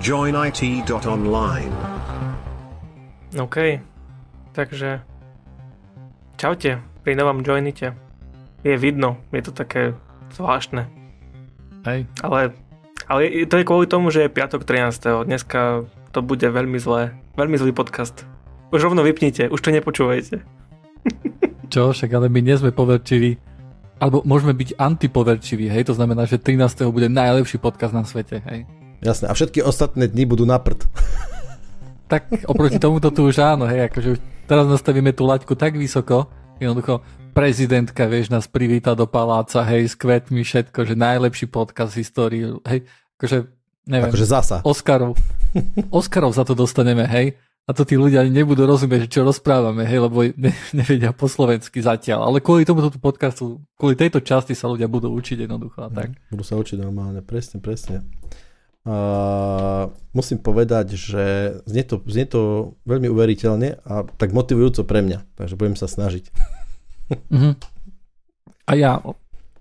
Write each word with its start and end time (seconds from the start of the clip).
joinit.online. 0.00 1.72
OK, 3.36 3.56
takže 4.56 5.04
čaute 6.40 6.80
pri 7.04 7.12
novom 7.12 7.44
Joinite. 7.44 7.92
Je 8.64 8.80
vidno, 8.80 9.20
je 9.28 9.44
to 9.44 9.52
také 9.52 9.92
zvláštne. 10.32 10.88
Hej. 11.84 12.08
Ale, 12.24 12.56
ale 13.12 13.44
to 13.44 13.60
je 13.60 13.68
kvôli 13.68 13.84
tomu, 13.84 14.08
že 14.08 14.24
je 14.24 14.32
piatok 14.32 14.64
13. 14.64 15.28
Dneska 15.28 15.84
to 16.16 16.24
bude 16.24 16.48
veľmi 16.48 16.80
zlé. 16.80 17.12
Veľmi 17.36 17.60
zlý 17.60 17.76
podcast. 17.76 18.24
Už 18.72 18.88
rovno 18.88 19.04
vypnite, 19.04 19.52
už 19.52 19.60
to 19.60 19.68
nepočúvajte. 19.68 20.40
Čo, 21.72 21.92
však 21.92 22.08
ale 22.16 22.32
my 22.32 22.40
nie 22.40 22.56
sme 22.56 22.72
poverčiví. 22.72 23.36
Alebo 24.00 24.24
môžeme 24.24 24.56
byť 24.56 24.80
antipoverčiví, 24.80 25.68
hej? 25.68 25.92
To 25.92 25.94
znamená, 25.94 26.24
že 26.24 26.40
13. 26.40 26.88
bude 26.88 27.12
najlepší 27.12 27.60
podcast 27.60 27.92
na 27.92 28.00
svete, 28.00 28.40
hej? 28.48 28.64
Jasné, 29.00 29.28
a 29.28 29.32
všetky 29.32 29.64
ostatné 29.64 30.12
dni 30.12 30.28
budú 30.28 30.44
na 30.44 30.60
prd. 30.60 30.84
Tak 32.10 32.44
oproti 32.44 32.76
tomuto 32.76 33.08
tu 33.14 33.24
už 33.30 33.40
áno, 33.40 33.64
hej, 33.64 33.88
akože 33.88 34.08
už 34.14 34.20
teraz 34.44 34.66
nastavíme 34.66 35.14
tú 35.14 35.24
laťku 35.24 35.56
tak 35.56 35.78
vysoko, 35.78 36.28
jednoducho 36.60 37.00
prezidentka, 37.30 38.10
vieš, 38.10 38.28
nás 38.34 38.50
privíta 38.50 38.98
do 38.98 39.06
paláca, 39.06 39.62
hej, 39.62 39.88
s 39.88 39.94
kvetmi, 39.94 40.42
všetko, 40.42 40.84
že 40.84 40.98
najlepší 40.98 41.46
podcast 41.46 41.94
v 41.94 42.00
histórii, 42.02 42.44
hej, 42.66 42.84
akože, 43.16 43.38
neviem. 43.86 44.10
Akože 44.10 44.26
zasa. 44.26 44.56
Oscarov. 44.66 45.14
Oscarov 45.94 46.34
za 46.34 46.42
to 46.42 46.58
dostaneme, 46.58 47.06
hej. 47.06 47.38
A 47.64 47.70
to 47.70 47.86
tí 47.86 47.94
ľudia 47.94 48.26
nebudú 48.26 48.66
rozumieť, 48.66 49.06
čo 49.06 49.22
rozprávame, 49.22 49.86
hej, 49.86 50.10
lebo 50.10 50.26
ne, 50.34 50.50
nevedia 50.74 51.14
po 51.14 51.30
slovensky 51.30 51.78
zatiaľ. 51.78 52.26
Ale 52.26 52.42
kvôli 52.42 52.66
tomuto 52.66 52.90
podcastu, 52.98 53.62
kvôli 53.78 53.94
tejto 53.94 54.18
časti 54.18 54.58
sa 54.58 54.66
ľudia 54.66 54.90
budú 54.90 55.14
učiť 55.14 55.46
jednoducho 55.46 55.86
a 55.86 55.88
tak. 55.88 56.18
Budú 56.34 56.42
sa 56.42 56.58
učiť 56.58 56.82
normálne, 56.82 57.22
presne, 57.22 57.62
presne. 57.62 58.02
Uh, 58.80 59.92
musím 60.16 60.40
povedať, 60.40 60.96
že 60.96 61.24
znie 61.68 61.84
to, 61.84 62.00
znie 62.08 62.24
to 62.24 62.72
veľmi 62.88 63.12
uveriteľne 63.12 63.76
a 63.84 64.08
tak 64.16 64.32
motivujúco 64.32 64.88
pre 64.88 65.04
mňa, 65.04 65.36
takže 65.36 65.60
budem 65.60 65.76
sa 65.76 65.84
snažiť. 65.84 66.32
Uh-huh. 67.10 67.52
A 68.64 68.72
ja 68.72 69.04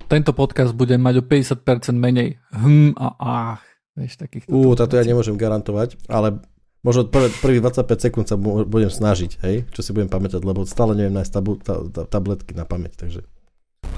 tento 0.07 0.31
podcast 0.31 0.71
budem 0.71 1.03
mať 1.03 1.19
o 1.19 1.23
50% 1.27 1.99
menej 1.99 2.39
hm 2.55 2.95
a 2.95 3.07
ach. 3.19 3.63
Vieš, 3.99 4.23
takých 4.23 4.47
Ú, 4.47 4.71
táto 4.79 4.95
ja 4.95 5.03
nemôžem 5.03 5.35
garantovať, 5.35 5.99
ale 6.07 6.39
možno 6.79 7.11
prvé, 7.11 7.27
prvých 7.43 7.61
25 7.67 8.05
sekúnd 8.07 8.25
sa 8.31 8.39
budem 8.39 8.87
snažiť, 8.87 9.31
hej, 9.43 9.67
čo 9.75 9.83
si 9.83 9.91
budem 9.91 10.07
pamätať, 10.07 10.39
lebo 10.39 10.63
stále 10.63 10.95
neviem 10.95 11.11
nájsť 11.19 11.31
tabu, 11.35 11.59
ta, 11.59 11.83
ta, 11.91 12.07
tabletky 12.07 12.55
na 12.55 12.63
pamäť, 12.63 12.95
takže. 12.95 13.27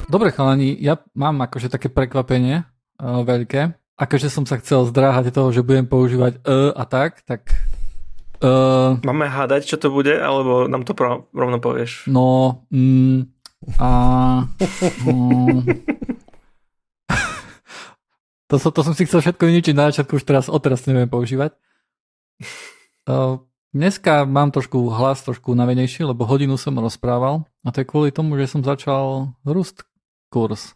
Dobre 0.10 0.34
chalani, 0.34 0.74
ja 0.82 0.98
mám 1.14 1.46
akože 1.46 1.70
také 1.70 1.94
prekvapenie 1.94 2.66
uh, 2.66 3.22
veľké 4.02 4.18
akože 4.18 4.34
som 4.34 4.46
sa 4.50 4.58
chcel 4.58 4.90
zdráhať 4.90 5.30
toho, 5.30 5.54
že 5.54 5.62
budem 5.62 5.86
používať 5.86 6.42
e 6.42 6.74
a 6.74 6.84
tak, 6.90 7.22
tak... 7.22 7.54
Uh, 8.42 8.98
Máme 9.06 9.30
hádať, 9.30 9.70
čo 9.70 9.78
to 9.78 9.94
bude, 9.94 10.18
alebo 10.18 10.66
nám 10.66 10.82
to 10.82 10.98
rovno 11.30 11.62
povieš? 11.62 12.10
No, 12.10 12.66
mm, 12.74 13.30
a... 13.78 13.90
Mm, 15.06 15.62
to, 18.50 18.56
to, 18.58 18.70
to 18.74 18.82
som 18.82 18.98
si 18.98 19.06
chcel 19.06 19.22
všetko 19.22 19.46
vyničiť 19.46 19.78
na 19.78 19.94
začiatku, 19.94 20.18
už 20.18 20.26
teraz, 20.26 20.50
odteraz 20.50 20.90
neviem 20.90 21.06
používať. 21.06 21.54
Uh, 23.06 23.46
dneska 23.70 24.26
mám 24.26 24.50
trošku 24.50 24.90
hlas 24.90 25.22
trošku 25.22 25.54
unavenejší, 25.54 26.10
lebo 26.10 26.26
hodinu 26.26 26.58
som 26.58 26.74
rozprával 26.74 27.46
a 27.62 27.70
to 27.70 27.86
je 27.86 27.90
kvôli 27.90 28.10
tomu, 28.10 28.34
že 28.42 28.50
som 28.50 28.66
začal 28.66 29.38
rust 29.46 29.86
kurz. 30.34 30.74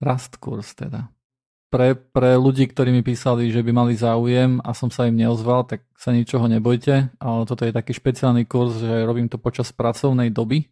Rast 0.00 0.40
kurz 0.40 0.72
teda 0.72 1.12
pre, 1.68 1.92
pre 1.94 2.36
ľudí, 2.40 2.64
ktorí 2.68 2.92
mi 2.92 3.04
písali, 3.04 3.52
že 3.52 3.60
by 3.60 3.70
mali 3.72 3.94
záujem 3.94 4.60
a 4.64 4.72
som 4.72 4.88
sa 4.88 5.04
im 5.04 5.16
neozval, 5.16 5.68
tak 5.68 5.84
sa 5.96 6.16
ničoho 6.16 6.48
nebojte, 6.48 7.12
ale 7.20 7.40
toto 7.44 7.68
je 7.68 7.76
taký 7.76 7.92
špeciálny 7.92 8.48
kurz, 8.48 8.80
že 8.80 9.04
robím 9.04 9.28
to 9.28 9.36
počas 9.36 9.68
pracovnej 9.72 10.32
doby, 10.32 10.64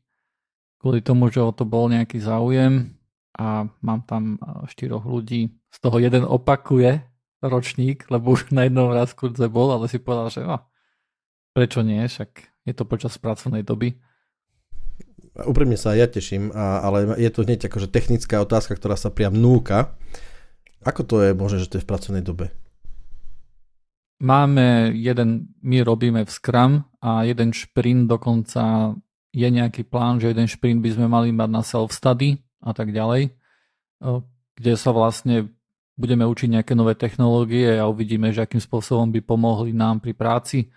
kvôli 0.80 1.04
tomu, 1.04 1.28
že 1.28 1.44
o 1.44 1.52
to 1.52 1.68
bol 1.68 1.92
nejaký 1.92 2.16
záujem 2.20 2.96
a 3.36 3.68
mám 3.84 4.00
tam 4.08 4.40
štyroch 4.68 5.04
ľudí, 5.04 5.52
z 5.68 5.78
toho 5.84 6.00
jeden 6.00 6.24
opakuje 6.24 7.04
ročník, 7.44 8.08
lebo 8.08 8.32
už 8.32 8.48
na 8.56 8.64
jednom 8.64 8.88
raz 8.88 9.12
kurze 9.12 9.44
bol, 9.52 9.68
ale 9.68 9.92
si 9.92 10.00
povedal, 10.00 10.32
že 10.32 10.40
no, 10.40 10.64
prečo 11.52 11.84
nie, 11.84 12.00
však 12.00 12.30
je 12.64 12.72
to 12.72 12.88
počas 12.88 13.20
pracovnej 13.20 13.60
doby. 13.60 14.00
Úprimne 15.36 15.76
sa 15.76 15.92
ja 15.92 16.08
teším, 16.08 16.48
ale 16.56 17.20
je 17.20 17.28
to 17.28 17.44
hneď 17.44 17.68
akože 17.68 17.92
technická 17.92 18.40
otázka, 18.40 18.72
ktorá 18.72 18.96
sa 18.96 19.12
priam 19.12 19.36
núka. 19.36 19.92
Ako 20.86 21.02
to 21.02 21.18
je 21.18 21.34
možné, 21.34 21.66
že 21.66 21.70
to 21.74 21.76
je 21.82 21.84
v 21.84 21.90
pracovnej 21.90 22.22
dobe? 22.22 22.54
Máme 24.22 24.94
jeden, 24.94 25.50
my 25.60 25.82
robíme 25.82 26.22
v 26.22 26.30
Scrum 26.30 26.86
a 27.02 27.26
jeden 27.26 27.50
šprint 27.50 28.06
dokonca 28.08 28.94
je 29.34 29.48
nejaký 29.50 29.84
plán, 29.84 30.22
že 30.22 30.32
jeden 30.32 30.48
šprint 30.48 30.80
by 30.80 30.90
sme 30.94 31.06
mali 31.10 31.28
mať 31.34 31.50
na 31.52 31.60
self-study 31.60 32.40
a 32.64 32.72
tak 32.72 32.94
ďalej, 32.96 33.36
kde 34.56 34.72
sa 34.78 34.94
vlastne 34.96 35.52
budeme 36.00 36.24
učiť 36.24 36.48
nejaké 36.48 36.72
nové 36.72 36.96
technológie 36.96 37.76
a 37.76 37.90
uvidíme, 37.90 38.32
že 38.32 38.46
akým 38.46 38.62
spôsobom 38.62 39.12
by 39.12 39.20
pomohli 39.20 39.76
nám 39.76 40.00
pri 40.00 40.16
práci. 40.16 40.72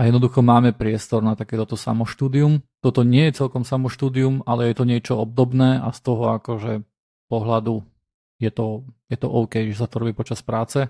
A 0.00 0.08
jednoducho 0.08 0.40
máme 0.40 0.72
priestor 0.74 1.20
na 1.20 1.36
takéto 1.36 1.76
samoštúdium. 1.76 2.64
Toto 2.80 3.04
nie 3.04 3.28
je 3.28 3.44
celkom 3.44 3.62
samoštúdium, 3.62 4.42
ale 4.48 4.72
je 4.72 4.74
to 4.80 4.88
niečo 4.88 5.14
obdobné 5.20 5.78
a 5.78 5.92
z 5.92 6.00
toho 6.00 6.34
akože 6.40 6.82
pohľadu 7.30 7.84
je 8.40 8.50
to, 8.50 8.88
je 9.12 9.16
to 9.20 9.28
OK, 9.28 9.68
že 9.68 9.84
sa 9.84 9.86
to 9.86 10.00
robí 10.00 10.16
počas 10.16 10.40
práce. 10.40 10.88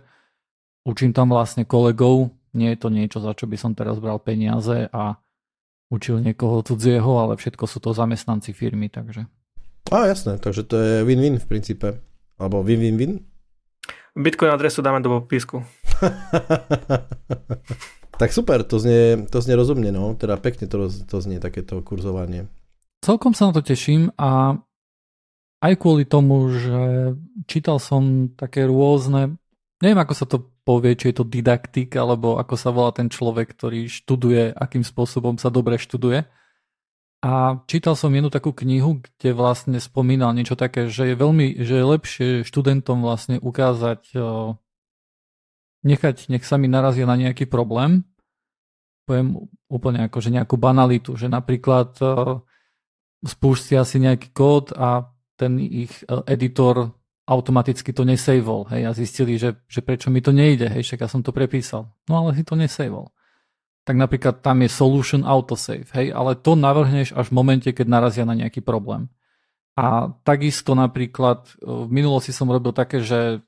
Učím 0.87 1.11
tam 1.13 1.35
vlastne 1.35 1.67
kolegov, 1.67 2.31
nie 2.55 2.73
je 2.73 2.79
to 2.79 2.89
niečo, 2.89 3.19
za 3.19 3.35
čo 3.35 3.51
by 3.51 3.59
som 3.59 3.75
teraz 3.75 3.99
bral 3.99 4.23
peniaze 4.23 4.89
a 4.95 5.19
učil 5.91 6.23
niekoho 6.23 6.63
cudzieho, 6.63 7.19
ale 7.19 7.35
všetko 7.35 7.67
sú 7.67 7.83
to 7.83 7.91
zamestnanci 7.91 8.55
firmy, 8.55 8.87
takže. 8.89 9.27
Á, 9.91 10.07
jasné, 10.07 10.39
takže 10.39 10.63
to 10.63 10.75
je 10.79 10.95
win-win 11.03 11.43
v 11.43 11.47
princípe. 11.51 11.99
Alebo 12.39 12.63
win-win-win? 12.63 13.27
Bitcoin 14.15 14.51
adresu 14.55 14.83
dáme 14.83 15.03
do 15.03 15.21
popisku. 15.21 15.63
tak 18.21 18.31
super, 18.33 18.63
to 18.65 18.79
znie, 18.79 19.27
to 19.31 19.39
znie 19.43 19.55
rozumne, 19.59 19.91
no. 19.93 20.15
Teda 20.15 20.39
pekne 20.39 20.71
to, 20.71 20.89
to 20.89 21.17
znie 21.21 21.43
takéto 21.43 21.83
kurzovanie. 21.83 22.47
Celkom 23.01 23.33
sa 23.33 23.51
na 23.51 23.53
to 23.59 23.63
teším 23.65 24.13
a 24.17 24.61
aj 25.61 25.73
kvôli 25.77 26.09
tomu, 26.09 26.49
že 26.53 27.13
čítal 27.45 27.77
som 27.77 28.33
také 28.33 28.65
rôzne, 28.65 29.37
neviem 29.81 30.01
ako 30.01 30.15
sa 30.17 30.25
to 30.25 30.51
povie, 30.65 30.97
či 30.97 31.13
je 31.13 31.21
to 31.21 31.29
didaktik, 31.29 31.93
alebo 31.97 32.41
ako 32.41 32.55
sa 32.57 32.73
volá 32.73 32.93
ten 32.93 33.13
človek, 33.13 33.57
ktorý 33.57 33.89
študuje, 33.89 34.57
akým 34.57 34.85
spôsobom 34.85 35.37
sa 35.37 35.53
dobre 35.53 35.77
študuje. 35.77 36.25
A 37.21 37.61
čítal 37.69 38.01
som 38.01 38.09
jednu 38.09 38.33
takú 38.33 38.57
knihu, 38.57 39.05
kde 39.05 39.37
vlastne 39.37 39.77
spomínal 39.77 40.33
niečo 40.33 40.57
také, 40.57 40.89
že 40.89 41.13
je 41.13 41.17
veľmi, 41.21 41.61
že 41.61 41.75
je 41.77 41.85
lepšie 41.85 42.29
študentom 42.49 43.05
vlastne 43.05 43.37
ukázať, 43.37 44.17
nechať, 45.85 46.17
nech 46.33 46.45
sa 46.49 46.57
mi 46.57 46.73
narazia 46.73 47.05
na 47.05 47.21
nejaký 47.21 47.45
problém, 47.45 48.09
poviem 49.05 49.37
úplne 49.69 50.09
ako, 50.09 50.17
že 50.25 50.33
nejakú 50.33 50.57
banalitu, 50.57 51.13
že 51.19 51.29
napríklad 51.29 51.93
spúšť 53.21 53.85
si 53.85 54.01
nejaký 54.01 54.33
kód 54.33 54.73
a 54.73 55.10
ten 55.41 55.57
ich 55.57 56.05
e, 56.05 56.21
editor 56.29 56.93
automaticky 57.25 57.97
to 57.97 58.05
nesejvol, 58.05 58.69
hej, 58.69 58.83
a 58.85 58.93
zistili, 58.93 59.41
že, 59.41 59.65
že 59.65 59.81
prečo 59.81 60.13
mi 60.13 60.21
to 60.21 60.35
nejde, 60.35 60.69
hej, 60.69 60.85
však 60.85 61.07
ja 61.07 61.09
som 61.09 61.25
to 61.25 61.33
prepísal. 61.33 61.89
No 62.11 62.27
ale 62.27 62.37
si 62.37 62.45
to 62.45 62.59
nesejvol. 62.59 63.09
Tak 63.89 63.97
napríklad 63.97 64.45
tam 64.45 64.61
je 64.61 64.69
solution 64.69 65.25
autosave, 65.25 65.89
hej, 65.97 66.13
ale 66.13 66.37
to 66.37 66.53
navrhneš 66.59 67.17
až 67.17 67.33
v 67.33 67.37
momente, 67.41 67.71
keď 67.73 67.87
narazia 67.89 68.29
na 68.29 68.37
nejaký 68.37 68.61
problém. 68.61 69.09
A 69.79 70.13
takisto 70.27 70.77
napríklad 70.77 71.57
e, 71.57 71.65
v 71.65 71.89
minulosti 71.89 72.37
som 72.37 72.51
robil 72.53 72.77
také, 72.77 73.01
že 73.01 73.41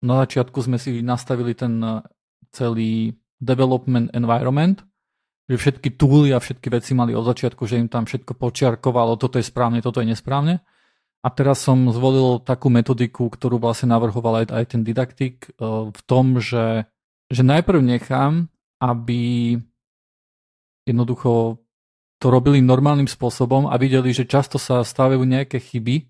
na 0.00 0.24
začiatku 0.24 0.58
sme 0.64 0.80
si 0.80 1.04
nastavili 1.04 1.52
ten 1.54 1.78
e, 1.84 2.00
celý 2.50 3.14
development 3.38 4.10
environment, 4.16 4.82
že 5.50 5.56
všetky 5.58 6.00
túly 6.00 6.32
a 6.32 6.40
všetky 6.40 6.72
veci 6.72 6.96
mali 6.96 7.12
od 7.12 7.26
začiatku, 7.26 7.66
že 7.68 7.76
im 7.76 7.90
tam 7.90 8.08
všetko 8.08 8.38
počiarkovalo, 8.38 9.20
toto 9.20 9.36
je 9.36 9.44
správne, 9.44 9.84
toto 9.84 10.00
je 10.00 10.10
nesprávne. 10.14 10.64
A 11.20 11.28
teraz 11.28 11.60
som 11.60 11.76
zvolil 11.92 12.40
takú 12.40 12.72
metodiku, 12.72 13.28
ktorú 13.28 13.60
vlastne 13.60 13.92
navrhoval 13.92 14.44
aj, 14.44 14.46
aj 14.56 14.64
ten 14.72 14.80
didaktik 14.80 15.52
e, 15.52 15.68
v 15.92 16.00
tom, 16.08 16.40
že, 16.40 16.88
že 17.28 17.44
najprv 17.44 17.76
nechám, 17.84 18.48
aby 18.80 19.60
jednoducho 20.88 21.60
to 22.20 22.26
robili 22.32 22.64
normálnym 22.64 23.04
spôsobom 23.04 23.68
a 23.68 23.76
videli, 23.76 24.16
že 24.16 24.24
často 24.24 24.56
sa 24.56 24.80
stávajú 24.80 25.20
nejaké 25.20 25.60
chyby 25.60 26.08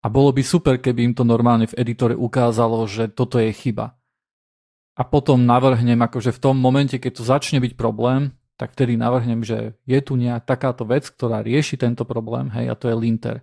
a 0.00 0.06
bolo 0.08 0.32
by 0.32 0.40
super, 0.40 0.80
keby 0.80 1.12
im 1.12 1.14
to 1.16 1.28
normálne 1.28 1.68
v 1.68 1.76
editore 1.76 2.16
ukázalo, 2.16 2.88
že 2.88 3.12
toto 3.12 3.36
je 3.36 3.52
chyba. 3.52 3.92
A 4.96 5.04
potom 5.04 5.44
navrhnem, 5.44 6.00
akože 6.00 6.32
v 6.32 6.42
tom 6.42 6.56
momente, 6.56 6.96
keď 6.96 7.12
tu 7.12 7.22
začne 7.28 7.60
byť 7.60 7.76
problém, 7.76 8.32
tak 8.56 8.72
vtedy 8.72 8.96
navrhnem, 8.96 9.44
že 9.44 9.76
je 9.84 10.00
tu 10.00 10.16
nejaká 10.16 10.56
takáto 10.56 10.88
vec, 10.88 11.06
ktorá 11.12 11.44
rieši 11.44 11.76
tento 11.76 12.08
problém, 12.08 12.48
hej, 12.56 12.72
a 12.72 12.74
to 12.74 12.88
je 12.88 12.96
linter 12.96 13.36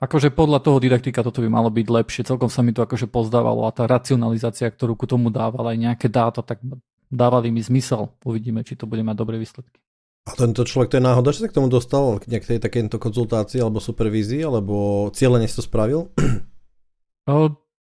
akože 0.00 0.32
podľa 0.32 0.60
toho 0.60 0.78
didaktika 0.78 1.24
toto 1.24 1.40
by 1.40 1.48
malo 1.48 1.72
byť 1.72 1.86
lepšie. 1.88 2.28
Celkom 2.28 2.52
sa 2.52 2.60
mi 2.60 2.76
to 2.76 2.84
akože 2.84 3.08
pozdávalo 3.08 3.64
a 3.64 3.72
tá 3.72 3.88
racionalizácia, 3.88 4.68
ktorú 4.68 4.96
ku 4.96 5.06
tomu 5.08 5.32
dávala 5.32 5.72
aj 5.72 5.78
nejaké 5.80 6.06
dáta, 6.12 6.44
tak 6.44 6.60
dávali 7.08 7.48
mi 7.48 7.64
zmysel. 7.64 8.12
Uvidíme, 8.26 8.60
či 8.66 8.76
to 8.76 8.84
bude 8.84 9.00
mať 9.00 9.16
dobré 9.16 9.40
výsledky. 9.40 9.80
A 10.26 10.34
tento 10.34 10.66
človek, 10.66 10.90
to 10.90 10.98
je 10.98 11.06
náhoda, 11.06 11.30
že 11.30 11.46
sa 11.46 11.48
k 11.48 11.56
tomu 11.62 11.70
dostal, 11.70 12.18
k 12.18 12.26
nejakej 12.26 12.58
takéto 12.58 12.98
konzultácii 12.98 13.62
alebo 13.62 13.78
supervízii, 13.78 14.42
alebo 14.42 15.06
cieľene 15.14 15.46
si 15.46 15.54
to 15.54 15.62
spravil? 15.62 16.10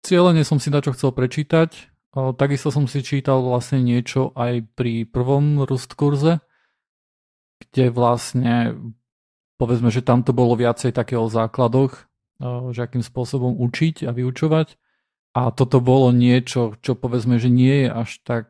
Cieľene 0.06 0.46
som 0.46 0.62
si 0.62 0.70
na 0.70 0.78
čo 0.78 0.94
chcel 0.94 1.10
prečítať. 1.10 1.90
Takisto 2.14 2.70
som 2.70 2.86
si 2.86 3.02
čítal 3.02 3.42
vlastne 3.42 3.82
niečo 3.82 4.30
aj 4.38 4.62
pri 4.78 5.02
prvom 5.02 5.66
Rust 5.66 5.98
kurze, 5.98 6.38
kde 7.58 7.90
vlastne 7.90 8.78
povedzme, 9.56 9.88
že 9.92 10.04
tam 10.04 10.20
to 10.22 10.36
bolo 10.36 10.56
viacej 10.56 10.92
takého 10.92 11.26
o 11.26 11.32
základoch, 11.32 12.08
že 12.72 12.80
akým 12.84 13.00
spôsobom 13.00 13.56
učiť 13.56 14.04
a 14.04 14.12
vyučovať. 14.12 14.76
A 15.36 15.52
toto 15.52 15.84
bolo 15.84 16.12
niečo, 16.16 16.80
čo 16.80 16.96
povedzme, 16.96 17.36
že 17.36 17.52
nie 17.52 17.84
je 17.84 17.88
až 17.92 18.10
tak... 18.24 18.48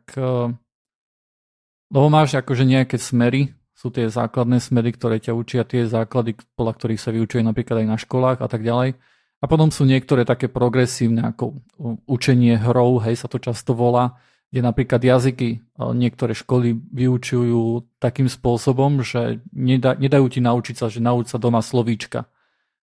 Lebo 1.86 2.06
máš 2.10 2.34
akože 2.34 2.66
nejaké 2.66 2.98
smery, 2.98 3.54
sú 3.76 3.94
tie 3.94 4.10
základné 4.10 4.58
smery, 4.58 4.90
ktoré 4.90 5.22
ťa 5.22 5.36
učia, 5.36 5.62
tie 5.62 5.86
základy, 5.86 6.34
podľa 6.58 6.72
ktorých 6.74 7.02
sa 7.02 7.14
vyučuje 7.14 7.46
napríklad 7.46 7.84
aj 7.84 7.88
na 7.90 7.98
školách 7.98 8.38
a 8.42 8.48
tak 8.50 8.66
ďalej. 8.66 8.98
A 9.38 9.44
potom 9.46 9.68
sú 9.68 9.84
niektoré 9.84 10.24
také 10.24 10.48
progresívne, 10.48 11.22
ako 11.30 11.60
učenie 12.08 12.56
hrou, 12.56 12.98
hej, 13.04 13.20
sa 13.20 13.28
to 13.28 13.36
často 13.36 13.76
volá, 13.76 14.16
kde 14.52 14.60
napríklad 14.62 15.02
jazyky 15.02 15.62
niektoré 15.76 16.32
školy 16.32 16.78
vyučujú 16.78 17.84
takým 17.98 18.31
spôsobom, 18.31 19.02
že 19.02 19.43
nedá, 19.50 19.98
nedajú 19.98 20.26
ti 20.31 20.40
naučiť 20.40 20.75
sa, 20.78 20.87
že 20.87 21.02
nauč 21.02 21.34
sa 21.34 21.43
doma 21.43 21.60
slovíčka. 21.60 22.31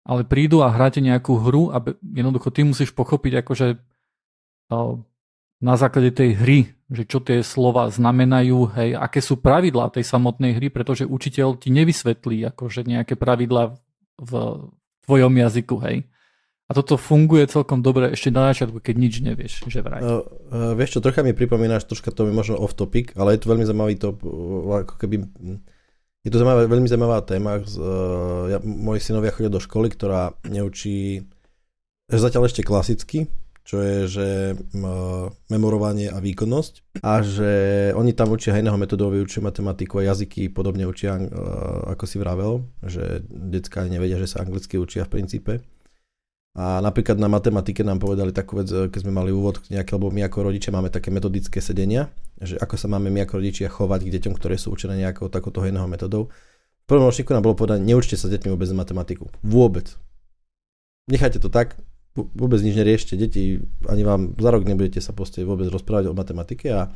Ale 0.02 0.24
prídu 0.24 0.64
a 0.64 0.72
hráte 0.72 1.04
nejakú 1.04 1.36
hru 1.38 1.68
a 1.70 1.84
jednoducho 2.00 2.48
ty 2.50 2.64
musíš 2.64 2.90
pochopiť 2.96 3.44
akože 3.44 3.66
na 5.60 5.74
základe 5.76 6.16
tej 6.16 6.40
hry, 6.40 6.58
že 6.88 7.04
čo 7.04 7.20
tie 7.20 7.44
slova 7.44 7.92
znamenajú, 7.92 8.74
hej, 8.80 8.96
aké 8.96 9.20
sú 9.20 9.38
pravidlá 9.38 9.92
tej 9.92 10.08
samotnej 10.08 10.56
hry, 10.56 10.72
pretože 10.72 11.04
učiteľ 11.04 11.60
ti 11.60 11.68
nevysvetlí 11.70 12.48
akože 12.56 12.88
nejaké 12.88 13.14
pravidlá 13.14 13.76
v 14.16 14.32
tvojom 15.04 15.34
jazyku, 15.36 15.76
hej. 15.84 16.08
A 16.70 16.74
toto 16.78 16.94
funguje 16.94 17.50
celkom 17.50 17.82
dobre 17.82 18.14
ešte 18.14 18.30
na 18.30 18.54
začiatku, 18.54 18.78
keď 18.78 18.94
nič 18.94 19.14
nevieš, 19.26 19.66
že 19.66 19.82
vraj. 19.82 20.06
Uh, 20.06 20.22
uh, 20.54 20.78
vieš 20.78 20.94
čo, 20.94 21.02
trocha 21.02 21.26
mi 21.26 21.34
pripomínaš, 21.34 21.90
troška 21.90 22.14
to 22.14 22.30
je 22.30 22.30
možno 22.30 22.62
off 22.62 22.78
topic, 22.78 23.10
ale 23.18 23.34
je 23.34 23.42
to 23.42 23.50
veľmi 23.50 23.66
zaujímavý 23.66 23.98
to, 23.98 24.14
uh, 24.14 24.86
ako 24.86 24.94
keby, 25.02 25.26
je 26.22 26.30
to 26.30 26.38
zaujímavá, 26.38 26.70
veľmi 26.70 26.86
zaujímavá 26.86 27.26
téma. 27.26 27.58
Uh, 27.58 28.54
ja, 28.54 28.58
moji 28.62 29.02
synovia 29.02 29.34
chodia 29.34 29.50
do 29.50 29.58
školy, 29.58 29.90
ktorá 29.90 30.38
neučí 30.46 31.26
zatiaľ 32.06 32.46
ešte 32.46 32.62
klasicky, 32.62 33.26
čo 33.66 33.82
je, 33.82 33.96
že 34.06 34.26
memorovanie 35.46 36.10
a 36.10 36.18
výkonnosť 36.18 37.02
a 37.06 37.22
že 37.22 37.52
oni 37.94 38.14
tam 38.14 38.34
učia 38.34 38.58
iného 38.58 38.74
metodov, 38.74 39.14
vyučujú 39.14 39.46
matematiku 39.46 40.02
a 40.02 40.10
jazyky, 40.10 40.50
podobne 40.50 40.90
učia, 40.90 41.18
ako 41.86 42.02
si 42.02 42.18
vravel, 42.18 42.66
že 42.82 43.22
detská 43.30 43.86
nevedia, 43.86 44.18
že 44.18 44.26
sa 44.26 44.42
anglicky 44.42 44.74
učia 44.74 45.06
v 45.06 45.12
princípe. 45.18 45.52
A 46.58 46.82
napríklad 46.82 47.14
na 47.14 47.30
matematike 47.30 47.86
nám 47.86 48.02
povedali 48.02 48.34
takú 48.34 48.58
vec, 48.58 48.66
keď 48.66 49.06
sme 49.06 49.14
mali 49.14 49.30
úvod 49.30 49.62
nejaké, 49.70 49.94
lebo 49.94 50.10
my 50.10 50.26
ako 50.26 50.50
rodičia 50.50 50.74
máme 50.74 50.90
také 50.90 51.14
metodické 51.14 51.62
sedenia, 51.62 52.10
že 52.42 52.58
ako 52.58 52.74
sa 52.74 52.90
máme 52.90 53.06
my 53.06 53.22
ako 53.22 53.38
rodičia 53.38 53.70
chovať 53.70 54.00
k 54.02 54.12
deťom, 54.18 54.34
ktoré 54.34 54.58
sú 54.58 54.74
učené 54.74 54.98
nejakou 54.98 55.30
takouto 55.30 55.62
iného 55.62 55.86
metodou. 55.86 56.26
V 56.82 56.86
prvom 56.90 57.06
ročníku 57.06 57.30
nám 57.30 57.46
bolo 57.46 57.54
povedané, 57.54 57.86
neučte 57.86 58.18
sa 58.18 58.26
deťmi 58.26 58.50
vôbec 58.50 58.66
matematiku. 58.74 59.30
Vôbec. 59.46 59.94
Nechajte 61.06 61.38
to 61.38 61.46
tak, 61.46 61.78
vôbec 62.18 62.58
nič 62.58 62.74
neriešte, 62.74 63.14
deti, 63.14 63.62
ani 63.86 64.02
vám 64.02 64.34
za 64.34 64.50
rok 64.50 64.66
nebudete 64.66 64.98
sa 64.98 65.14
proste 65.14 65.46
vôbec 65.46 65.70
rozprávať 65.70 66.10
o 66.10 66.18
matematike 66.18 66.66
a 66.66 66.90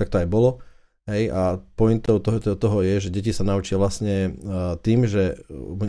tak 0.00 0.08
to 0.08 0.16
aj 0.16 0.28
bolo. 0.32 0.64
Hej, 1.04 1.28
a 1.36 1.60
pointou 1.76 2.16
toho, 2.16 2.40
toho 2.40 2.78
je, 2.80 2.96
že 2.96 3.12
deti 3.12 3.28
sa 3.28 3.44
naučia 3.44 3.76
vlastne 3.76 4.40
uh, 4.40 4.80
tým, 4.80 5.04
že 5.04 5.36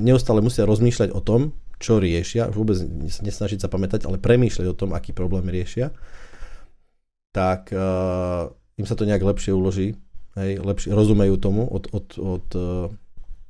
neustále 0.04 0.44
musia 0.44 0.68
rozmýšľať 0.68 1.16
o 1.16 1.24
tom, 1.24 1.56
čo 1.80 2.00
riešia, 2.00 2.52
vôbec 2.52 2.80
nesnažiť 3.22 3.60
sa 3.60 3.70
pamätať, 3.72 4.08
ale 4.08 4.22
premýšľať 4.22 4.68
o 4.72 4.78
tom, 4.78 4.96
aký 4.96 5.12
problém 5.12 5.48
riešia, 5.52 5.92
tak 7.36 7.72
uh, 7.76 8.48
im 8.80 8.88
sa 8.88 8.96
to 8.96 9.04
nejak 9.04 9.24
lepšie 9.24 9.52
uloží, 9.52 10.00
hej, 10.40 10.64
lepšie 10.64 10.96
rozumejú 10.96 11.36
tomu 11.36 11.68
od, 11.68 11.92
od, 11.92 12.08
od 12.16 12.48
uh, 12.56 12.88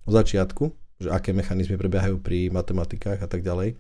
začiatku, 0.10 0.74
že 1.02 1.10
aké 1.14 1.38
mechanizmy 1.38 1.78
prebiehajú 1.78 2.18
pri 2.22 2.50
matematikách 2.50 3.22
a 3.22 3.28
tak 3.30 3.46
ďalej 3.46 3.78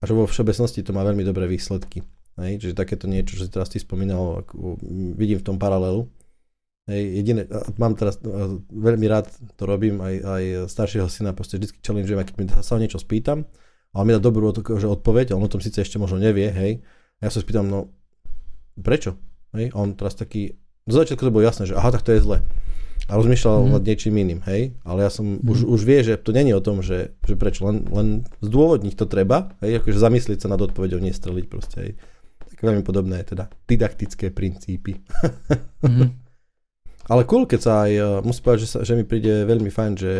a 0.00 0.02
že 0.04 0.12
vo 0.12 0.28
všeobecnosti 0.28 0.84
to 0.84 0.92
má 0.92 1.00
veľmi 1.00 1.24
dobré 1.24 1.48
výsledky. 1.48 2.04
Hej, 2.34 2.66
čiže 2.66 2.74
takéto 2.74 3.06
niečo, 3.06 3.38
čo 3.38 3.46
si 3.46 3.50
teraz 3.50 3.70
ty 3.70 3.78
spomínal, 3.78 4.42
vidím 5.14 5.38
v 5.38 5.46
tom 5.46 5.56
paralelu. 5.56 6.10
Hej, 6.90 7.24
jediné, 7.24 7.48
mám 7.80 7.96
teraz, 7.96 8.20
veľmi 8.68 9.06
rád 9.08 9.30
to 9.56 9.64
robím, 9.64 10.02
aj, 10.02 10.14
aj 10.20 10.42
staršieho 10.68 11.08
syna 11.08 11.32
proste 11.32 11.56
vždy 11.56 11.80
challengeujem, 11.80 12.20
keď 12.26 12.60
sa 12.60 12.76
o 12.76 12.82
niečo 12.82 13.00
spýtam, 13.00 13.46
a 13.94 14.02
on 14.02 14.04
mi 14.04 14.12
dá 14.12 14.20
dobrú 14.20 14.50
že 14.50 14.90
odpoveď, 14.90 15.32
on 15.32 15.46
o 15.46 15.48
tom 15.48 15.62
síce 15.62 15.80
ešte 15.80 16.02
možno 16.02 16.18
nevie, 16.18 16.50
hej. 16.50 16.82
A 17.22 17.26
ja 17.26 17.30
sa 17.30 17.38
spýtam, 17.38 17.70
no 17.70 17.94
prečo? 18.74 19.14
Hej, 19.54 19.70
a 19.70 19.76
on 19.78 19.94
teraz 19.94 20.18
taký, 20.18 20.58
do 20.82 20.98
začiatku 20.98 21.22
to 21.22 21.30
bolo 21.30 21.46
jasné, 21.46 21.70
že 21.70 21.78
aha, 21.78 21.94
tak 21.94 22.02
to 22.02 22.10
je 22.10 22.20
zle 22.20 22.42
a 23.04 23.12
rozmýšľal 23.20 23.68
mm. 23.68 23.72
nad 23.76 23.82
niečím 23.84 24.16
iným, 24.16 24.40
hej, 24.48 24.72
ale 24.80 25.04
ja 25.04 25.10
som, 25.12 25.36
mm. 25.36 25.44
už, 25.44 25.58
už 25.68 25.80
vie, 25.84 26.00
že 26.00 26.16
to 26.16 26.32
není 26.32 26.56
o 26.56 26.64
tom, 26.64 26.80
že, 26.80 27.12
že 27.28 27.36
prečo, 27.36 27.68
len, 27.68 27.84
len 27.92 28.08
zdôvodniť 28.40 28.94
to 28.96 29.04
treba, 29.04 29.52
hej, 29.60 29.84
akože 29.84 29.98
zamyslieť 30.00 30.38
sa 30.44 30.48
nad 30.48 30.60
odpovedou, 30.60 31.00
nestreliť 31.04 31.46
proste, 31.48 31.76
hej. 31.84 31.92
Tak 32.54 32.64
veľmi 32.64 32.80
podobné 32.86 33.20
je 33.20 33.36
teda 33.36 33.52
didaktické 33.68 34.32
princípy. 34.32 35.04
mm. 35.84 36.08
ale 37.12 37.22
cool, 37.28 37.44
keď 37.44 37.60
sa 37.60 37.72
aj, 37.84 37.92
eh, 37.92 38.04
musím 38.24 38.42
povedať, 38.48 38.60
že, 38.64 38.68
sa, 38.72 38.78
že 38.80 38.92
mi 38.96 39.04
príde 39.04 39.44
veľmi 39.44 39.68
fajn, 39.68 39.92
že 40.00 40.12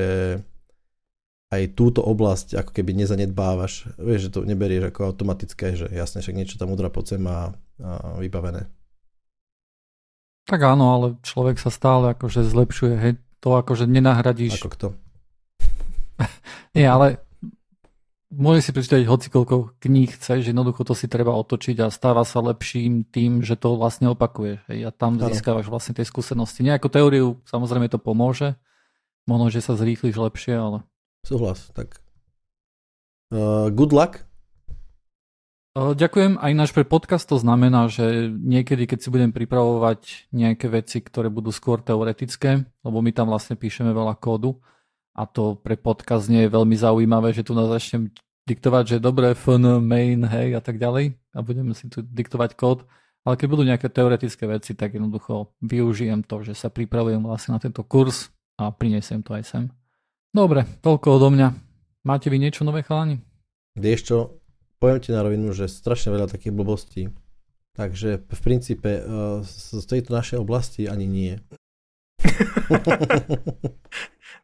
aj 1.54 1.78
túto 1.78 2.00
oblasť 2.02 2.58
ako 2.58 2.70
keby 2.74 2.92
nezanedbávaš, 3.04 3.94
vieš, 3.96 4.28
že 4.28 4.32
to 4.34 4.40
neberieš 4.42 4.90
ako 4.90 5.14
automatické, 5.14 5.78
že 5.78 5.86
jasne, 5.90 6.20
však 6.20 6.34
niečo 6.34 6.58
tam 6.58 6.74
udra 6.74 6.90
pod 6.90 7.06
sem 7.06 7.22
a, 7.26 7.54
a 7.82 8.18
vybavené. 8.18 8.66
Tak 10.44 10.60
áno, 10.60 10.92
ale 10.92 11.06
človek 11.24 11.56
sa 11.56 11.72
stále 11.72 12.12
akože 12.12 12.44
zlepšuje, 12.44 12.94
hej, 13.00 13.12
to 13.40 13.56
akože 13.56 13.88
nenahradíš. 13.88 14.60
Ako 14.60 14.70
kto? 14.76 14.88
Nie, 16.76 16.92
ale 16.92 17.24
môže 18.28 18.66
si 18.66 18.70
prečítať 18.74 19.06
hocikoľko 19.06 19.78
kníh 19.78 20.10
chce, 20.10 20.42
že 20.42 20.50
jednoducho 20.50 20.82
to 20.84 20.92
si 20.92 21.06
treba 21.06 21.32
otočiť 21.32 21.80
a 21.80 21.88
stáva 21.88 22.26
sa 22.26 22.42
lepším 22.42 23.08
tým, 23.08 23.40
že 23.40 23.54
to 23.56 23.78
vlastne 23.78 24.10
opakuje. 24.10 24.60
Hej, 24.68 24.78
a 24.88 24.90
tam 24.92 25.16
ano. 25.16 25.30
získavaš 25.30 25.70
vlastne 25.70 25.94
tie 25.96 26.04
skúsenosti. 26.04 26.66
Nejakú 26.66 26.90
teóriu 26.90 27.40
samozrejme 27.46 27.88
to 27.88 27.96
pomôže, 27.96 28.58
možno, 29.24 29.48
že 29.48 29.64
sa 29.64 29.78
zrýchliš 29.78 30.18
lepšie, 30.18 30.54
ale... 30.60 30.78
Súhlas, 31.24 31.72
tak 31.72 31.98
uh, 33.32 33.72
good 33.72 33.96
luck 33.96 34.22
Ďakujem. 35.74 36.38
Aj 36.38 36.54
náš 36.54 36.70
pre 36.70 36.86
podcast 36.86 37.26
to 37.26 37.34
znamená, 37.34 37.90
že 37.90 38.30
niekedy, 38.30 38.86
keď 38.86 38.98
si 39.02 39.10
budem 39.10 39.34
pripravovať 39.34 40.30
nejaké 40.30 40.70
veci, 40.70 41.02
ktoré 41.02 41.26
budú 41.26 41.50
skôr 41.50 41.82
teoretické, 41.82 42.62
lebo 42.86 43.02
my 43.02 43.10
tam 43.10 43.26
vlastne 43.26 43.58
píšeme 43.58 43.90
veľa 43.90 44.14
kódu 44.22 44.54
a 45.18 45.26
to 45.26 45.58
pre 45.58 45.74
podcast 45.74 46.30
nie 46.30 46.46
je 46.46 46.54
veľmi 46.54 46.78
zaujímavé, 46.78 47.34
že 47.34 47.42
tu 47.42 47.58
nás 47.58 47.66
začnem 47.66 48.14
diktovať, 48.46 48.84
že 48.86 48.96
dobre, 49.02 49.34
fun, 49.34 49.82
main, 49.82 50.22
hej 50.22 50.54
a 50.54 50.62
tak 50.62 50.78
ďalej 50.78 51.18
a 51.34 51.42
budeme 51.42 51.74
si 51.74 51.90
tu 51.90 52.06
diktovať 52.06 52.54
kód. 52.54 52.86
Ale 53.26 53.34
keď 53.34 53.46
budú 53.50 53.66
nejaké 53.66 53.90
teoretické 53.90 54.46
veci, 54.46 54.78
tak 54.78 54.94
jednoducho 54.94 55.58
využijem 55.58 56.22
to, 56.22 56.46
že 56.46 56.54
sa 56.54 56.70
pripravujem 56.70 57.18
vlastne 57.18 57.50
na 57.50 57.58
tento 57.58 57.82
kurz 57.82 58.30
a 58.62 58.70
prinesiem 58.70 59.26
to 59.26 59.34
aj 59.34 59.42
sem. 59.42 59.64
Dobre, 60.34 60.66
toľko 60.82 61.06
odo 61.14 61.30
mňa. 61.30 61.48
Máte 62.02 62.26
vy 62.26 62.42
niečo 62.42 62.66
nové, 62.66 62.82
chalani? 62.82 63.22
Vieš 63.78 64.00
čo, 64.02 64.42
poviem 64.82 64.98
ti 64.98 65.14
na 65.14 65.22
rovinu, 65.22 65.54
že 65.54 65.70
strašne 65.70 66.10
veľa 66.10 66.26
takých 66.26 66.50
blbostí. 66.50 67.14
Takže 67.78 68.18
v 68.26 68.40
princípe 68.42 68.90
uh, 68.98 69.46
z 69.46 69.86
tejto 69.86 70.10
našej 70.10 70.42
oblasti 70.42 70.90
ani 70.90 71.06
nie. 71.06 71.38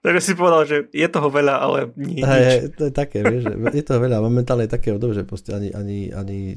Takže 0.07 0.21
si 0.23 0.33
povedal, 0.39 0.63
že 0.63 0.77
je 0.95 1.09
toho 1.11 1.27
veľa, 1.27 1.59
ale 1.59 1.79
nie 1.99 2.23
hej, 2.23 2.71
to 2.71 2.87
je 2.87 2.95
také, 2.95 3.27
vieš, 3.27 3.51
že 3.51 3.55
je 3.59 3.85
toho 3.85 3.99
veľa, 3.99 4.23
momentálne 4.23 4.65
je 4.71 4.73
také 4.73 4.95
obdobie, 4.95 5.19
že 5.19 5.29
proste 5.29 5.53
ani, 5.53 5.75
ani, 5.75 6.15
ani 6.15 6.55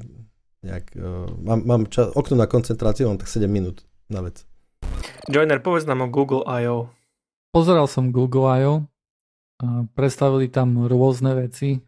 nejak, 0.62 0.94
uh, 0.94 1.26
mám, 1.42 1.60
mám 1.66 1.82
čas, 1.90 2.14
okno 2.14 2.38
na 2.38 2.46
koncentráciu, 2.46 3.10
mám 3.10 3.18
tak 3.18 3.34
7 3.34 3.50
minút 3.50 3.82
na 4.14 4.22
vec. 4.22 4.46
Joiner, 5.26 5.58
povedz 5.58 5.90
nám 5.90 6.06
o 6.06 6.08
Google 6.14 6.46
I.O. 6.46 6.94
Pozeral 7.50 7.90
som 7.90 8.14
Google 8.14 8.46
I.O. 8.62 8.93
Predstavili 9.94 10.50
tam 10.50 10.90
rôzne 10.90 11.38
veci. 11.38 11.84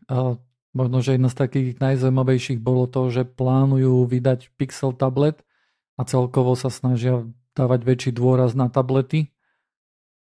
Možno, 0.76 1.00
že 1.00 1.16
jedna 1.16 1.32
z 1.32 1.40
takých 1.40 1.70
najzaujímavejších 1.80 2.60
bolo 2.60 2.84
to, 2.86 3.08
že 3.08 3.24
plánujú 3.24 4.04
vydať 4.12 4.52
Pixel 4.60 4.92
tablet 4.92 5.40
a 5.96 6.04
celkovo 6.04 6.52
sa 6.60 6.68
snažia 6.68 7.24
dávať 7.56 7.88
väčší 7.88 8.12
dôraz 8.12 8.52
na 8.52 8.68
tablety, 8.68 9.32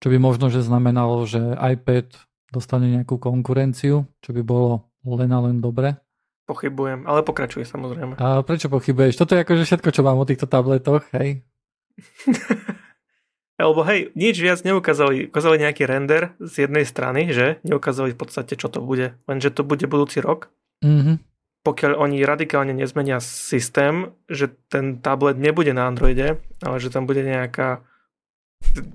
čo 0.01 0.10
by 0.10 0.17
možno, 0.17 0.50
že 0.50 0.65
znamenalo, 0.65 1.22
že 1.29 1.38
iPad 1.53 2.17
dostane 2.50 2.89
nejakú 2.89 3.22
konkurenciu, 3.22 4.10
čo 4.25 4.29
by 4.34 4.41
bolo 4.41 4.89
len 5.05 5.29
a 5.29 5.39
len 5.46 5.62
dobre. 5.62 6.01
Pochybujem, 6.50 7.05
ale 7.05 7.22
pokračuje 7.22 7.62
samozrejme. 7.62 8.17
A 8.17 8.41
prečo 8.41 8.74
pochybuješ? 8.74 9.22
Toto 9.22 9.38
je 9.38 9.46
akože 9.46 9.69
všetko, 9.69 9.89
čo 9.93 10.01
mám 10.01 10.17
o 10.17 10.25
týchto 10.25 10.50
tabletoch, 10.50 11.05
hej? 11.13 11.46
Lebo 13.59 13.83
hej, 13.83 14.15
nič 14.15 14.39
viac 14.39 14.63
neukázali. 14.63 15.27
Ukázali 15.27 15.59
nejaký 15.59 15.83
render 15.83 16.31
z 16.39 16.65
jednej 16.65 16.87
strany, 16.87 17.35
že? 17.35 17.59
Neukázali 17.67 18.15
v 18.15 18.19
podstate, 18.23 18.55
čo 18.55 18.71
to 18.71 18.79
bude. 18.79 19.19
Lenže 19.27 19.51
to 19.51 19.67
bude 19.67 19.83
budúci 19.83 20.23
rok. 20.23 20.47
Mhm. 20.79 21.19
Pokiaľ 21.59 21.99
oni 21.99 22.23
radikálne 22.23 22.71
nezmenia 22.71 23.19
systém, 23.19 24.15
že 24.31 24.47
ten 24.71 25.03
tablet 25.03 25.35
nebude 25.35 25.75
na 25.75 25.91
Androide, 25.91 26.39
ale 26.63 26.79
že 26.79 26.87
tam 26.87 27.03
bude 27.03 27.19
nejaká 27.19 27.83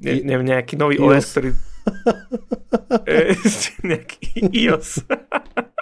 ne, 0.01 0.25
neviem, 0.25 0.49
nejaký 0.49 0.81
nový 0.81 0.97
iOS. 0.97 1.13
OS, 1.13 1.27
ktorý... 1.37 1.49
Nejaký 3.85 4.49
iOS. 4.49 5.05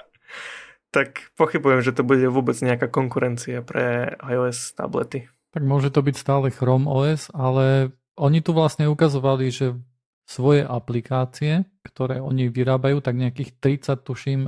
tak 0.97 1.33
pochybujem, 1.41 1.81
že 1.81 1.97
to 1.97 2.05
bude 2.05 2.29
vôbec 2.29 2.55
nejaká 2.61 2.87
konkurencia 2.87 3.65
pre 3.65 4.15
iOS 4.21 4.77
tablety. 4.77 5.33
Tak 5.53 5.65
môže 5.65 5.93
to 5.93 6.05
byť 6.05 6.17
stále 6.17 6.49
Chrome 6.53 6.89
OS, 6.89 7.33
ale 7.33 7.97
oni 8.17 8.45
tu 8.45 8.53
vlastne 8.53 8.89
ukazovali, 8.89 9.49
že 9.49 9.77
svoje 10.29 10.63
aplikácie, 10.65 11.67
ktoré 11.85 12.23
oni 12.23 12.49
vyrábajú, 12.49 13.03
tak 13.03 13.19
nejakých 13.19 13.59
30 13.59 14.07
tuším 14.07 14.41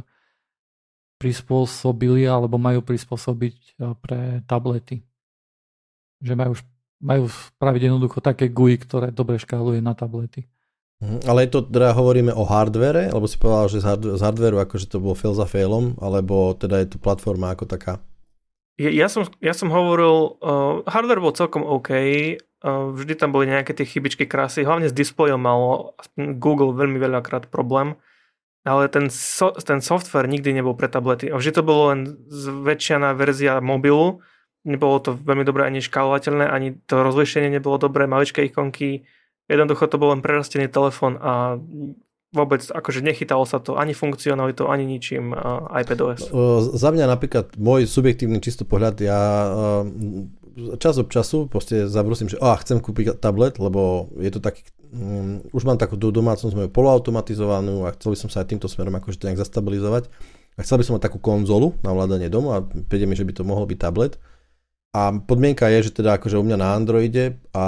prispôsobili 1.18 2.26
alebo 2.26 2.60
majú 2.60 2.84
prispôsobiť 2.84 3.56
e, 3.56 3.72
pre 3.98 4.44
tablety. 4.44 5.02
Že 6.20 6.34
majú, 6.36 6.54
majú 7.00 7.24
spraviť 7.30 7.80
jednoducho 7.90 8.18
také 8.20 8.50
GUI, 8.50 8.76
ktoré 8.80 9.08
dobre 9.14 9.40
škáluje 9.40 9.80
na 9.80 9.96
tablety. 9.96 10.46
Mhm, 11.02 11.26
Ale 11.26 11.48
je 11.48 11.50
to, 11.58 11.60
teda 11.66 11.92
hovoríme 11.96 12.32
o 12.32 12.44
hardvere, 12.46 13.10
alebo 13.10 13.26
si 13.26 13.36
povedal, 13.36 13.66
že 13.68 13.82
z, 13.82 13.86
hard, 13.86 14.02
z 14.14 14.20
hardveru 14.22 14.56
akože 14.62 14.86
to 14.88 15.02
bol 15.02 15.16
fail 15.18 15.34
za 15.34 15.44
failom, 15.44 15.98
alebo 15.98 16.54
teda 16.54 16.80
je 16.80 16.94
to 16.94 16.98
platforma 17.02 17.50
ako 17.52 17.66
taká? 17.66 18.00
Ja, 18.74 19.06
som, 19.06 19.22
ja 19.38 19.54
som 19.54 19.70
hovoril, 19.70 20.34
uh, 20.42 20.82
hardware 20.90 21.22
bol 21.22 21.30
celkom 21.30 21.62
OK, 21.62 21.94
uh, 21.94 22.90
vždy 22.90 23.14
tam 23.14 23.30
boli 23.30 23.46
nejaké 23.46 23.70
tie 23.70 23.86
chybičky 23.86 24.26
krásy, 24.26 24.66
hlavne 24.66 24.90
s 24.90 24.94
displejom 24.94 25.38
malo 25.38 25.94
Google 26.18 26.74
veľmi 26.74 26.98
veľakrát 26.98 27.54
problém, 27.54 27.94
ale 28.66 28.90
ten, 28.90 29.14
so, 29.14 29.54
ten 29.54 29.78
software 29.78 30.26
nikdy 30.26 30.50
nebol 30.50 30.74
pre 30.74 30.90
tablety. 30.90 31.30
A 31.30 31.38
vždy 31.38 31.54
to 31.54 31.62
bolo 31.62 31.94
len 31.94 32.18
zväčšená 32.26 33.14
verzia 33.14 33.62
mobilu, 33.62 34.26
nebolo 34.66 34.98
to 34.98 35.14
veľmi 35.14 35.46
dobre 35.46 35.70
ani 35.70 35.78
škálovateľné, 35.78 36.50
ani 36.50 36.74
to 36.90 36.98
rozlišenie 36.98 37.54
nebolo 37.54 37.78
dobré, 37.78 38.10
maličké 38.10 38.42
ikonky, 38.50 39.06
jednoducho 39.46 39.86
to 39.86 40.02
bol 40.02 40.10
len 40.10 40.24
prerastený 40.24 40.66
telefón 40.66 41.14
a 41.22 41.62
vôbec 42.34 42.66
akože 42.66 43.00
nechytalo 43.00 43.46
sa 43.46 43.62
to 43.62 43.78
ani 43.78 43.94
funkcionalitou, 43.94 44.66
ani 44.66 44.82
ničím 44.82 45.30
uh, 45.30 45.70
iPadOS. 45.70 46.34
O, 46.34 46.60
Za 46.74 46.90
mňa 46.90 47.06
napríklad 47.06 47.54
môj 47.54 47.86
subjektívny 47.86 48.42
čisto 48.42 48.66
pohľad, 48.66 48.98
ja 48.98 49.20
uh, 49.46 49.86
čas 50.78 50.98
od 50.98 51.10
času 51.10 51.46
proste 51.46 51.86
zabrusím, 51.90 52.30
že 52.30 52.38
oh, 52.38 52.58
chcem 52.58 52.78
kúpiť 52.78 53.18
tablet, 53.18 53.58
lebo 53.58 54.10
je 54.18 54.30
to 54.30 54.42
taký, 54.42 54.62
um, 54.94 55.42
už 55.50 55.62
mám 55.66 55.78
takú 55.78 55.98
domácnosť 55.98 56.54
moju 56.54 56.70
poloautomatizovanú 56.70 57.86
a 57.86 57.94
chcel 57.94 58.14
by 58.14 58.18
som 58.18 58.28
sa 58.30 58.42
aj 58.42 58.54
týmto 58.54 58.70
smerom 58.70 58.94
akože 58.98 59.18
to 59.18 59.26
nejak 59.30 59.42
zastabilizovať. 59.42 60.10
A 60.54 60.62
chcel 60.62 60.78
by 60.78 60.84
som 60.86 60.94
mať 60.94 61.10
takú 61.10 61.18
konzolu 61.18 61.74
na 61.82 61.90
ovládanie 61.90 62.30
domu 62.30 62.54
a 62.54 62.62
príde 62.62 63.10
mi, 63.10 63.18
že 63.18 63.26
by 63.26 63.34
to 63.34 63.42
mohol 63.42 63.66
byť 63.66 63.78
tablet. 63.78 64.22
A 64.94 65.10
podmienka 65.10 65.66
je, 65.74 65.90
že 65.90 65.98
teda 65.98 66.14
akože 66.14 66.38
u 66.38 66.46
mňa 66.46 66.54
na 66.54 66.70
Androide 66.78 67.42
a 67.50 67.66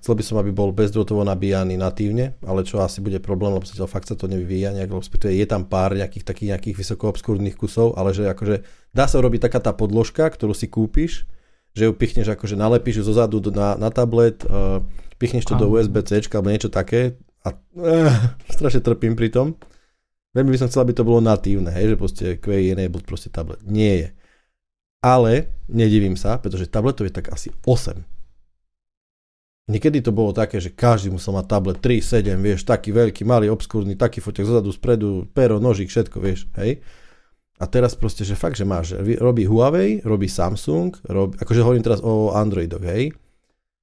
chcel 0.00 0.16
by 0.16 0.24
som, 0.24 0.40
aby 0.40 0.56
bol 0.56 0.72
bezdrôtovo 0.72 1.20
nabíjaný 1.20 1.76
natívne, 1.76 2.32
ale 2.40 2.64
čo 2.64 2.80
asi 2.80 3.04
bude 3.04 3.20
problém, 3.20 3.52
lebo 3.52 3.68
zatiaľ 3.68 3.92
fakt 3.92 4.08
sa 4.08 4.16
to 4.16 4.24
nevyvíja 4.24 4.72
nejak, 4.72 4.88
respektíve 4.88 5.36
je 5.36 5.44
tam 5.44 5.68
pár 5.68 5.92
nejakých 5.92 6.24
takých 6.24 6.56
nejakých 6.56 6.76
vysoko 6.80 7.12
obskúrnych 7.12 7.60
kusov, 7.60 7.92
ale 8.00 8.16
že 8.16 8.24
akože 8.24 8.64
dá 8.88 9.04
sa 9.04 9.20
urobiť 9.20 9.52
taká 9.52 9.60
tá 9.60 9.76
podložka, 9.76 10.24
ktorú 10.24 10.56
si 10.56 10.72
kúpiš, 10.72 11.28
že 11.76 11.84
ju 11.84 11.92
pichneš 11.92 12.32
akože 12.32 12.56
nalepíš 12.56 13.04
ju 13.04 13.04
zozadu 13.04 13.36
do- 13.44 13.52
na, 13.52 13.76
na 13.76 13.92
tablet, 13.92 14.40
uh, 14.48 14.80
pichneš 15.20 15.44
to 15.44 15.60
do 15.60 15.68
Áno. 15.68 15.76
USB-C 15.76 16.24
alebo 16.32 16.48
niečo 16.48 16.72
také 16.72 17.20
a 17.44 17.52
uh, 17.52 18.16
strašne 18.56 18.80
trpím 18.80 19.12
pri 19.12 19.28
tom. 19.28 19.60
Veľmi 20.32 20.56
by 20.56 20.64
som 20.64 20.68
chcel, 20.72 20.88
aby 20.88 20.96
to 20.96 21.04
bolo 21.04 21.20
natívne, 21.20 21.68
hej, 21.68 21.92
že 21.92 22.00
proste 22.00 22.24
QI 22.40 22.72
enable 22.72 23.04
proste 23.04 23.28
tablet. 23.28 23.60
Nie 23.68 23.92
je. 24.00 24.08
Ale 25.02 25.50
nedivím 25.66 26.14
sa, 26.14 26.38
pretože 26.38 26.70
tabletov 26.70 27.10
je 27.10 27.14
tak 27.14 27.34
asi 27.34 27.50
8. 27.66 28.00
Niekedy 29.70 30.02
to 30.02 30.10
bolo 30.10 30.34
také, 30.34 30.58
že 30.58 30.74
každý 30.74 31.14
musel 31.14 31.38
mať 31.38 31.46
tablet 31.46 31.78
3, 31.78 32.02
7, 32.02 32.34
vieš, 32.38 32.66
taký 32.66 32.90
veľký, 32.90 33.22
malý, 33.22 33.46
obskúrny, 33.50 33.94
taký 33.94 34.18
fotek 34.18 34.46
zozadu, 34.46 34.74
spredu, 34.74 35.26
pero, 35.30 35.62
nožík, 35.62 35.86
všetko, 35.86 36.16
vieš, 36.18 36.50
hej. 36.58 36.82
A 37.62 37.70
teraz 37.70 37.94
proste, 37.94 38.26
že 38.26 38.34
fakt, 38.34 38.58
že 38.58 38.66
máš, 38.66 38.98
robí 39.22 39.46
Huawei, 39.46 40.02
robí 40.02 40.26
Samsung, 40.26 40.98
robí, 41.06 41.38
akože 41.38 41.62
hovorím 41.62 41.86
teraz 41.86 42.02
o 42.02 42.34
Androidoch, 42.34 42.82
hej. 42.82 43.14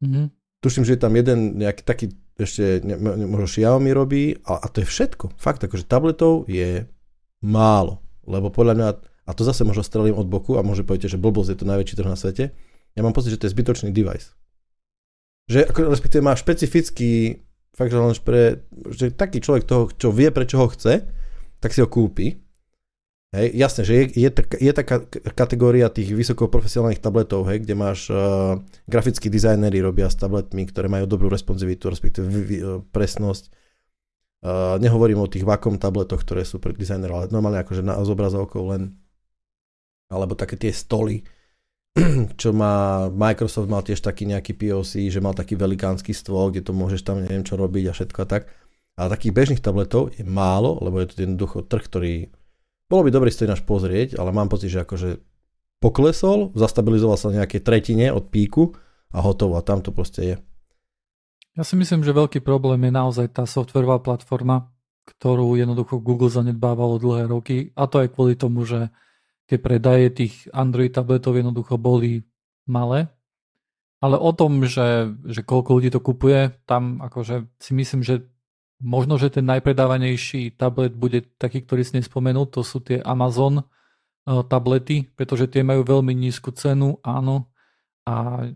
Mhm. 0.03 0.35
Tuším, 0.59 0.83
že 0.83 0.99
je 0.99 1.03
tam 1.07 1.15
jeden 1.15 1.55
nejaký 1.55 1.87
taký, 1.87 2.11
ešte 2.35 2.83
ne- 2.83 2.99
možno 3.27 3.47
Xiaomi 3.47 3.95
robí, 3.95 4.35
a, 4.43 4.59
a 4.59 4.67
to 4.67 4.83
je 4.83 4.87
všetko. 4.91 5.39
Fakt, 5.39 5.63
akože 5.63 5.87
tabletov 5.87 6.43
je 6.51 6.83
málo. 7.39 8.03
Lebo 8.27 8.51
podľa 8.51 8.73
mňa, 8.75 8.89
a 9.29 9.37
to 9.37 9.45
zase 9.45 9.61
možno 9.61 9.85
strelím 9.85 10.17
od 10.17 10.25
boku 10.25 10.57
a 10.57 10.65
môže 10.65 10.81
poviete, 10.81 11.05
že 11.05 11.21
blbosť 11.21 11.53
je 11.53 11.59
to 11.61 11.69
najväčší 11.69 11.95
trh 12.01 12.09
na 12.09 12.17
svete, 12.17 12.49
ja 12.97 13.01
mám 13.05 13.13
pocit, 13.13 13.37
že 13.37 13.39
to 13.39 13.45
je 13.45 13.53
zbytočný 13.53 13.93
device. 13.93 14.33
Že 15.45 15.69
ako, 15.69 15.79
respektíve 15.93 16.25
má 16.25 16.33
špecifický, 16.33 17.45
fakt, 17.77 17.93
že 17.93 18.01
len 18.01 18.17
pre, 18.25 18.65
že 18.89 19.13
taký 19.13 19.37
človek 19.37 19.69
toho, 19.69 19.93
čo 19.93 20.09
vie, 20.09 20.33
prečo 20.33 20.57
ho 20.57 20.67
chce, 20.73 21.05
tak 21.61 21.69
si 21.73 21.85
ho 21.85 21.87
kúpi. 21.89 22.41
Hej, 23.29 23.53
jasné, 23.53 23.81
že 23.85 23.93
je, 23.93 24.03
je, 24.25 24.29
je 24.57 24.71
taká 24.73 25.05
kategória 25.37 25.85
tých 25.93 26.17
vysokoprofesionálnych 26.17 26.97
tabletov, 26.97 27.45
hej, 27.45 27.61
kde 27.61 27.77
máš 27.77 28.09
uh, 28.09 28.57
grafickí 28.89 29.29
dizajneri 29.29 29.85
robia 29.85 30.09
s 30.09 30.17
tabletmi, 30.17 30.65
ktoré 30.65 30.89
majú 30.89 31.05
dobrú 31.05 31.29
responsivitu, 31.29 31.93
respektíve 31.93 32.25
vy, 32.25 32.41
vy, 32.41 32.57
uh, 32.57 32.81
presnosť. 32.89 33.53
Uh, 34.41 34.81
nehovorím 34.81 35.21
o 35.21 35.29
tých 35.29 35.45
vakom 35.45 35.77
tabletoch, 35.77 36.25
ktoré 36.25 36.41
sú 36.41 36.57
pre 36.57 36.73
dizajnerov, 36.73 37.15
ale 37.21 37.25
normálne 37.29 37.61
akože 37.61 37.85
na, 37.85 38.01
z 38.01 38.09
obrazovkou 38.09 38.65
len 38.73 38.97
alebo 40.09 40.33
také 40.33 40.57
tie 40.57 40.73
stoly, 40.73 41.21
čo 42.41 42.49
má 42.51 43.07
Microsoft 43.13 43.69
mal 43.69 43.85
tiež 43.85 44.01
taký 44.01 44.25
nejaký 44.25 44.57
POC, 44.57 45.13
že 45.13 45.21
mal 45.21 45.37
taký 45.37 45.53
velikánsky 45.55 46.11
stôl, 46.13 46.49
kde 46.49 46.65
to 46.65 46.73
môžeš 46.73 47.05
tam 47.05 47.21
neviem 47.21 47.45
čo 47.45 47.57
robiť 47.57 47.89
a 47.89 47.95
všetko 47.95 48.19
a 48.25 48.27
tak. 48.27 48.43
Ale 48.99 49.13
takých 49.15 49.31
bežných 49.31 49.63
tabletov 49.63 50.11
je 50.17 50.27
málo, 50.27 50.75
lebo 50.83 50.99
je 50.99 51.07
to 51.07 51.23
jednoducho 51.23 51.63
trh, 51.63 51.85
ktorý 51.87 52.13
bolo 52.89 53.05
by 53.05 53.13
dobre 53.13 53.29
si 53.29 53.39
to 53.39 53.47
ináč 53.47 53.61
pozrieť, 53.61 54.17
ale 54.17 54.33
mám 54.33 54.49
pocit, 54.49 54.73
že 54.73 54.81
akože 54.81 55.21
poklesol, 55.77 56.51
zastabilizoval 56.57 57.17
sa 57.21 57.29
na 57.29 57.45
nejakej 57.45 57.61
tretine 57.61 58.09
od 58.09 58.33
píku 58.33 58.73
a 59.13 59.21
hotovo 59.21 59.55
a 59.55 59.63
tam 59.63 59.85
to 59.85 59.93
proste 59.93 60.21
je. 60.25 60.35
Ja 61.53 61.63
si 61.63 61.77
myslím, 61.77 62.01
že 62.01 62.17
veľký 62.17 62.41
problém 62.41 62.81
je 62.89 62.93
naozaj 62.93 63.27
tá 63.29 63.45
softwarová 63.45 64.01
platforma, 64.01 64.73
ktorú 65.05 65.53
jednoducho 65.53 66.01
Google 66.01 66.33
zanedbávalo 66.33 66.97
dlhé 66.97 67.29
roky 67.29 67.57
a 67.77 67.85
to 67.85 68.01
aj 68.01 68.09
kvôli 68.13 68.33
tomu, 68.33 68.65
že 68.65 68.89
tie 69.49 69.57
predaje 69.57 70.13
tých 70.13 70.45
Android 70.53 70.93
tabletov 70.93 71.33
jednoducho 71.33 71.81
boli 71.81 72.21
malé. 72.69 73.09
Ale 73.99 74.15
o 74.15 74.31
tom, 74.31 74.63
že, 74.63 75.11
že 75.27 75.43
koľko 75.43 75.75
ľudí 75.75 75.89
to 75.91 75.99
kupuje, 75.99 76.55
tam 76.63 77.03
akože 77.03 77.49
si 77.59 77.75
myslím, 77.75 78.05
že 78.05 78.23
možno, 78.79 79.19
že 79.19 79.27
ten 79.27 79.43
najpredávanejší 79.43 80.55
tablet 80.55 80.95
bude 80.95 81.27
taký, 81.35 81.67
ktorý 81.67 81.83
si 81.83 81.99
nespomenul, 81.99 82.47
to 82.47 82.63
sú 82.63 82.79
tie 82.79 83.03
Amazon 83.03 83.59
eh, 83.59 83.65
tablety, 84.47 85.11
pretože 85.19 85.51
tie 85.51 85.67
majú 85.67 85.83
veľmi 85.83 86.15
nízku 86.15 86.55
cenu, 86.55 86.95
áno, 87.03 87.51
a 88.07 88.47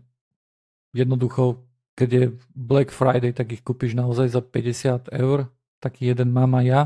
jednoducho 0.96 1.68
keď 1.94 2.08
je 2.10 2.24
Black 2.54 2.90
Friday, 2.90 3.30
tak 3.30 3.54
ich 3.54 3.62
kúpiš 3.62 3.94
naozaj 3.94 4.34
za 4.34 4.42
50 4.42 5.14
eur. 5.14 5.46
Taký 5.78 6.10
jeden 6.10 6.34
mám 6.34 6.58
aj 6.58 6.66
ja. 6.66 6.82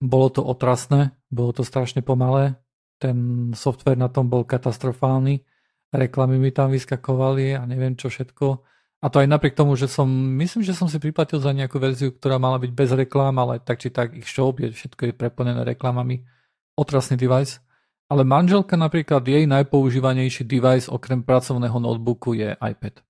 Bolo 0.00 0.32
to 0.32 0.40
otrasné, 0.40 1.12
bolo 1.28 1.52
to 1.52 1.60
strašne 1.60 2.00
pomalé. 2.00 2.56
Ten 3.04 3.16
software 3.52 4.00
na 4.00 4.08
tom 4.08 4.32
bol 4.32 4.48
katastrofálny. 4.48 5.44
Reklamy 5.92 6.40
mi 6.40 6.48
tam 6.56 6.72
vyskakovali 6.72 7.60
a 7.60 7.68
neviem 7.68 7.92
čo 8.00 8.08
všetko. 8.08 8.64
A 9.04 9.12
to 9.12 9.20
aj 9.20 9.28
napriek 9.28 9.52
tomu, 9.52 9.76
že 9.76 9.84
som, 9.84 10.08
myslím, 10.08 10.64
že 10.64 10.72
som 10.72 10.88
si 10.88 10.96
priplatil 10.96 11.36
za 11.36 11.52
nejakú 11.52 11.76
verziu, 11.76 12.08
ktorá 12.08 12.40
mala 12.40 12.56
byť 12.56 12.72
bez 12.72 12.88
reklám, 12.96 13.36
ale 13.36 13.60
tak 13.60 13.84
či 13.84 13.92
tak 13.92 14.16
ich 14.16 14.24
shop 14.24 14.64
je, 14.64 14.72
všetko 14.72 15.12
je 15.12 15.12
preplnené 15.12 15.60
reklamami. 15.60 16.24
Otrasný 16.72 17.20
device. 17.20 17.60
Ale 18.08 18.24
manželka 18.24 18.80
napríklad, 18.80 19.28
jej 19.28 19.44
najpoužívanejší 19.44 20.48
device 20.48 20.88
okrem 20.88 21.20
pracovného 21.20 21.76
notebooku 21.76 22.32
je 22.32 22.56
iPad 22.56 23.04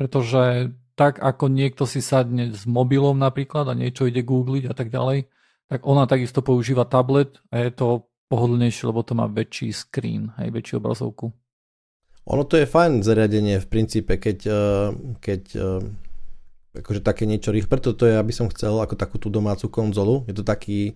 pretože 0.00 0.72
tak 0.96 1.20
ako 1.20 1.52
niekto 1.52 1.84
si 1.84 2.00
sadne 2.00 2.56
s 2.56 2.64
mobilom 2.64 3.20
napríklad 3.20 3.68
a 3.68 3.76
niečo 3.76 4.08
ide 4.08 4.24
googliť 4.24 4.72
a 4.72 4.74
tak 4.76 4.88
ďalej, 4.88 5.28
tak 5.68 5.84
ona 5.84 6.08
takisto 6.08 6.40
používa 6.40 6.88
tablet 6.88 7.36
a 7.52 7.60
je 7.60 7.70
to 7.76 8.08
pohodlnejšie, 8.30 8.86
lebo 8.86 9.02
to 9.02 9.18
má 9.18 9.26
väčší 9.26 9.74
screen, 9.74 10.30
aj 10.38 10.54
väčšiu 10.54 10.78
obrazovku. 10.78 11.34
Ono 12.30 12.46
to 12.46 12.62
je 12.62 12.70
fajn 12.70 13.02
zariadenie 13.02 13.58
v 13.58 13.66
princípe, 13.66 14.14
keď, 14.16 14.38
eh, 14.46 14.88
keď 15.18 15.42
eh, 15.58 16.78
akože 16.78 17.02
také 17.02 17.26
niečo 17.26 17.50
rýchle, 17.50 17.66
preto 17.66 17.90
to 17.90 18.06
je, 18.06 18.14
aby 18.14 18.30
som 18.30 18.46
chcel 18.46 18.78
ako 18.78 18.94
takú 18.94 19.18
tú 19.18 19.26
domácu 19.26 19.66
konzolu, 19.66 20.22
je 20.30 20.34
to 20.38 20.46
taký 20.46 20.94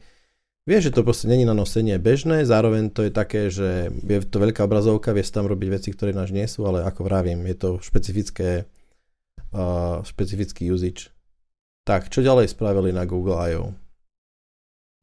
Vieš, 0.65 0.89
že 0.89 0.95
to 0.97 1.05
proste 1.05 1.29
není 1.29 1.45
na 1.45 1.53
nosenie 1.53 2.01
bežné, 2.01 2.49
zároveň 2.49 2.89
to 2.89 3.05
je 3.05 3.13
také, 3.13 3.53
že 3.53 3.93
je 3.93 4.19
to 4.25 4.41
veľká 4.41 4.65
obrazovka, 4.65 5.13
vieš 5.13 5.29
tam 5.29 5.45
robiť 5.45 5.69
veci, 5.69 5.93
ktoré 5.93 6.17
náš 6.17 6.33
nie 6.33 6.49
sú, 6.49 6.65
ale 6.65 6.81
ako 6.89 7.05
vravím, 7.05 7.45
je 7.45 7.53
to 7.53 7.71
špecifické, 7.85 8.65
uh, 9.53 10.01
špecifický 10.09 10.73
usage. 10.73 11.13
Tak, 11.85 12.09
čo 12.09 12.25
ďalej 12.25 12.49
spravili 12.49 12.97
na 12.97 13.05
Google 13.05 13.37
I.O.? 13.53 13.77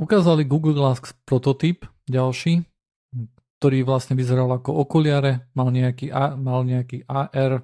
Ukázali 0.02 0.50
Google 0.50 0.74
Glass 0.74 1.14
prototyp, 1.30 1.86
ďalší, 2.10 2.66
ktorý 3.62 3.86
vlastne 3.86 4.18
vyzeral 4.18 4.50
ako 4.50 4.82
okuliare, 4.82 5.46
mal 5.54 5.70
nejaký, 5.70 6.10
A, 6.10 6.34
mal 6.34 6.66
nejaký 6.66 7.06
AR 7.06 7.62
e, 7.62 7.64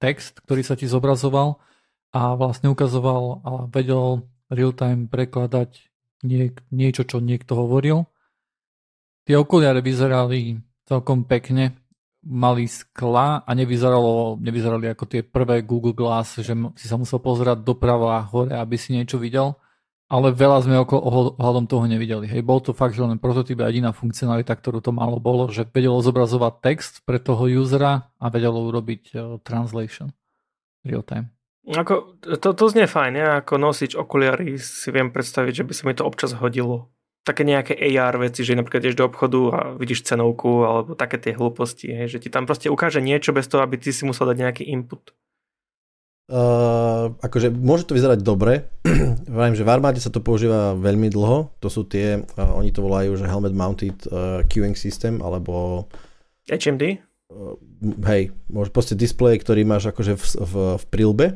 text, 0.00 0.40
ktorý 0.48 0.64
sa 0.64 0.72
ti 0.72 0.88
zobrazoval 0.88 1.60
a 2.16 2.32
vlastne 2.32 2.72
ukazoval 2.72 3.44
a 3.44 3.50
vedel 3.68 4.24
real-time 4.48 5.12
prekladať 5.12 5.92
niek- 6.24 6.64
niečo, 6.72 7.04
čo 7.04 7.20
niekto 7.20 7.60
hovoril. 7.60 8.08
Tie 9.28 9.36
okuliare 9.36 9.84
vyzerali 9.84 10.56
celkom 10.88 11.28
pekne, 11.28 11.76
mali 12.24 12.64
skla 12.64 13.44
a 13.44 13.50
nevyzeralo, 13.52 14.40
nevyzerali 14.40 14.88
ako 14.88 15.04
tie 15.04 15.20
prvé 15.20 15.60
Google 15.60 15.92
Glass, 15.92 16.40
že 16.40 16.56
si 16.80 16.88
sa 16.88 16.96
musel 16.96 17.20
pozerať 17.20 17.60
doprava 17.60 18.16
a 18.16 18.24
hore, 18.24 18.56
aby 18.56 18.80
si 18.80 18.96
niečo 18.96 19.20
videl. 19.20 19.60
Ale 20.12 20.28
veľa 20.36 20.58
sme 20.60 20.76
okolo, 20.76 21.40
ohľadom 21.40 21.64
toho 21.64 21.88
nevideli. 21.88 22.28
Hej, 22.28 22.44
bol 22.44 22.60
to 22.60 22.76
fakt, 22.76 22.92
že 22.92 23.00
len 23.00 23.16
prototyp 23.16 23.64
a 23.64 23.72
jediná 23.72 23.96
funkcionalita, 23.96 24.52
ktorú 24.52 24.84
to 24.84 24.92
malo, 24.92 25.16
bolo, 25.16 25.48
že 25.48 25.64
vedelo 25.64 26.04
zobrazovať 26.04 26.52
text 26.60 27.00
pre 27.08 27.16
toho 27.16 27.48
usera 27.48 28.12
a 28.20 28.28
vedelo 28.28 28.60
urobiť 28.68 29.02
uh, 29.16 29.40
translation 29.40 30.12
real 30.84 31.00
time. 31.00 31.32
Ako, 31.62 32.18
to, 32.20 32.52
to 32.52 32.64
znie 32.68 32.90
fajn, 32.90 33.12
ja 33.16 33.30
ako 33.38 33.54
nosič 33.54 33.94
okuliary 33.94 34.58
si 34.58 34.90
viem 34.90 35.14
predstaviť, 35.14 35.62
že 35.62 35.64
by 35.64 35.72
sa 35.72 35.82
mi 35.86 35.94
to 35.94 36.02
občas 36.02 36.36
hodilo. 36.36 36.90
Také 37.22 37.46
nejaké 37.46 37.78
AR 37.78 38.18
veci, 38.18 38.42
že 38.42 38.58
napríklad 38.58 38.82
ideš 38.82 38.98
do 38.98 39.06
obchodu 39.06 39.40
a 39.54 39.58
vidíš 39.78 40.02
cenovku 40.02 40.66
alebo 40.66 40.98
také 40.98 41.22
tie 41.22 41.38
hlúposti, 41.38 41.88
hej, 41.88 42.18
že 42.18 42.26
ti 42.26 42.28
tam 42.34 42.50
proste 42.50 42.66
ukáže 42.66 42.98
niečo 42.98 43.30
bez 43.30 43.46
toho, 43.46 43.62
aby 43.62 43.78
ty 43.78 43.94
si 43.94 44.02
musel 44.02 44.26
dať 44.28 44.36
nejaký 44.42 44.64
input. 44.74 45.14
Uh, 46.32 47.12
akože 47.20 47.52
môže 47.52 47.84
to 47.84 47.92
vyzerať 47.92 48.24
dobre. 48.24 48.72
Vravím, 49.36 49.52
že 49.52 49.68
v 49.68 49.72
armáde 49.76 50.00
sa 50.00 50.08
to 50.08 50.24
používa 50.24 50.72
veľmi 50.72 51.12
dlho. 51.12 51.52
To 51.60 51.68
sú 51.68 51.84
tie, 51.84 52.24
uh, 52.24 52.56
oni 52.56 52.72
to 52.72 52.80
volajú, 52.80 53.12
že 53.20 53.28
helmet 53.28 53.52
mounted 53.52 54.00
uh, 54.08 54.40
queuing 54.48 54.72
system, 54.72 55.20
alebo 55.20 55.84
HMD? 56.48 57.04
Uh, 57.28 57.60
hej, 58.08 58.32
môže 58.48 58.72
proste 58.72 58.96
display, 58.96 59.36
ktorý 59.36 59.68
máš 59.68 59.92
akože 59.92 60.16
v, 60.16 60.24
v, 60.40 60.52
v 60.80 60.84
prilbe 60.88 61.26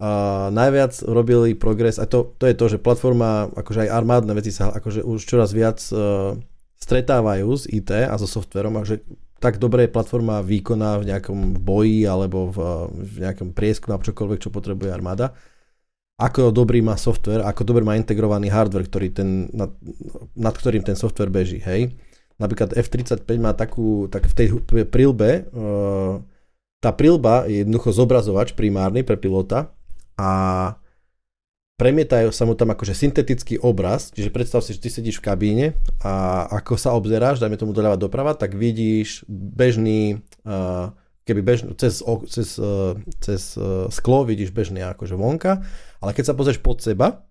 a 0.00 0.48
najviac 0.48 1.04
robili 1.04 1.52
progres, 1.52 2.00
a 2.00 2.08
to, 2.08 2.32
to 2.40 2.48
je 2.48 2.56
to, 2.56 2.66
že 2.72 2.80
platforma, 2.80 3.52
akože 3.52 3.84
aj 3.84 3.92
armádne 4.00 4.32
veci 4.32 4.48
sa 4.48 4.72
akože 4.72 5.04
už 5.04 5.20
čoraz 5.28 5.52
viac 5.52 5.76
uh, 5.92 6.40
stretávajú 6.80 7.52
s 7.52 7.68
IT 7.68 8.08
a 8.08 8.16
so 8.16 8.24
softverom, 8.24 8.80
a 8.80 8.88
že 8.88 9.04
tak 9.40 9.56
dobre 9.56 9.88
je 9.88 9.94
platforma 9.96 10.44
výkoná 10.44 11.00
v 11.00 11.08
nejakom 11.10 11.56
boji 11.64 12.04
alebo 12.04 12.52
v, 12.52 12.58
v 12.92 13.14
nejakom 13.24 13.56
prieskume 13.56 13.96
alebo 13.96 14.06
čokoľvek, 14.06 14.38
čo 14.44 14.52
potrebuje 14.52 14.92
armáda. 14.92 15.32
Ako 16.20 16.52
dobrý 16.52 16.84
má 16.84 17.00
software, 17.00 17.40
ako 17.48 17.64
dobre 17.64 17.80
má 17.80 17.96
integrovaný 17.96 18.52
hardware, 18.52 18.84
ktorý 18.84 19.08
ten, 19.08 19.48
nad, 19.56 19.72
nad 20.36 20.52
ktorým 20.52 20.84
ten 20.84 20.92
software 20.92 21.32
beží, 21.32 21.64
hej. 21.64 21.96
Napríklad 22.36 22.76
F-35 22.76 23.24
má 23.40 23.56
takú, 23.56 24.04
tak 24.12 24.28
v 24.28 24.34
tej 24.36 24.48
prilbe, 24.88 25.48
uh, 25.48 26.20
tá 26.84 26.92
prilba 26.92 27.48
je 27.48 27.64
jednoducho 27.64 27.96
zobrazovač 27.96 28.52
primárny 28.52 29.00
pre 29.00 29.16
pilota, 29.16 29.72
a 30.20 30.30
premietajú 31.80 32.28
sa 32.28 32.44
mu 32.44 32.52
tam 32.52 32.76
akože 32.76 32.92
syntetický 32.92 33.56
obraz, 33.64 34.12
čiže 34.12 34.28
predstav 34.28 34.60
si, 34.60 34.76
že 34.76 34.84
ty 34.84 34.92
sedíš 34.92 35.24
v 35.24 35.32
kabíne 35.32 35.66
a 36.04 36.44
ako 36.60 36.76
sa 36.76 36.92
obzeráš, 36.92 37.40
dajme 37.40 37.56
tomu 37.56 37.72
doľava 37.72 37.96
doprava, 37.96 38.36
tak 38.36 38.52
vidíš 38.52 39.24
bežný, 39.32 40.20
uh, 40.44 40.92
keby 41.24 41.40
bežný, 41.40 41.72
cez, 41.80 42.04
cez, 42.28 42.60
uh, 42.60 43.00
cez 43.24 43.56
uh, 43.56 43.88
sklo 43.88 44.28
vidíš 44.28 44.52
bežný 44.52 44.84
akože 44.84 45.16
vonka, 45.16 45.64
ale 46.04 46.12
keď 46.12 46.24
sa 46.28 46.36
pozrieš 46.36 46.60
pod 46.60 46.84
seba, 46.84 47.24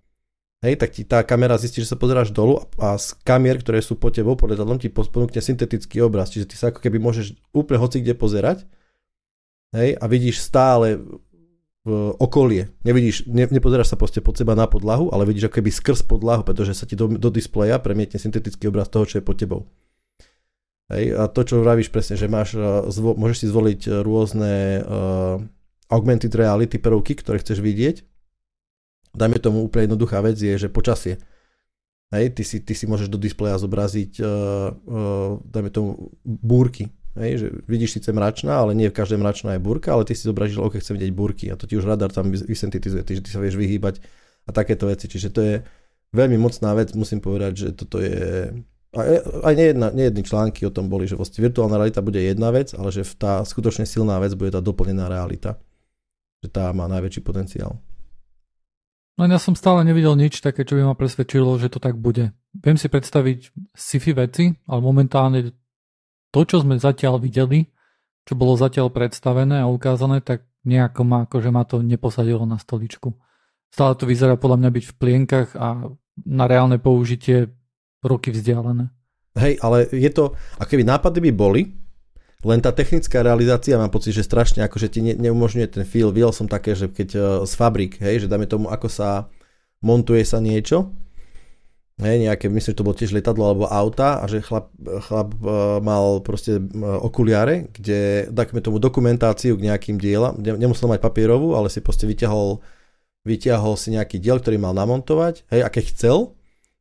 Hej, 0.59 0.75
tak 0.75 0.91
ti 0.91 1.07
tá 1.07 1.23
kamera 1.23 1.55
zistí, 1.55 1.79
že 1.79 1.87
sa 1.87 1.95
pozeráš 1.95 2.35
dolu 2.35 2.59
a 2.83 2.99
z 2.99 3.15
kamier, 3.23 3.63
ktoré 3.63 3.79
sú 3.79 3.95
pod 3.95 4.11
tebou, 4.11 4.35
pod 4.35 4.51
letadlom, 4.51 4.75
ti 4.75 4.91
ponúkne 4.91 5.39
syntetický 5.39 6.03
obraz. 6.03 6.35
Čiže 6.35 6.51
ty 6.51 6.55
sa 6.59 6.67
ako 6.67 6.83
keby 6.83 6.99
môžeš 6.99 7.31
úplne 7.55 7.79
hoci 7.79 8.03
kde 8.03 8.11
pozerať 8.11 8.67
hej, 9.71 9.95
a 9.95 10.03
vidíš 10.11 10.43
stále 10.43 10.99
okolie. 12.17 12.69
Nevidíš, 12.85 13.25
ne, 13.25 13.49
nepozeráš 13.49 13.93
sa 13.93 13.97
proste 13.97 14.21
pod 14.21 14.37
seba 14.37 14.53
na 14.53 14.69
podlahu, 14.69 15.09
ale 15.09 15.25
vidíš 15.25 15.49
ako 15.49 15.55
keby 15.59 15.71
skrz 15.73 16.05
podlahu, 16.05 16.41
pretože 16.45 16.77
sa 16.77 16.85
ti 16.85 16.93
do, 16.93 17.09
do 17.09 17.29
displeja 17.33 17.81
premietne 17.81 18.21
syntetický 18.21 18.69
obraz 18.69 18.87
toho, 18.87 19.05
čo 19.05 19.19
je 19.19 19.25
pod 19.25 19.37
tebou. 19.37 19.61
Hej, 20.89 21.13
a 21.21 21.29
to, 21.29 21.45
čo 21.45 21.61
vravíš 21.61 21.93
presne, 21.93 22.17
že 22.17 22.25
máš, 22.25 22.57
zvo, 22.89 23.13
môžeš 23.13 23.37
si 23.45 23.47
zvoliť 23.53 24.01
rôzne 24.01 24.81
uh, 24.81 25.37
augmented 25.93 26.33
reality 26.33 26.81
prvky, 26.81 27.13
ktoré 27.13 27.37
chceš 27.37 27.61
vidieť. 27.61 28.01
Dajme 29.13 29.37
tomu 29.37 29.61
úplne 29.61 29.85
jednoduchá 29.89 30.21
vec 30.25 30.41
je, 30.41 30.57
že 30.57 30.69
počasie. 30.69 31.21
Hej, 32.09 32.33
ty 32.33 32.41
si, 32.41 32.57
ty 32.65 32.73
si 32.73 32.89
môžeš 32.89 33.05
do 33.05 33.21
displeja 33.21 33.61
zobraziť, 33.61 34.11
uh, 34.17 34.25
uh, 34.73 35.31
dajme 35.45 35.69
tomu, 35.69 36.09
búrky, 36.25 36.89
Hej, 37.17 37.31
že 37.41 37.47
vidíš 37.65 37.99
síce 37.99 38.13
mračná, 38.13 38.61
ale 38.61 38.77
nie 38.77 38.91
v 38.91 38.95
každej 38.95 39.17
mračná 39.17 39.57
je 39.57 39.65
burka, 39.65 39.97
ale 39.97 40.05
ty 40.05 40.13
si 40.13 40.29
zobražíš, 40.29 40.61
že 40.61 40.65
OK, 40.65 40.75
chcem 40.77 40.95
vidieť 40.95 41.11
burky 41.13 41.45
a 41.49 41.57
to 41.57 41.65
ti 41.65 41.73
už 41.73 41.89
radar 41.89 42.13
tam 42.13 42.29
vysyntetizuje, 42.29 43.01
že 43.01 43.25
ty 43.25 43.29
sa 43.33 43.41
vieš 43.41 43.57
vyhýbať 43.57 43.97
a 44.45 44.53
takéto 44.53 44.85
veci. 44.85 45.09
Čiže 45.09 45.29
to 45.33 45.41
je 45.41 45.55
veľmi 46.13 46.37
mocná 46.37 46.77
vec, 46.77 46.93
musím 46.93 47.17
povedať, 47.17 47.51
že 47.57 47.67
toto 47.73 47.97
je... 47.97 48.49
Aj 49.45 49.53
nejedna, 49.53 49.93
nejedny 49.93 50.25
články 50.25 50.65
o 50.65 50.73
tom 50.73 50.89
boli, 50.89 51.05
že 51.05 51.13
vlastne 51.13 51.45
virtuálna 51.45 51.77
realita 51.77 52.01
bude 52.01 52.21
jedna 52.21 52.49
vec, 52.49 52.73
ale 52.73 52.89
že 52.89 53.05
tá 53.17 53.45
skutočne 53.45 53.85
silná 53.85 54.17
vec 54.17 54.33
bude 54.33 54.49
tá 54.49 54.61
doplnená 54.61 55.09
realita. 55.09 55.61
Že 56.41 56.49
tá 56.49 56.65
má 56.73 56.89
najväčší 56.89 57.21
potenciál. 57.21 57.77
No 59.19 59.27
ja 59.27 59.35
som 59.35 59.53
stále 59.53 59.83
nevidel 59.83 60.15
nič 60.15 60.39
také, 60.39 60.63
čo 60.63 60.79
by 60.79 60.87
ma 60.87 60.95
presvedčilo, 60.95 61.59
že 61.59 61.67
to 61.67 61.83
tak 61.83 61.99
bude. 61.99 62.31
Viem 62.55 62.79
si 62.79 62.87
predstaviť 62.87 63.51
sci-fi 63.75 64.15
veci, 64.15 64.55
ale 64.63 64.79
momentálne 64.79 65.51
to, 66.29 66.39
čo 66.45 66.61
sme 66.61 66.77
zatiaľ 66.77 67.17
videli, 67.21 67.69
čo 68.25 68.37
bolo 68.37 68.53
zatiaľ 68.53 68.93
predstavené 68.93 69.61
a 69.61 69.71
ukázané, 69.71 70.21
tak 70.21 70.45
nejako 70.67 71.01
ma, 71.07 71.17
akože 71.25 71.49
ma 71.49 71.63
to 71.65 71.81
neposadilo 71.81 72.45
na 72.45 72.61
stoličku. 72.61 73.15
Stále 73.69 73.93
to 73.97 74.05
vyzerá 74.09 74.37
podľa 74.37 74.65
mňa 74.65 74.69
byť 74.73 74.83
v 74.85 74.97
plienkach 74.97 75.49
a 75.57 75.93
na 76.25 76.45
reálne 76.45 76.81
použitie 76.81 77.49
roky 78.03 78.33
vzdialené. 78.33 78.89
Hej, 79.37 79.61
ale 79.61 79.87
je 79.93 80.09
to, 80.09 80.35
ako 80.57 80.69
keby 80.69 80.83
nápady 80.83 81.19
by 81.29 81.31
boli, 81.31 81.61
len 82.39 82.59
tá 82.63 82.71
technická 82.71 83.19
realizácia 83.19 83.75
mám 83.75 83.91
pocit, 83.91 84.15
že 84.15 84.23
strašne 84.23 84.63
akože 84.63 84.87
ti 84.87 84.99
ne, 85.03 85.13
neumožňuje 85.15 85.67
ten 85.69 85.83
feel. 85.83 86.09
Videl 86.15 86.31
som 86.31 86.47
také, 86.47 86.71
že 86.71 86.87
keď 86.87 87.09
uh, 87.15 87.23
z 87.43 87.53
fabrik, 87.55 87.99
hej, 87.99 88.25
že 88.25 88.31
dáme 88.31 88.47
tomu, 88.47 88.71
ako 88.71 88.87
sa 88.87 89.27
montuje 89.83 90.23
sa 90.23 90.39
niečo, 90.39 90.91
hej, 91.99 92.15
nejaké, 92.23 92.47
myslím, 92.47 92.71
že 92.73 92.79
to 92.79 92.87
bolo 92.87 92.95
tiež 92.95 93.11
letadlo 93.11 93.43
alebo 93.45 93.65
auta 93.67 94.23
a 94.23 94.25
že 94.25 94.39
chlap, 94.39 94.71
chlap 94.79 95.35
uh, 95.43 95.77
mal 95.83 96.23
proste 96.23 96.57
uh, 96.57 96.97
okuliare, 97.03 97.67
kde 97.75 98.31
dáme 98.31 98.63
tomu 98.63 98.79
dokumentáciu 98.79 99.59
k 99.59 99.65
nejakým 99.67 99.99
dielam, 99.99 100.39
nemusel 100.39 100.87
mať 100.87 101.03
papierovú, 101.03 101.59
ale 101.59 101.67
si 101.67 101.83
proste 101.83 102.07
vyťahol, 102.07 102.63
vyťahol 103.27 103.75
si 103.75 103.93
nejaký 103.93 104.17
diel, 104.17 104.39
ktorý 104.39 104.57
mal 104.57 104.71
namontovať, 104.71 105.43
hej, 105.51 105.61
a 105.61 105.69
keď 105.69 105.83
chcel, 105.91 106.17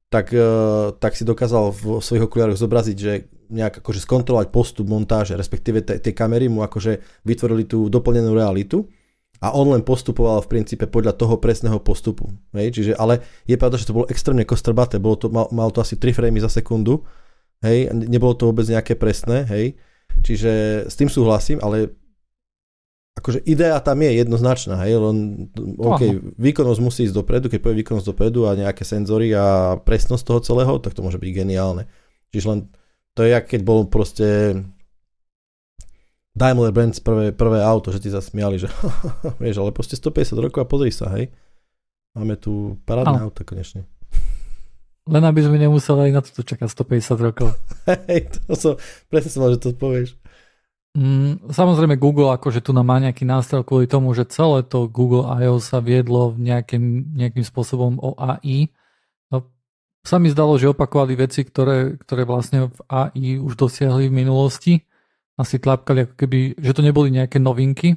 tak, 0.09 0.31
uh, 0.33 0.94
tak 0.96 1.18
si 1.18 1.26
dokázal 1.26 1.74
v 1.74 1.83
svojich 2.00 2.24
okuliároch 2.24 2.57
zobraziť, 2.57 2.96
že 2.96 3.12
nejak 3.48 3.81
akože 3.81 4.04
skontrolovať 4.04 4.48
postup 4.52 4.87
montáže, 4.87 5.35
respektíve 5.35 5.81
tie 5.81 6.12
kamery 6.12 6.52
mu 6.52 6.61
akože 6.61 7.24
vytvorili 7.24 7.64
tú 7.64 7.88
doplnenú 7.88 8.37
realitu 8.37 8.88
a 9.38 9.55
on 9.55 9.70
len 9.70 9.87
postupoval 9.87 10.42
v 10.42 10.51
princípe 10.51 10.90
podľa 10.90 11.14
toho 11.14 11.38
presného 11.38 11.79
postupu. 11.79 12.31
Hej? 12.55 12.74
Čiže, 12.74 12.92
ale 12.98 13.22
je 13.46 13.55
pravda, 13.55 13.79
že 13.79 13.87
to 13.87 13.96
bolo 13.96 14.11
extrémne 14.11 14.42
kostrbaté, 14.42 14.98
bolo 14.98 15.14
to, 15.14 15.27
mal, 15.31 15.46
mal 15.55 15.70
to 15.70 15.79
asi 15.79 15.94
3 15.94 16.11
framey 16.11 16.42
za 16.42 16.51
sekundu, 16.51 17.07
hej? 17.62 17.90
nebolo 17.94 18.35
to 18.35 18.51
vôbec 18.51 18.66
nejaké 18.66 18.98
presné, 18.98 19.46
hej? 19.46 19.79
čiže 20.27 20.85
s 20.90 20.94
tým 20.98 21.07
súhlasím, 21.07 21.62
ale 21.62 21.94
akože 23.18 23.42
idea 23.51 23.74
tam 23.83 23.98
je 23.98 24.14
jednoznačná, 24.14 24.79
hej, 24.87 24.94
len 24.94 25.51
OK, 25.74 26.03
výkonnosť 26.38 26.81
musí 26.83 27.03
ísť 27.11 27.18
dopredu, 27.18 27.51
keď 27.51 27.59
povie 27.59 27.83
výkonnosť 27.83 28.09
dopredu 28.14 28.46
a 28.46 28.55
nejaké 28.55 28.87
senzory 28.87 29.35
a 29.35 29.74
presnosť 29.83 30.22
toho 30.22 30.40
celého, 30.42 30.79
tak 30.79 30.94
to 30.94 31.03
môže 31.03 31.18
byť 31.18 31.31
geniálne. 31.35 31.90
Čiže 32.31 32.46
len 32.46 32.61
to 33.18 33.27
je, 33.27 33.35
keď 33.35 33.61
bol 33.66 33.90
proste 33.90 34.55
Daimler 36.38 36.70
Benz 36.70 37.03
prvé, 37.03 37.35
prvé 37.35 37.59
auto, 37.59 37.90
že 37.90 37.98
ti 37.98 38.14
zasmiali, 38.14 38.62
že 38.62 38.70
vieš, 39.42 39.59
ale 39.59 39.74
proste 39.74 39.98
150 39.98 40.38
rokov 40.38 40.62
a 40.62 40.70
pozri 40.70 40.94
sa, 40.94 41.11
hej. 41.18 41.35
Máme 42.14 42.38
tu 42.38 42.79
parádne 42.87 43.27
auto 43.27 43.42
konečne. 43.42 43.85
Len 45.09 45.24
aby 45.24 45.40
sme 45.40 45.57
nemuseli 45.57 46.09
aj 46.09 46.12
na 46.12 46.20
to 46.20 46.44
čakať 46.44 46.68
150 46.68 47.27
rokov. 47.27 47.48
Hej, 48.12 48.29
to 48.44 48.53
som, 48.53 48.72
presne 49.09 49.33
som 49.33 49.40
mal, 49.40 49.57
že 49.57 49.64
to 49.64 49.72
povieš. 49.72 50.12
Mm, 50.92 51.48
samozrejme 51.48 51.96
Google 51.96 52.29
akože 52.37 52.61
tu 52.61 52.77
má 52.77 52.96
nejaký 53.01 53.24
nástroj 53.24 53.64
kvôli 53.64 53.88
tomu, 53.88 54.12
že 54.12 54.29
celé 54.29 54.64
to 54.68 54.85
Google 54.88 55.24
I.O. 55.31 55.62
sa 55.64 55.81
viedlo 55.81 56.37
nejakým, 56.37 57.16
nejakým 57.16 57.44
spôsobom 57.44 57.96
o 58.03 58.12
AI. 58.20 58.68
No, 59.33 59.48
sa 60.05 60.20
mi 60.20 60.29
zdalo, 60.29 60.61
že 60.61 60.72
opakovali 60.77 61.16
veci, 61.16 61.40
ktoré, 61.40 61.96
ktoré 61.96 62.29
vlastne 62.29 62.68
v 62.68 62.79
AI 62.92 63.29
už 63.40 63.57
dosiahli 63.57 64.12
v 64.12 64.16
minulosti. 64.27 64.88
Asi 65.38 65.62
tlapkali 65.62 66.11
ako 66.11 66.14
keby, 66.18 66.59
že 66.59 66.74
to 66.74 66.83
neboli 66.83 67.14
nejaké 67.14 67.38
novinky. 67.38 67.94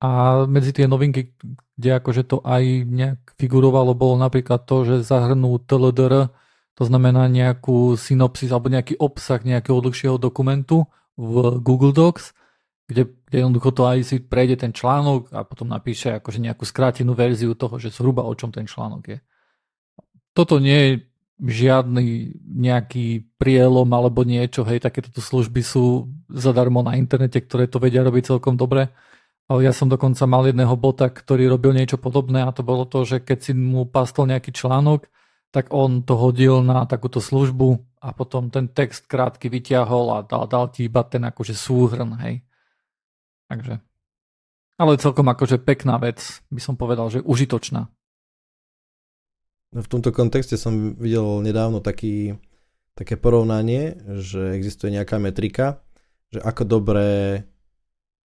A 0.00 0.42
medzi 0.48 0.72
tie 0.72 0.88
novinky, 0.88 1.36
kde 1.76 1.90
akože 2.00 2.22
to 2.24 2.40
aj 2.40 2.62
nejak 2.86 3.20
figurovalo, 3.36 3.92
bolo 3.92 4.16
napríklad 4.16 4.64
to, 4.64 4.86
že 4.86 5.04
zahrnú 5.04 5.60
TLDR, 5.60 6.32
to 6.78 6.82
znamená 6.86 7.26
nejakú 7.26 7.98
synopsis 7.98 8.54
alebo 8.54 8.70
nejaký 8.70 8.94
obsah 9.02 9.42
nejakého 9.42 9.82
dlhšieho 9.82 10.16
dokumentu 10.16 10.86
v 11.18 11.58
Google 11.58 11.90
Docs, 11.90 12.30
kde, 12.86 13.10
kde 13.26 13.36
jednoducho 13.42 13.70
to 13.74 13.82
aj 13.84 13.98
si 14.06 14.16
prejde 14.22 14.62
ten 14.62 14.70
článok 14.70 15.34
a 15.34 15.42
potom 15.42 15.66
napíše 15.66 16.22
akože 16.22 16.38
nejakú 16.38 16.62
skrátenú 16.62 17.12
verziu 17.18 17.58
toho, 17.58 17.76
že 17.82 17.90
zhruba 17.90 18.22
o 18.22 18.32
čom 18.38 18.54
ten 18.54 18.64
článok 18.64 19.02
je. 19.10 19.18
Toto 20.32 20.62
nie 20.62 20.78
je 20.78 20.92
žiadny 21.38 22.34
nejaký 22.42 23.30
prielom 23.38 23.86
alebo 23.94 24.26
niečo, 24.26 24.66
hej, 24.66 24.82
takéto 24.82 25.14
služby 25.22 25.62
sú 25.62 26.10
zadarmo 26.26 26.82
na 26.82 26.98
internete, 26.98 27.38
ktoré 27.38 27.70
to 27.70 27.78
vedia 27.78 28.02
robiť 28.02 28.34
celkom 28.34 28.58
dobre. 28.58 28.90
Ja 29.48 29.72
som 29.72 29.88
dokonca 29.88 30.28
mal 30.28 30.44
jedného 30.44 30.76
bota, 30.76 31.08
ktorý 31.08 31.48
robil 31.48 31.72
niečo 31.72 31.96
podobné 31.96 32.44
a 32.44 32.52
to 32.52 32.60
bolo 32.60 32.84
to, 32.84 33.08
že 33.08 33.24
keď 33.24 33.38
si 33.40 33.52
mu 33.56 33.88
pastol 33.88 34.28
nejaký 34.28 34.52
článok, 34.52 35.08
tak 35.48 35.72
on 35.72 36.04
to 36.04 36.12
hodil 36.20 36.60
na 36.60 36.84
takúto 36.84 37.24
službu 37.24 37.80
a 38.04 38.12
potom 38.12 38.52
ten 38.52 38.68
text 38.68 39.08
krátky 39.08 39.48
vyťahol 39.48 40.12
a 40.12 40.18
dal, 40.20 40.44
dal 40.44 40.68
ti 40.68 40.84
iba 40.84 41.00
ten 41.08 41.24
akože 41.24 41.56
súhrn, 41.56 42.20
hej. 42.20 42.44
Takže. 43.48 43.80
Ale 44.76 45.00
celkom 45.00 45.26
akože 45.32 45.56
pekná 45.64 45.96
vec, 45.96 46.44
by 46.52 46.60
som 46.60 46.76
povedal, 46.76 47.08
že 47.08 47.24
užitočná. 47.24 47.88
No 49.68 49.84
v 49.84 49.90
tomto 49.90 50.10
kontexte 50.14 50.56
som 50.56 50.96
videl 50.96 51.44
nedávno 51.44 51.84
taký, 51.84 52.40
také 52.96 53.20
porovnanie, 53.20 54.00
že 54.16 54.56
existuje 54.56 54.96
nejaká 54.96 55.20
metrika, 55.20 55.84
že 56.32 56.40
ako 56.40 56.62
dobre 56.64 57.06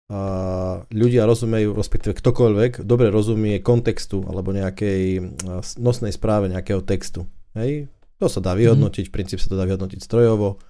a 0.05 0.85
ľudia 0.93 1.25
rozumejú, 1.25 1.73
respektíve 1.73 2.13
ktokoľvek, 2.13 2.85
dobre 2.85 3.09
rozumie 3.09 3.65
kontextu 3.65 4.21
alebo 4.29 4.53
nejakej 4.53 5.33
nosnej 5.81 6.13
správe 6.13 6.53
nejakého 6.53 6.85
textu. 6.85 7.25
Hej? 7.57 7.89
To 8.21 8.29
sa 8.29 8.45
dá 8.45 8.53
mhm. 8.53 8.59
vyhodnotiť, 8.61 9.09
v 9.09 9.15
princípe 9.15 9.41
sa 9.41 9.49
to 9.49 9.57
dá 9.57 9.65
vyhodnotiť 9.65 10.01
strojovo. 10.05 10.61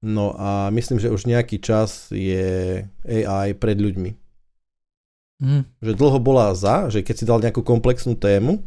No 0.00 0.32
a 0.34 0.72
myslím, 0.72 0.96
že 0.98 1.12
už 1.12 1.28
nejaký 1.28 1.60
čas 1.60 2.08
je 2.08 2.82
AI 3.04 3.52
pred 3.52 3.76
ľuďmi. 3.76 4.16
Mm. 5.40 5.64
Že 5.84 5.92
dlho 5.92 6.18
bola 6.20 6.56
za, 6.56 6.88
že 6.88 7.04
keď 7.04 7.14
si 7.16 7.28
dal 7.28 7.40
nejakú 7.40 7.60
komplexnú 7.60 8.16
tému, 8.16 8.64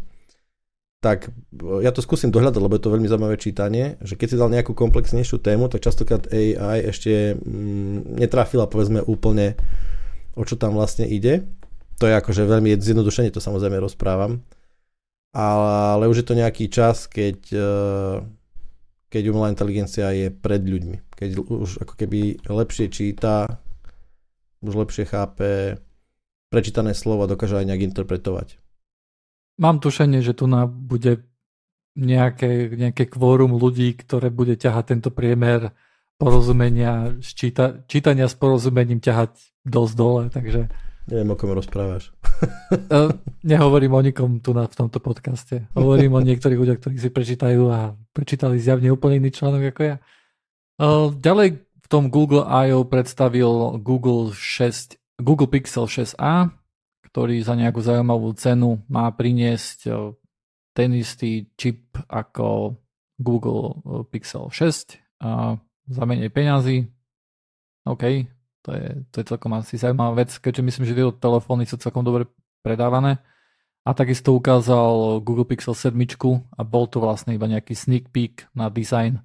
tak 1.03 1.35
ja 1.83 1.91
to 1.91 1.99
skúsim 1.99 2.31
dohľadať, 2.31 2.63
lebo 2.63 2.79
je 2.79 2.83
to 2.87 2.93
veľmi 2.95 3.11
zaujímavé 3.11 3.35
čítanie, 3.35 3.99
že 3.99 4.15
keď 4.15 4.27
si 4.31 4.39
dal 4.39 4.47
nejakú 4.47 4.71
komplexnejšiu 4.71 5.43
tému, 5.43 5.67
tak 5.67 5.83
častokrát 5.83 6.31
AI 6.31 6.87
ešte 6.87 7.35
mm, 7.35 8.23
netrafila 8.23 8.71
povedzme 8.71 9.03
úplne 9.03 9.59
o 10.39 10.47
čo 10.47 10.55
tam 10.55 10.79
vlastne 10.79 11.03
ide. 11.03 11.43
To 11.99 12.07
je 12.07 12.15
akože 12.15 12.47
veľmi 12.47 12.79
zjednodušene 12.79 13.35
to 13.35 13.43
samozrejme 13.43 13.83
rozprávam. 13.83 14.39
Ale, 15.35 16.07
už 16.07 16.23
je 16.23 16.27
to 16.31 16.39
nejaký 16.39 16.71
čas, 16.71 17.11
keď, 17.11 17.37
eh, 17.51 18.17
keď 19.11 19.23
umelá 19.27 19.51
inteligencia 19.51 20.07
je 20.15 20.31
pred 20.31 20.63
ľuďmi. 20.63 21.03
Keď 21.19 21.29
už 21.43 21.83
ako 21.83 21.93
keby 21.99 22.47
lepšie 22.47 22.87
číta, 22.87 23.59
už 24.63 24.87
lepšie 24.87 25.03
chápe 25.03 25.83
prečítané 26.47 26.95
slovo 26.95 27.27
a 27.27 27.31
dokáže 27.31 27.59
aj 27.59 27.67
nejak 27.67 27.91
interpretovať. 27.91 28.62
Mám 29.61 29.79
tušenie, 29.79 30.25
že 30.25 30.33
tu 30.33 30.49
na 30.49 30.65
bude 30.65 31.29
nejaké, 31.93 32.73
nejaké 32.73 33.05
kvórum 33.05 33.53
ľudí, 33.57 33.93
ktoré 33.93 34.33
bude 34.33 34.57
ťahať 34.57 34.97
tento 34.97 35.09
priemer 35.13 35.73
porozumenia, 36.17 37.13
číta, 37.21 37.85
čítania 37.85 38.25
s 38.25 38.35
porozumením 38.37 39.01
ťahať 39.01 39.37
dosť 39.65 39.93
dole, 39.93 40.23
takže... 40.33 40.69
Neviem, 41.03 41.29
o 41.31 41.37
kom 41.37 41.51
rozprávaš. 41.51 42.15
E, 42.73 43.11
nehovorím 43.43 43.93
o 43.93 44.01
nikom 44.01 44.39
tu 44.39 44.55
na, 44.55 44.65
v 44.65 44.75
tomto 44.75 45.03
podcaste. 45.03 45.67
Hovorím 45.75 46.15
o 46.15 46.23
niektorých 46.23 46.59
ľuďoch, 46.59 46.79
ktorí 46.79 46.95
si 46.95 47.11
prečítajú 47.11 47.61
a 47.69 47.93
prečítali 48.15 48.55
zjavne 48.55 48.89
úplne 48.89 49.19
iný 49.19 49.35
článok 49.35 49.75
ako 49.75 49.81
ja. 49.83 49.95
E, 49.95 50.01
ďalej 51.13 51.47
v 51.59 51.87
tom 51.91 52.07
Google 52.07 52.47
I.O. 52.47 52.87
predstavil 52.87 53.83
Google 53.83 54.31
6, 54.31 54.95
Google 55.19 55.51
Pixel 55.51 55.85
6a, 55.91 56.55
ktorý 57.13 57.45
za 57.45 57.53
nejakú 57.53 57.77
zaujímavú 57.77 58.33
cenu 58.33 58.81
má 58.89 59.05
priniesť 59.13 59.79
eh, 59.85 59.93
ten 60.73 60.89
istý 60.97 61.45
čip 61.53 61.93
ako 62.09 62.73
Google 63.21 63.77
eh, 63.77 64.01
Pixel 64.09 64.49
6 64.49 65.21
a 65.21 65.61
za 65.93 66.03
menej 66.09 66.33
peňazí. 66.33 66.89
OK, 67.85 68.03
to 68.65 68.69
je, 68.73 68.87
to 69.13 69.15
je 69.21 69.29
celkom 69.29 69.53
asi 69.53 69.77
zaujímavá 69.77 70.25
vec, 70.25 70.33
keďže 70.41 70.65
myslím, 70.65 70.85
že 70.89 70.97
tieto 70.97 71.13
telefóny 71.13 71.69
sú 71.69 71.77
celkom 71.77 72.01
dobre 72.01 72.25
predávané. 72.65 73.21
A 73.83 73.91
takisto 73.91 74.31
ukázal 74.31 75.19
Google 75.21 75.45
Pixel 75.45 75.75
7 75.75 75.93
a 76.55 76.61
bol 76.63 76.87
to 76.87 77.03
vlastne 77.03 77.35
iba 77.35 77.45
nejaký 77.45 77.75
sneak 77.75 78.09
peek 78.15 78.47
na 78.55 78.71
design, 78.71 79.19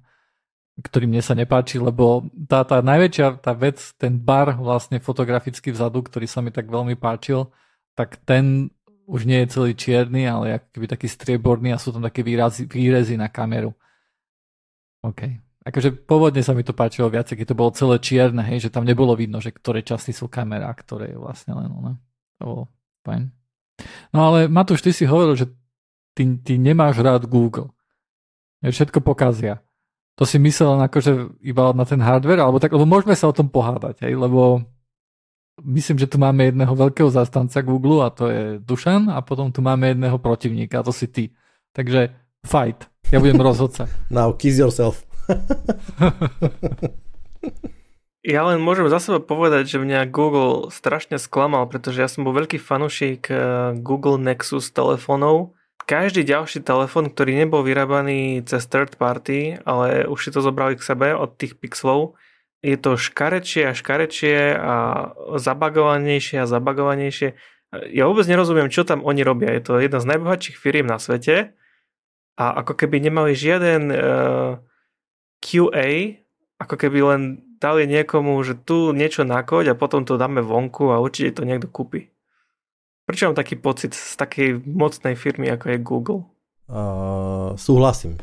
ktorý 0.83 1.07
mne 1.07 1.23
sa 1.23 1.31
nepáči, 1.31 1.79
lebo 1.79 2.27
tá, 2.45 2.67
tá 2.67 2.83
najväčšia 2.83 3.39
tá 3.39 3.55
vec, 3.55 3.79
ten 3.95 4.19
bar 4.19 4.59
vlastne 4.59 4.99
fotograficky 4.99 5.71
vzadu, 5.71 6.03
ktorý 6.03 6.27
sa 6.27 6.43
mi 6.43 6.51
tak 6.51 6.67
veľmi 6.67 6.99
páčil, 6.99 7.47
tak 7.99 8.15
ten 8.23 8.71
už 9.11 9.27
nie 9.27 9.43
je 9.43 9.51
celý 9.51 9.75
čierny, 9.75 10.23
ale 10.23 10.63
keby 10.71 10.87
taký 10.87 11.11
strieborný 11.11 11.75
a 11.75 11.81
sú 11.81 11.91
tam 11.91 11.99
také 11.99 12.23
výrazy, 12.23 12.63
výrezy 12.63 13.19
na 13.19 13.27
kameru. 13.27 13.75
OK. 15.03 15.27
Akože 15.67 15.91
pôvodne 16.07 16.39
sa 16.39 16.55
mi 16.55 16.63
to 16.63 16.71
páčilo 16.71 17.11
viac, 17.11 17.27
keď 17.27 17.51
to 17.51 17.59
bolo 17.59 17.75
celé 17.75 17.99
čierne, 17.99 18.39
hej, 18.47 18.69
že 18.69 18.71
tam 18.71 18.87
nebolo 18.87 19.11
vidno, 19.19 19.43
že 19.43 19.51
ktoré 19.51 19.83
časti 19.83 20.15
sú 20.15 20.31
kamera, 20.31 20.71
ktoré 20.71 21.11
je 21.11 21.19
vlastne 21.19 21.59
len 21.59 21.67
ono. 21.67 21.99
To 22.39 22.43
bolo 22.47 22.63
fajn. 23.03 23.27
No 24.15 24.31
ale 24.31 24.47
Matúš, 24.47 24.79
ty 24.79 24.95
si 24.95 25.03
hovoril, 25.03 25.35
že 25.35 25.51
ty, 26.15 26.23
ty 26.39 26.55
nemáš 26.55 27.03
rád 27.03 27.27
Google. 27.27 27.75
Všetko 28.63 29.03
pokazia. 29.03 29.59
To 30.15 30.23
si 30.23 30.39
myslel 30.39 30.79
akože 30.87 31.43
iba 31.43 31.75
na 31.75 31.83
ten 31.83 31.99
hardware, 31.99 32.43
alebo 32.43 32.63
tak, 32.63 32.71
lebo 32.71 32.87
môžeme 32.87 33.15
sa 33.19 33.27
o 33.27 33.35
tom 33.35 33.51
pohádať, 33.51 34.07
hej, 34.07 34.15
lebo 34.15 34.63
myslím, 35.63 35.97
že 35.99 36.07
tu 36.07 36.17
máme 36.17 36.49
jedného 36.49 36.75
veľkého 36.75 37.09
zastanca 37.11 37.61
Google 37.61 38.05
a 38.05 38.09
to 38.09 38.27
je 38.31 38.43
Dušan 38.59 39.09
a 39.11 39.19
potom 39.21 39.51
tu 39.51 39.59
máme 39.59 39.91
jedného 39.91 40.17
protivníka 40.17 40.79
a 40.79 40.85
to 40.85 40.93
si 40.95 41.07
ty. 41.07 41.31
Takže 41.75 42.13
fight. 42.45 42.87
Ja 43.11 43.19
budem 43.19 43.41
rozhodca. 43.49 43.87
Now 44.09 44.33
kiss 44.33 44.59
yourself. 44.59 45.03
ja 48.25 48.41
len 48.45 48.59
môžem 48.61 48.89
za 48.89 48.99
seba 48.99 49.21
povedať, 49.21 49.77
že 49.77 49.77
mňa 49.77 50.09
Google 50.09 50.73
strašne 50.73 51.21
sklamal, 51.21 51.69
pretože 51.69 52.01
ja 52.01 52.09
som 52.09 52.25
bol 52.25 52.33
veľký 52.33 52.57
fanušik 52.57 53.29
eh, 53.29 53.39
Google 53.79 54.17
Nexus 54.17 54.73
telefónov. 54.73 55.53
Každý 55.89 56.21
ďalší 56.21 56.61
telefón, 56.61 57.09
ktorý 57.09 57.33
nebol 57.33 57.65
vyrábaný 57.65 58.45
cez 58.45 58.69
third 58.69 59.01
party, 59.01 59.57
ale 59.65 60.05
už 60.05 60.21
si 60.21 60.29
to 60.29 60.45
zobrali 60.45 60.77
k 60.77 60.85
sebe 60.85 61.17
od 61.17 61.33
tých 61.33 61.57
pixelov, 61.57 62.13
je 62.59 62.75
to 62.75 62.99
škarečie 62.99 63.71
a 63.71 63.77
škarečie 63.77 64.55
a 64.55 64.75
zabagovanejšie 65.39 66.43
a 66.43 66.49
zabagovanejšie. 66.49 67.39
Ja 67.93 68.09
vôbec 68.09 68.25
nerozumiem, 68.27 68.73
čo 68.73 68.83
tam 68.83 69.05
oni 69.05 69.23
robia. 69.23 69.55
Je 69.55 69.63
to 69.63 69.79
jedna 69.79 70.03
z 70.03 70.09
najbohatších 70.15 70.57
firiem 70.57 70.89
na 70.89 70.99
svete 70.99 71.55
a 72.39 72.45
ako 72.63 72.73
keby 72.75 72.99
nemali 72.99 73.35
žiaden 73.35 73.91
uh, 73.91 73.97
eh, 73.99 74.51
QA, 75.39 75.87
ako 76.59 76.75
keby 76.75 76.99
len 77.15 77.21
dali 77.59 77.87
niekomu, 77.87 78.39
že 78.43 78.55
tu 78.55 78.95
niečo 78.95 79.27
nakoď 79.27 79.75
a 79.75 79.79
potom 79.79 80.07
to 80.07 80.15
dáme 80.15 80.39
vonku 80.39 80.91
a 80.91 81.03
určite 81.03 81.39
to 81.39 81.47
niekto 81.47 81.67
kúpi. 81.67 82.11
Prečo 83.03 83.27
mám 83.27 83.39
taký 83.39 83.59
pocit 83.59 83.95
z 83.95 84.15
takej 84.15 84.63
mocnej 84.63 85.15
firmy, 85.17 85.51
ako 85.51 85.65
je 85.67 85.77
Google? 85.81 86.21
Uh, 86.69 87.57
súhlasím. 87.57 88.21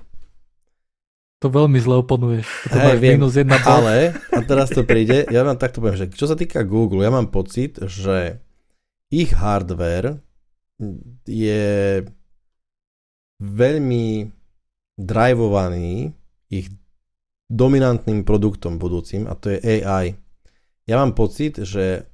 To 1.44 1.52
veľmi 1.52 1.76
zle 1.76 2.00
oponuješ. 2.00 2.48
To 2.72 2.76
hey, 2.80 2.96
viem, 2.96 3.20
minus 3.20 3.36
jedna 3.36 3.60
ale, 3.60 4.16
a 4.32 4.40
teraz 4.40 4.72
to 4.72 4.88
príde, 4.88 5.28
ja 5.28 5.44
vám 5.44 5.60
takto 5.60 5.84
poviem, 5.84 6.00
že 6.00 6.08
čo 6.08 6.24
sa 6.24 6.32
týka 6.32 6.64
Google, 6.64 7.04
ja 7.04 7.12
mám 7.12 7.28
pocit, 7.28 7.76
že 7.84 8.40
ich 9.12 9.36
hardware 9.36 10.24
je 11.28 12.00
veľmi 13.36 14.32
drivovaný 14.96 16.16
ich 16.48 16.72
dominantným 17.52 18.24
produktom 18.24 18.80
budúcim 18.80 19.28
a 19.28 19.36
to 19.36 19.52
je 19.52 19.84
AI. 19.84 20.16
Ja 20.88 20.98
mám 20.98 21.12
pocit, 21.12 21.60
že 21.62 22.08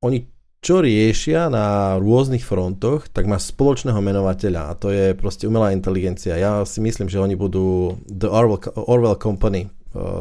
oni 0.00 0.24
čo 0.58 0.82
riešia 0.82 1.46
na 1.46 1.96
rôznych 2.02 2.42
frontoch, 2.42 3.06
tak 3.14 3.30
má 3.30 3.38
spoločného 3.38 3.98
menovateľa 4.02 4.62
a 4.68 4.76
to 4.78 4.90
je 4.90 5.14
proste 5.14 5.46
umelá 5.46 5.70
inteligencia. 5.70 6.34
Ja 6.34 6.66
si 6.66 6.82
myslím, 6.82 7.06
že 7.06 7.22
oni 7.22 7.38
budú 7.38 7.94
The 8.10 8.26
Orwell, 8.26 8.58
Orwell 8.74 9.18
Company 9.22 9.70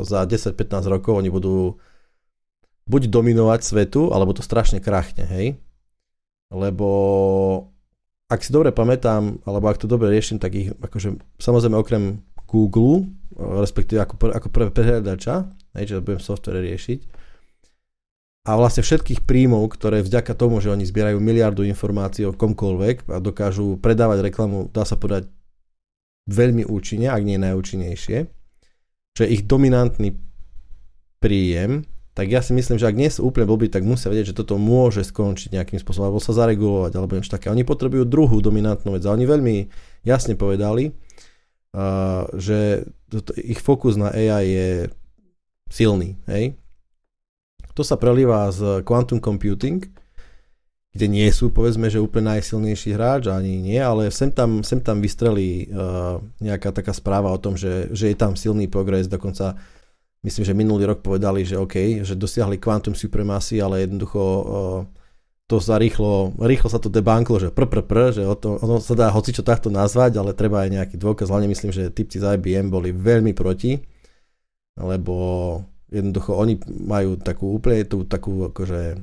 za 0.06 0.24
10-15 0.30 0.94
rokov, 0.94 1.18
oni 1.18 1.34
budú 1.34 1.82
buď 2.88 3.12
dominovať 3.12 3.60
svetu, 3.66 4.14
alebo 4.16 4.32
to 4.32 4.46
strašne 4.46 4.80
krachne, 4.80 5.28
hej? 5.28 5.60
Lebo 6.54 6.88
ak 8.32 8.40
si 8.46 8.54
dobre 8.56 8.72
pamätám, 8.72 9.44
alebo 9.44 9.68
ak 9.68 9.82
to 9.82 9.92
dobre 9.92 10.08
riešim, 10.08 10.40
tak 10.40 10.56
ich 10.56 10.72
akože 10.72 11.20
samozrejme 11.42 11.76
okrem 11.76 12.24
Google, 12.48 13.12
respektíve 13.36 14.00
ako, 14.00 14.16
pr- 14.16 14.36
ako 14.38 14.48
prvé 14.54 14.70
prehľadača, 14.72 15.36
že 15.84 16.00
budem 16.00 16.24
software 16.24 16.64
riešiť, 16.64 17.17
a 18.48 18.56
vlastne 18.56 18.80
všetkých 18.80 19.28
príjmov, 19.28 19.68
ktoré 19.76 20.00
vďaka 20.00 20.32
tomu, 20.32 20.64
že 20.64 20.72
oni 20.72 20.88
zbierajú 20.88 21.20
miliardu 21.20 21.68
informácií 21.68 22.24
o 22.24 22.32
komkoľvek 22.32 23.12
a 23.12 23.20
dokážu 23.20 23.76
predávať 23.84 24.24
reklamu, 24.24 24.72
dá 24.72 24.88
sa 24.88 24.96
povedať, 24.96 25.28
veľmi 26.32 26.64
účinne, 26.64 27.12
ak 27.12 27.24
nie 27.28 27.36
najúčinnejšie, 27.36 28.18
čo 29.16 29.22
je 29.24 29.34
ich 29.36 29.44
dominantný 29.44 30.16
príjem, 31.20 31.84
tak 32.16 32.34
ja 32.34 32.42
si 32.42 32.56
myslím, 32.56 32.82
že 32.82 32.88
ak 32.90 32.98
nie 32.98 33.12
sú 33.14 33.30
úplne 33.30 33.46
blbí, 33.46 33.70
tak 33.70 33.86
musia 33.86 34.10
vedieť, 34.10 34.34
že 34.34 34.40
toto 34.42 34.58
môže 34.58 35.06
skončiť 35.06 35.54
nejakým 35.54 35.78
spôsobom, 35.78 36.10
alebo 36.10 36.24
sa 36.24 36.34
zaregulovať, 36.34 36.98
alebo 36.98 37.14
niečo 37.14 37.36
také. 37.36 37.54
Oni 37.54 37.62
potrebujú 37.62 38.10
druhú 38.10 38.42
dominantnú 38.42 38.98
vec 38.98 39.06
a 39.06 39.14
oni 39.14 39.28
veľmi 39.30 39.56
jasne 40.02 40.34
povedali, 40.34 40.98
uh, 41.78 42.26
že 42.34 42.90
toto, 43.12 43.38
ich 43.38 43.62
fokus 43.62 44.02
na 44.02 44.10
AI 44.10 44.44
je 44.50 44.70
silný. 45.70 46.18
Hej? 46.26 46.58
To 47.78 47.86
sa 47.86 47.94
prelíva 47.94 48.50
z 48.50 48.82
quantum 48.82 49.22
computing, 49.22 49.86
kde 50.98 51.06
nie 51.06 51.30
sú 51.30 51.54
povedzme, 51.54 51.94
že 51.94 52.02
úplne 52.02 52.34
najsilnejší 52.34 52.98
hráč, 52.98 53.30
ani 53.30 53.62
nie, 53.62 53.78
ale 53.78 54.10
sem 54.10 54.34
tam, 54.34 54.66
sem 54.66 54.82
tam 54.82 54.98
vystrelí 54.98 55.70
uh, 55.70 56.18
nejaká 56.42 56.74
taká 56.74 56.90
správa 56.90 57.30
o 57.30 57.38
tom, 57.38 57.54
že, 57.54 57.94
že 57.94 58.10
je 58.10 58.18
tam 58.18 58.34
silný 58.34 58.66
progres, 58.66 59.06
dokonca 59.06 59.62
myslím, 60.26 60.42
že 60.42 60.58
minulý 60.58 60.90
rok 60.90 61.06
povedali, 61.06 61.46
že 61.46 61.62
OK, 61.62 62.02
že 62.02 62.18
dosiahli 62.18 62.58
quantum 62.58 62.98
supremacy, 62.98 63.62
ale 63.62 63.86
jednoducho 63.86 64.22
uh, 64.26 64.82
to 65.46 65.62
sa 65.62 65.78
rýchlo, 65.78 66.34
rýchlo 66.42 66.74
sa 66.74 66.82
to 66.82 66.90
debanklo, 66.90 67.38
že 67.38 67.54
pr, 67.54 67.70
pr, 67.70 67.86
pr, 67.86 68.00
že 68.18 68.26
o 68.26 68.34
to, 68.34 68.58
ono 68.58 68.82
sa 68.82 68.98
dá 68.98 69.14
hocičo 69.14 69.46
takto 69.46 69.70
nazvať, 69.70 70.18
ale 70.18 70.34
treba 70.34 70.66
aj 70.66 70.82
nejaký 70.82 70.96
dôkaz, 70.98 71.30
hlavne 71.30 71.46
myslím, 71.54 71.70
že 71.70 71.94
typci 71.94 72.18
z 72.18 72.42
IBM 72.42 72.74
boli 72.74 72.90
veľmi 72.90 73.38
proti, 73.38 73.78
lebo 74.82 75.14
jednoducho 75.92 76.36
oni 76.36 76.60
majú 76.68 77.16
takú 77.20 77.56
úplne 77.56 77.88
tú 77.88 78.04
takú 78.04 78.52
akože 78.52 79.00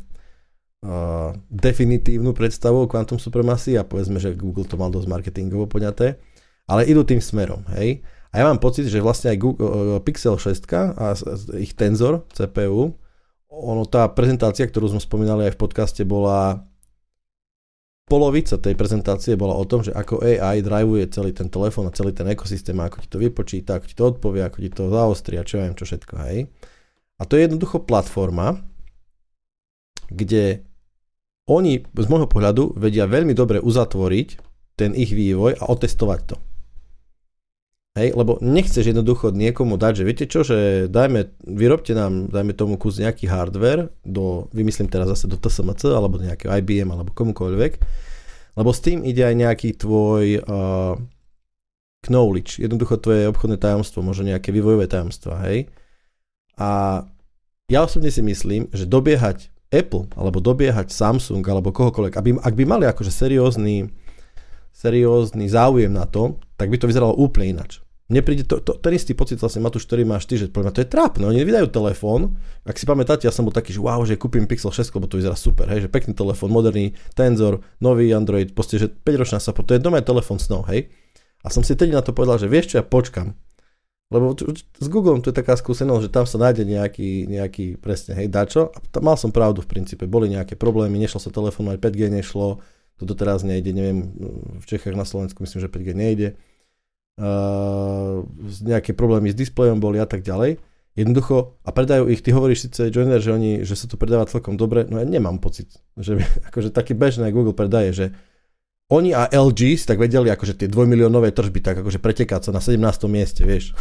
uh, 0.85 1.33
definitívnu 1.49 2.37
predstavu 2.37 2.85
o 2.85 2.91
quantum 2.91 3.17
supremacy 3.17 3.77
a 3.81 3.89
povedzme, 3.89 4.21
že 4.21 4.37
Google 4.37 4.69
to 4.69 4.77
mal 4.77 4.93
dosť 4.93 5.09
marketingovo 5.09 5.65
poňaté, 5.65 6.21
ale 6.69 6.89
idú 6.89 7.05
tým 7.05 7.21
smerom, 7.21 7.65
hej. 7.77 8.05
A 8.35 8.43
ja 8.43 8.51
mám 8.51 8.59
pocit, 8.59 8.91
že 8.91 8.99
vlastne 8.99 9.31
aj 9.31 9.39
Google, 9.39 9.65
uh, 9.65 10.01
Pixel 10.03 10.37
6 10.37 10.67
a 10.75 11.15
ich 11.57 11.73
Tensor 11.79 12.27
CPU, 12.35 12.93
ono 13.55 13.87
tá 13.87 14.11
prezentácia, 14.11 14.67
ktorú 14.67 14.91
sme 14.91 15.01
spomínali 15.01 15.47
aj 15.47 15.55
v 15.55 15.61
podcaste, 15.63 16.03
bola 16.03 16.67
polovica 18.05 18.61
tej 18.61 18.77
prezentácie 18.77 19.33
bola 19.35 19.57
o 19.57 19.65
tom, 19.65 19.81
že 19.81 19.93
ako 19.93 20.21
AI 20.21 20.61
drivuje 20.61 21.09
celý 21.09 21.33
ten 21.33 21.49
telefón 21.49 21.89
a 21.89 21.97
celý 21.97 22.13
ten 22.13 22.29
ekosystém, 22.29 22.77
ako 22.77 23.01
ti 23.01 23.09
to 23.09 23.19
vypočíta, 23.19 23.81
ako 23.81 23.85
ti 23.89 23.97
to 23.97 24.05
odpovie, 24.13 24.43
ako 24.45 24.59
ti 24.61 24.71
to 24.71 24.93
zaostri 24.93 25.41
a 25.41 25.47
čo 25.47 25.65
viem, 25.65 25.73
čo 25.73 25.89
všetko, 25.89 26.15
hej. 26.29 26.39
A 27.19 27.23
to 27.29 27.39
je 27.39 27.47
jednoducho 27.47 27.87
platforma, 27.87 28.63
kde 30.11 30.67
oni 31.45 31.85
z 31.85 32.07
môjho 32.09 32.29
pohľadu 32.29 32.75
vedia 32.75 33.05
veľmi 33.05 33.37
dobre 33.37 33.61
uzatvoriť 33.61 34.29
ten 34.75 34.97
ich 34.97 35.13
vývoj 35.13 35.61
a 35.61 35.65
otestovať 35.71 36.21
to. 36.35 36.37
Hej, 37.95 38.19
lebo 38.19 38.43
nechceš 38.43 38.91
jednoducho 38.91 39.31
niekomu 39.31 39.79
dať, 39.79 40.03
že 40.03 40.07
viete 40.07 40.27
čo, 40.27 40.43
že 40.43 40.91
dajme, 40.91 41.31
vyrobte 41.47 41.95
nám, 41.95 42.27
dajme 42.27 42.51
tomu 42.51 42.75
kus 42.75 42.99
nejaký 42.99 43.31
hardware, 43.31 43.87
do, 44.03 44.51
vymyslím 44.51 44.91
teraz 44.91 45.15
zase 45.15 45.31
do 45.31 45.39
TSMC, 45.39 45.95
alebo 45.95 46.19
nejakého 46.19 46.51
IBM, 46.59 46.91
alebo 46.91 47.15
komukoľvek, 47.15 47.73
lebo 48.59 48.71
s 48.75 48.83
tým 48.83 49.07
ide 49.07 49.23
aj 49.23 49.35
nejaký 49.39 49.79
tvoj 49.79 50.43
uh, 50.43 50.99
knowledge, 52.11 52.59
jednoducho 52.59 52.99
tvoje 52.99 53.31
obchodné 53.31 53.63
tajomstvo, 53.63 54.03
možno 54.03 54.27
nejaké 54.27 54.51
vývojové 54.51 54.91
tajomstva, 54.91 55.47
hej. 55.47 55.71
A 56.61 57.03
ja 57.71 57.81
osobne 57.83 58.13
si 58.13 58.21
myslím, 58.21 58.71
že 58.71 58.85
dobiehať 58.85 59.51
Apple, 59.75 60.07
alebo 60.15 60.39
dobiehať 60.39 60.95
Samsung, 60.95 61.43
alebo 61.43 61.75
kohokoľvek, 61.75 62.15
aby, 62.15 62.31
ak 62.39 62.55
by 62.55 62.65
mali 62.69 62.85
akože 62.87 63.11
seriózny, 63.11 63.91
seriózny 64.71 65.51
záujem 65.51 65.91
na 65.91 66.07
to, 66.07 66.39
tak 66.55 66.71
by 66.71 66.79
to 66.79 66.87
vyzeralo 66.87 67.17
úplne 67.19 67.59
inač. 67.59 67.83
Mne 68.05 68.21
príde 68.21 68.45
to, 68.45 68.61
to, 68.61 68.77
ten 68.77 68.93
istý 68.93 69.17
pocit 69.17 69.41
vlastne 69.41 69.65
Matúš, 69.65 69.89
ktorý 69.89 70.05
máš 70.05 70.29
ty, 70.29 70.37
že 70.37 70.53
to 70.53 70.61
je 70.61 70.85
trápne, 70.85 71.25
oni 71.25 71.41
vydajú 71.41 71.73
telefón, 71.73 72.37
ak 72.69 72.77
si 72.77 72.85
pamätáte, 72.85 73.25
ja 73.25 73.33
som 73.33 73.49
bol 73.49 73.55
taký, 73.57 73.73
že 73.73 73.81
wow, 73.81 74.05
že 74.05 74.21
kúpim 74.21 74.45
Pixel 74.45 74.69
6, 74.69 74.93
lebo 74.93 75.09
to 75.09 75.17
vyzerá 75.17 75.33
super, 75.33 75.65
hej, 75.73 75.89
že 75.89 75.91
pekný 75.91 76.13
telefón, 76.13 76.53
moderný, 76.53 76.93
Tensor, 77.17 77.65
nový 77.81 78.13
Android, 78.13 78.53
proste, 78.53 78.77
že 78.77 78.93
5 78.93 79.21
ročná 79.25 79.41
sa, 79.41 79.57
to 79.57 79.73
je 79.73 79.81
doma 79.81 80.05
telefón 80.05 80.37
snov, 80.37 80.69
hej. 80.69 80.93
A 81.41 81.49
som 81.49 81.65
si 81.65 81.73
tedy 81.81 81.97
na 81.97 82.05
to 82.05 82.13
povedal, 82.13 82.37
že 82.37 82.45
vieš 82.45 82.77
čo, 82.77 82.79
ja 82.81 82.85
počkam, 82.85 83.41
lebo 84.15 84.39
s 84.79 84.87
Googlem 84.87 85.19
to 85.19 85.35
je 85.35 85.37
taká 85.43 85.59
skúsenosť, 85.59 86.07
že 86.07 86.15
tam 86.15 86.23
sa 86.23 86.39
nájde 86.39 86.63
nejaký, 86.63 87.27
nejaký 87.27 87.83
presne, 87.83 88.15
hej, 88.15 88.31
dačo. 88.31 88.71
A 88.71 88.79
tam 88.95 89.11
mal 89.11 89.19
som 89.19 89.35
pravdu 89.35 89.67
v 89.67 89.71
princípe, 89.75 90.07
boli 90.07 90.31
nejaké 90.31 90.55
problémy, 90.55 91.03
nešlo 91.03 91.19
sa 91.19 91.35
telefonovať, 91.35 91.83
5G 91.83 92.03
nešlo, 92.15 92.63
to 92.95 93.03
doteraz 93.03 93.43
nejde, 93.43 93.75
neviem, 93.75 94.15
v 94.63 94.65
Čechách 94.71 94.95
na 94.95 95.03
Slovensku 95.03 95.43
myslím, 95.43 95.59
že 95.59 95.67
5G 95.67 95.89
nejde. 95.99 96.29
Uh, 97.15 98.27
nejaké 98.63 98.95
problémy 98.95 99.35
s 99.35 99.39
displejom 99.39 99.83
boli 99.83 99.99
a 99.99 100.07
tak 100.07 100.23
ďalej. 100.23 100.63
Jednoducho, 100.95 101.59
a 101.67 101.75
predajú 101.75 102.07
ich, 102.07 102.23
ty 102.23 102.31
hovoríš 102.31 102.71
síce 102.71 102.87
Joiner, 102.87 103.19
že, 103.19 103.35
oni, 103.35 103.67
že 103.67 103.75
sa 103.75 103.91
to 103.91 103.99
predáva 103.99 104.31
celkom 104.31 104.55
dobre, 104.55 104.87
no 104.87 105.03
ja 105.03 105.07
nemám 105.07 105.43
pocit, 105.43 105.83
že 105.99 106.23
akože 106.55 106.71
taký 106.71 106.95
bežný 106.95 107.35
Google 107.35 107.55
predaje, 107.55 107.91
že 107.91 108.07
oni 108.93 109.17
a 109.17 109.33
LG 109.33 109.81
si 109.81 109.87
tak 109.89 109.97
vedeli 109.97 110.29
akože 110.29 110.61
tie 110.61 110.69
dvojmiliónové 110.69 111.33
tržby 111.33 111.65
tak 111.65 111.81
akože 111.81 112.03
pretekať 112.05 112.49
sa 112.49 112.51
na 112.53 112.61
17. 112.61 112.77
mieste, 113.09 113.41
vieš. 113.49 113.73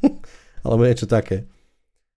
Alebo 0.66 0.82
niečo 0.82 1.06
také. 1.06 1.46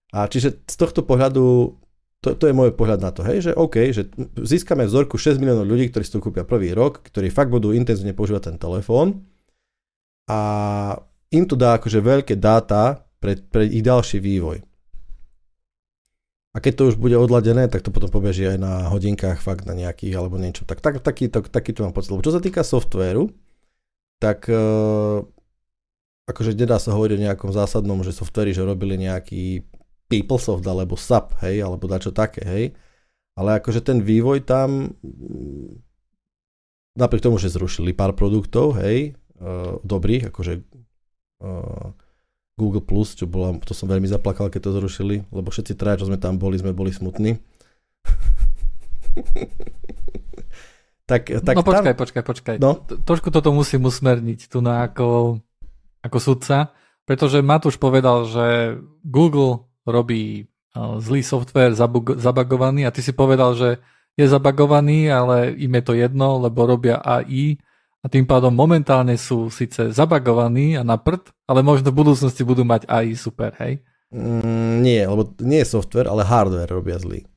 A 0.10 0.26
čiže 0.26 0.66
z 0.66 0.76
tohto 0.76 1.06
pohľadu, 1.06 1.78
to, 2.20 2.30
to 2.36 2.50
je 2.50 2.58
môj 2.58 2.74
pohľad 2.74 3.00
na 3.00 3.14
to, 3.14 3.22
hej, 3.24 3.46
že 3.46 3.52
OK, 3.54 3.94
že 3.94 4.10
získame 4.42 4.84
vzorku 4.90 5.16
6 5.16 5.38
miliónov 5.38 5.70
ľudí, 5.70 5.94
ktorí 5.94 6.04
si 6.04 6.12
to 6.12 6.20
kúpia 6.20 6.44
prvý 6.44 6.74
rok, 6.74 7.06
ktorí 7.06 7.30
fakt 7.30 7.54
budú 7.54 7.72
intenzívne 7.72 8.18
používať 8.18 8.52
ten 8.52 8.58
telefón 8.58 9.24
a 10.28 10.40
im 11.32 11.46
to 11.48 11.56
dá 11.56 11.80
akože 11.80 12.04
veľké 12.04 12.36
dáta 12.36 13.08
pre, 13.24 13.40
pre 13.40 13.70
ich 13.70 13.86
ďalší 13.86 14.20
vývoj. 14.20 14.66
A 16.52 16.60
keď 16.60 16.74
to 16.76 16.84
už 16.92 16.96
bude 17.00 17.16
odladené, 17.16 17.72
tak 17.72 17.80
to 17.80 17.96
potom 17.96 18.12
pobeží 18.12 18.44
aj 18.44 18.60
na 18.60 18.92
hodinkách, 18.92 19.40
fakt 19.40 19.64
na 19.64 19.72
nejakých 19.72 20.20
alebo 20.20 20.36
niečo. 20.36 20.68
Tak, 20.68 20.84
tak 20.84 21.00
taký, 21.00 21.32
to, 21.32 21.40
taký 21.48 21.72
to 21.72 21.88
mám 21.88 21.96
pocit. 21.96 22.12
Lebo 22.12 22.28
čo 22.28 22.36
sa 22.36 22.44
týka 22.44 22.60
softvéru, 22.68 23.32
tak 24.20 24.52
uh, 24.52 25.24
akože 26.28 26.52
nedá 26.60 26.76
sa 26.76 26.92
hovoriť 26.92 27.14
o 27.16 27.24
nejakom 27.24 27.52
zásadnom, 27.56 28.04
že 28.04 28.12
softvéri, 28.12 28.52
že 28.52 28.68
robili 28.68 29.00
nejaký 29.00 29.64
PeopleSoft 30.12 30.68
alebo 30.68 31.00
SAP, 31.00 31.40
hej, 31.40 31.64
alebo 31.64 31.88
dačo 31.88 32.12
také, 32.12 32.44
hej. 32.44 32.66
Ale 33.40 33.64
akože 33.64 33.80
ten 33.80 34.04
vývoj 34.04 34.44
tam, 34.44 34.92
mm, 35.00 35.72
napriek 37.00 37.24
tomu, 37.24 37.40
že 37.40 37.48
zrušili 37.48 37.96
pár 37.96 38.12
produktov, 38.12 38.76
hej, 38.76 39.16
uh, 39.40 39.80
dobrých, 39.88 40.28
akože 40.36 40.54
uh, 41.48 41.96
Google+, 42.60 42.84
Plus, 42.84 43.16
čo 43.16 43.26
bola, 43.26 43.56
to 43.64 43.74
som 43.74 43.88
veľmi 43.90 44.08
zaplakal, 44.08 44.52
keď 44.52 44.70
to 44.70 44.76
zrušili, 44.78 45.24
lebo 45.32 45.50
všetci 45.52 45.74
traja, 45.76 46.04
čo 46.04 46.08
sme 46.12 46.20
tam 46.20 46.38
boli, 46.38 46.60
sme 46.60 46.76
boli 46.76 46.92
smutní. 46.94 47.40
tak, 51.10 51.32
tak 51.42 51.56
no 51.56 51.64
počkaj, 51.64 51.94
tam... 51.96 52.02
počkaj, 52.02 52.24
počkaj. 52.24 52.56
No? 52.60 52.84
Trošku 52.84 53.32
toto 53.34 53.52
musím 53.56 53.88
usmerniť 53.88 54.52
tu 54.52 54.60
na 54.62 54.86
ako, 54.88 55.40
ako 56.04 56.18
sudca, 56.20 56.76
pretože 57.08 57.42
Matúš 57.42 57.82
povedal, 57.82 58.30
že 58.30 58.78
Google 59.02 59.66
robí 59.84 60.52
zlý 60.76 61.22
software 61.26 61.76
zabug- 61.76 62.16
zabagovaný 62.16 62.88
a 62.88 62.94
ty 62.94 63.04
si 63.04 63.12
povedal, 63.12 63.58
že 63.58 63.84
je 64.16 64.26
zabagovaný, 64.28 65.12
ale 65.12 65.52
im 65.56 65.72
je 65.80 65.84
to 65.84 65.94
jedno, 65.96 66.40
lebo 66.40 66.68
robia 66.68 67.00
AI 67.00 67.60
a 68.02 68.06
tým 68.10 68.26
pádom 68.26 68.50
momentálne 68.50 69.14
sú 69.14 69.54
síce 69.54 69.94
zabagovaní 69.94 70.74
a 70.74 70.82
na 70.82 70.98
prd, 70.98 71.30
ale 71.46 71.62
možno 71.62 71.94
v 71.94 72.02
budúcnosti 72.02 72.42
budú 72.42 72.66
mať 72.66 72.90
AI 72.90 73.14
super, 73.14 73.54
hej? 73.62 73.86
Mm, 74.10 74.82
nie, 74.82 75.02
lebo 75.06 75.30
nie 75.40 75.62
je 75.62 75.72
software, 75.78 76.10
ale 76.10 76.26
hardware 76.26 76.68
robia 76.68 76.98
zlý. 76.98 77.30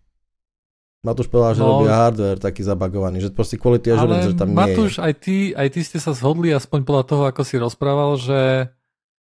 Matúš 1.04 1.28
povedal, 1.28 1.52
že 1.52 1.62
no, 1.62 1.84
robia 1.84 1.92
hardware 1.92 2.40
taký 2.40 2.64
zabagovaný, 2.64 3.20
že 3.20 3.28
proste 3.28 3.60
quality 3.60 3.92
assurance, 3.92 4.32
že 4.32 4.40
tam 4.40 4.56
Matúš, 4.56 4.96
nie 4.96 5.00
je. 5.00 5.04
aj 5.04 5.14
ty, 5.20 5.36
aj 5.52 5.68
ty 5.68 5.80
ste 5.84 5.98
sa 6.00 6.16
zhodli, 6.16 6.48
aspoň 6.48 6.80
podľa 6.80 7.04
toho, 7.04 7.22
ako 7.28 7.42
si 7.44 7.60
rozprával, 7.60 8.16
že 8.16 8.40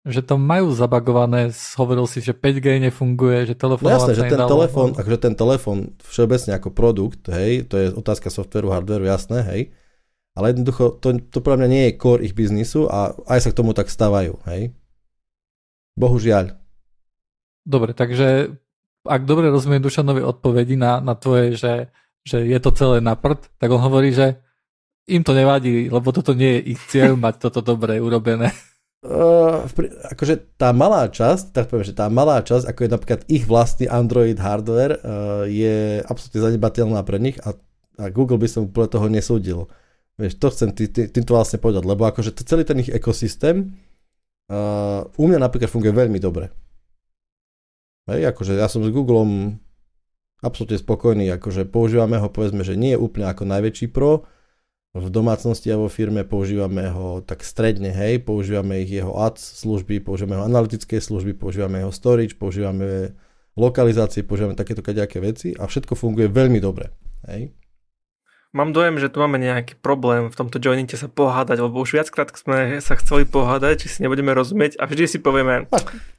že 0.05 0.21
to 0.21 0.37
majú 0.37 0.69
zabagované, 0.69 1.49
hovoril 1.81 2.05
si, 2.05 2.21
že 2.21 2.37
5G 2.37 2.77
nefunguje, 2.77 3.49
že 3.49 3.53
telefón... 3.57 3.89
No 3.89 3.97
jasné, 3.97 4.13
že 4.13 4.29
ten 4.29 4.37
telefón, 4.45 4.93
akože 4.93 5.17
ten 5.17 5.33
telefón 5.33 5.97
všeobecne 6.05 6.53
ako 6.61 6.69
produkt, 6.69 7.25
hej, 7.33 7.65
to 7.65 7.73
je 7.81 7.89
otázka 7.89 8.29
softveru, 8.29 8.69
hardveru, 8.69 9.09
jasné, 9.09 9.41
hej, 9.41 9.61
ale 10.35 10.51
jednoducho 10.51 10.99
to, 10.99 11.15
to 11.31 11.39
pre 11.39 11.55
mňa 11.55 11.67
nie 11.71 11.83
je 11.87 11.97
core 11.97 12.23
ich 12.27 12.35
biznisu 12.35 12.91
a 12.91 13.15
aj 13.31 13.39
sa 13.47 13.49
k 13.55 13.57
tomu 13.57 13.71
tak 13.71 13.87
stávajú, 13.87 14.35
hej. 14.51 14.75
Bohužiaľ. 15.95 16.59
Dobre, 17.63 17.95
takže 17.95 18.59
ak 19.07 19.21
dobre 19.23 19.47
rozumiem 19.47 19.79
Dušanovi 19.79 20.21
odpovedi 20.21 20.75
na, 20.75 20.99
na 20.99 21.15
tvoje, 21.15 21.55
že, 21.55 21.89
že 22.27 22.43
je 22.43 22.59
to 22.59 22.75
celé 22.75 22.99
na 22.99 23.15
prd, 23.15 23.47
tak 23.55 23.71
on 23.71 23.79
hovorí, 23.79 24.11
že 24.11 24.43
im 25.07 25.21
to 25.23 25.31
nevadí, 25.37 25.87
lebo 25.87 26.09
toto 26.09 26.35
nie 26.35 26.59
je 26.59 26.75
ich 26.75 26.79
cieľ 26.91 27.15
mať 27.25 27.47
toto 27.49 27.63
dobre 27.63 28.01
urobené. 28.03 28.51
Uh, 29.05 29.61
akože 30.09 30.57
tá 30.57 30.73
malá 30.73 31.05
časť, 31.05 31.53
tak 31.53 31.69
poviem, 31.69 31.85
že 31.85 31.93
tá 31.93 32.09
malá 32.09 32.41
časť, 32.41 32.65
ako 32.65 32.79
je 32.81 32.89
napríklad 32.89 33.21
ich 33.29 33.45
vlastný 33.45 33.85
Android 33.85 34.33
hardware, 34.41 34.97
uh, 34.97 35.45
je 35.45 36.01
absolútne 36.01 36.41
zanedbateľná 36.49 37.05
pre 37.05 37.21
nich 37.21 37.37
a, 37.45 37.53
a 38.01 38.09
Google 38.09 38.41
by 38.41 38.49
som 38.49 38.65
úplne 38.65 38.89
toho 38.89 39.05
nesúdil. 39.05 39.69
Vieš, 40.15 40.39
to 40.39 40.47
chcem 40.47 40.69
tý, 40.71 40.87
tý, 40.87 41.11
týmto 41.11 41.35
vlastne 41.35 41.59
povedať, 41.59 41.83
lebo 41.83 42.07
akože 42.07 42.31
celý 42.47 42.63
ten 42.63 42.79
ich 42.79 42.87
ekosystém 42.87 43.75
uh, 44.47 45.03
u 45.19 45.25
mňa 45.27 45.43
napríklad 45.43 45.67
funguje 45.67 45.91
veľmi 45.91 46.19
dobre. 46.23 46.55
Hej, 48.07 48.31
akože 48.31 48.55
ja 48.55 48.71
som 48.71 48.85
s 48.85 48.93
Googlem 48.93 49.59
absolútne 50.39 50.77
spokojný, 50.77 51.27
akože 51.35 51.67
používame 51.67 52.21
ho 52.21 52.29
povedzme, 52.29 52.63
že 52.63 52.79
nie 52.79 52.95
je 52.95 53.01
úplne 53.01 53.27
ako 53.27 53.43
najväčší 53.49 53.91
pro, 53.91 54.23
v 54.95 55.11
domácnosti 55.11 55.67
a 55.75 55.75
vo 55.75 55.91
firme, 55.91 56.23
používame 56.23 56.87
ho 56.87 57.19
tak 57.19 57.43
stredne, 57.43 57.91
hej, 57.91 58.23
používame 58.23 58.79
ich 58.87 58.95
jeho 58.95 59.11
ads 59.11 59.43
služby, 59.59 59.99
používame 59.99 60.39
jeho 60.39 60.47
analytické 60.47 61.03
služby, 61.03 61.35
používame 61.35 61.83
jeho 61.83 61.91
storage, 61.91 62.39
používame 62.39 63.11
lokalizácie, 63.59 64.23
používame 64.23 64.55
takéto 64.55 64.79
kaďaké 64.79 65.19
veci 65.19 65.51
a 65.59 65.67
všetko 65.67 65.99
funguje 65.99 66.31
veľmi 66.31 66.63
dobre, 66.63 66.95
hej. 67.27 67.51
Mám 68.55 68.71
dojem, 68.71 68.95
že 69.03 69.11
tu 69.11 69.19
máme 69.19 69.35
nejaký 69.35 69.75
problém 69.83 70.31
v 70.31 70.35
tomto 70.39 70.63
joinite 70.63 70.95
sa 70.95 71.11
pohádať, 71.11 71.59
lebo 71.59 71.83
už 71.83 71.99
viackrát 71.99 72.31
sme 72.39 72.79
sa 72.79 72.95
chceli 72.95 73.27
pohádať, 73.27 73.83
či 73.83 73.87
si 73.91 73.99
nebudeme 73.99 74.31
rozumieť 74.31 74.79
a 74.79 74.87
vždy 74.87 75.11
si 75.11 75.19
povieme, 75.19 75.67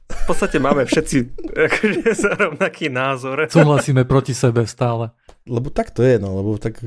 v 0.05 0.23
podstate 0.29 0.61
máme 0.61 0.85
všetci 0.85 1.17
akože 1.73 2.13
za 2.13 2.37
rovnaký 2.37 2.93
názor. 2.93 3.49
Súhlasíme 3.49 4.05
proti 4.05 4.37
sebe 4.37 4.69
stále. 4.69 5.17
Lebo 5.49 5.73
tak 5.73 5.97
to 5.97 6.05
je, 6.05 6.21
no, 6.21 6.37
lebo 6.37 6.61
tak 6.61 6.85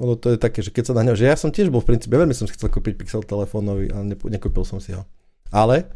ono 0.00 0.16
to 0.16 0.32
je 0.32 0.40
také, 0.40 0.64
že 0.64 0.72
keď 0.72 0.84
sa 0.88 0.96
na 0.96 1.12
ňo, 1.12 1.12
že 1.12 1.28
ja 1.28 1.36
som 1.36 1.52
tiež 1.52 1.68
bol 1.68 1.84
v 1.84 1.92
princípe, 1.92 2.16
veľmi 2.16 2.32
som 2.32 2.48
si 2.48 2.56
chcel 2.56 2.72
kúpiť 2.72 3.04
Pixel 3.04 3.28
telefónový, 3.28 3.92
ale 3.92 4.16
nekúpil 4.16 4.64
som 4.64 4.80
si 4.80 4.96
ho. 4.96 5.04
Ale 5.52 5.92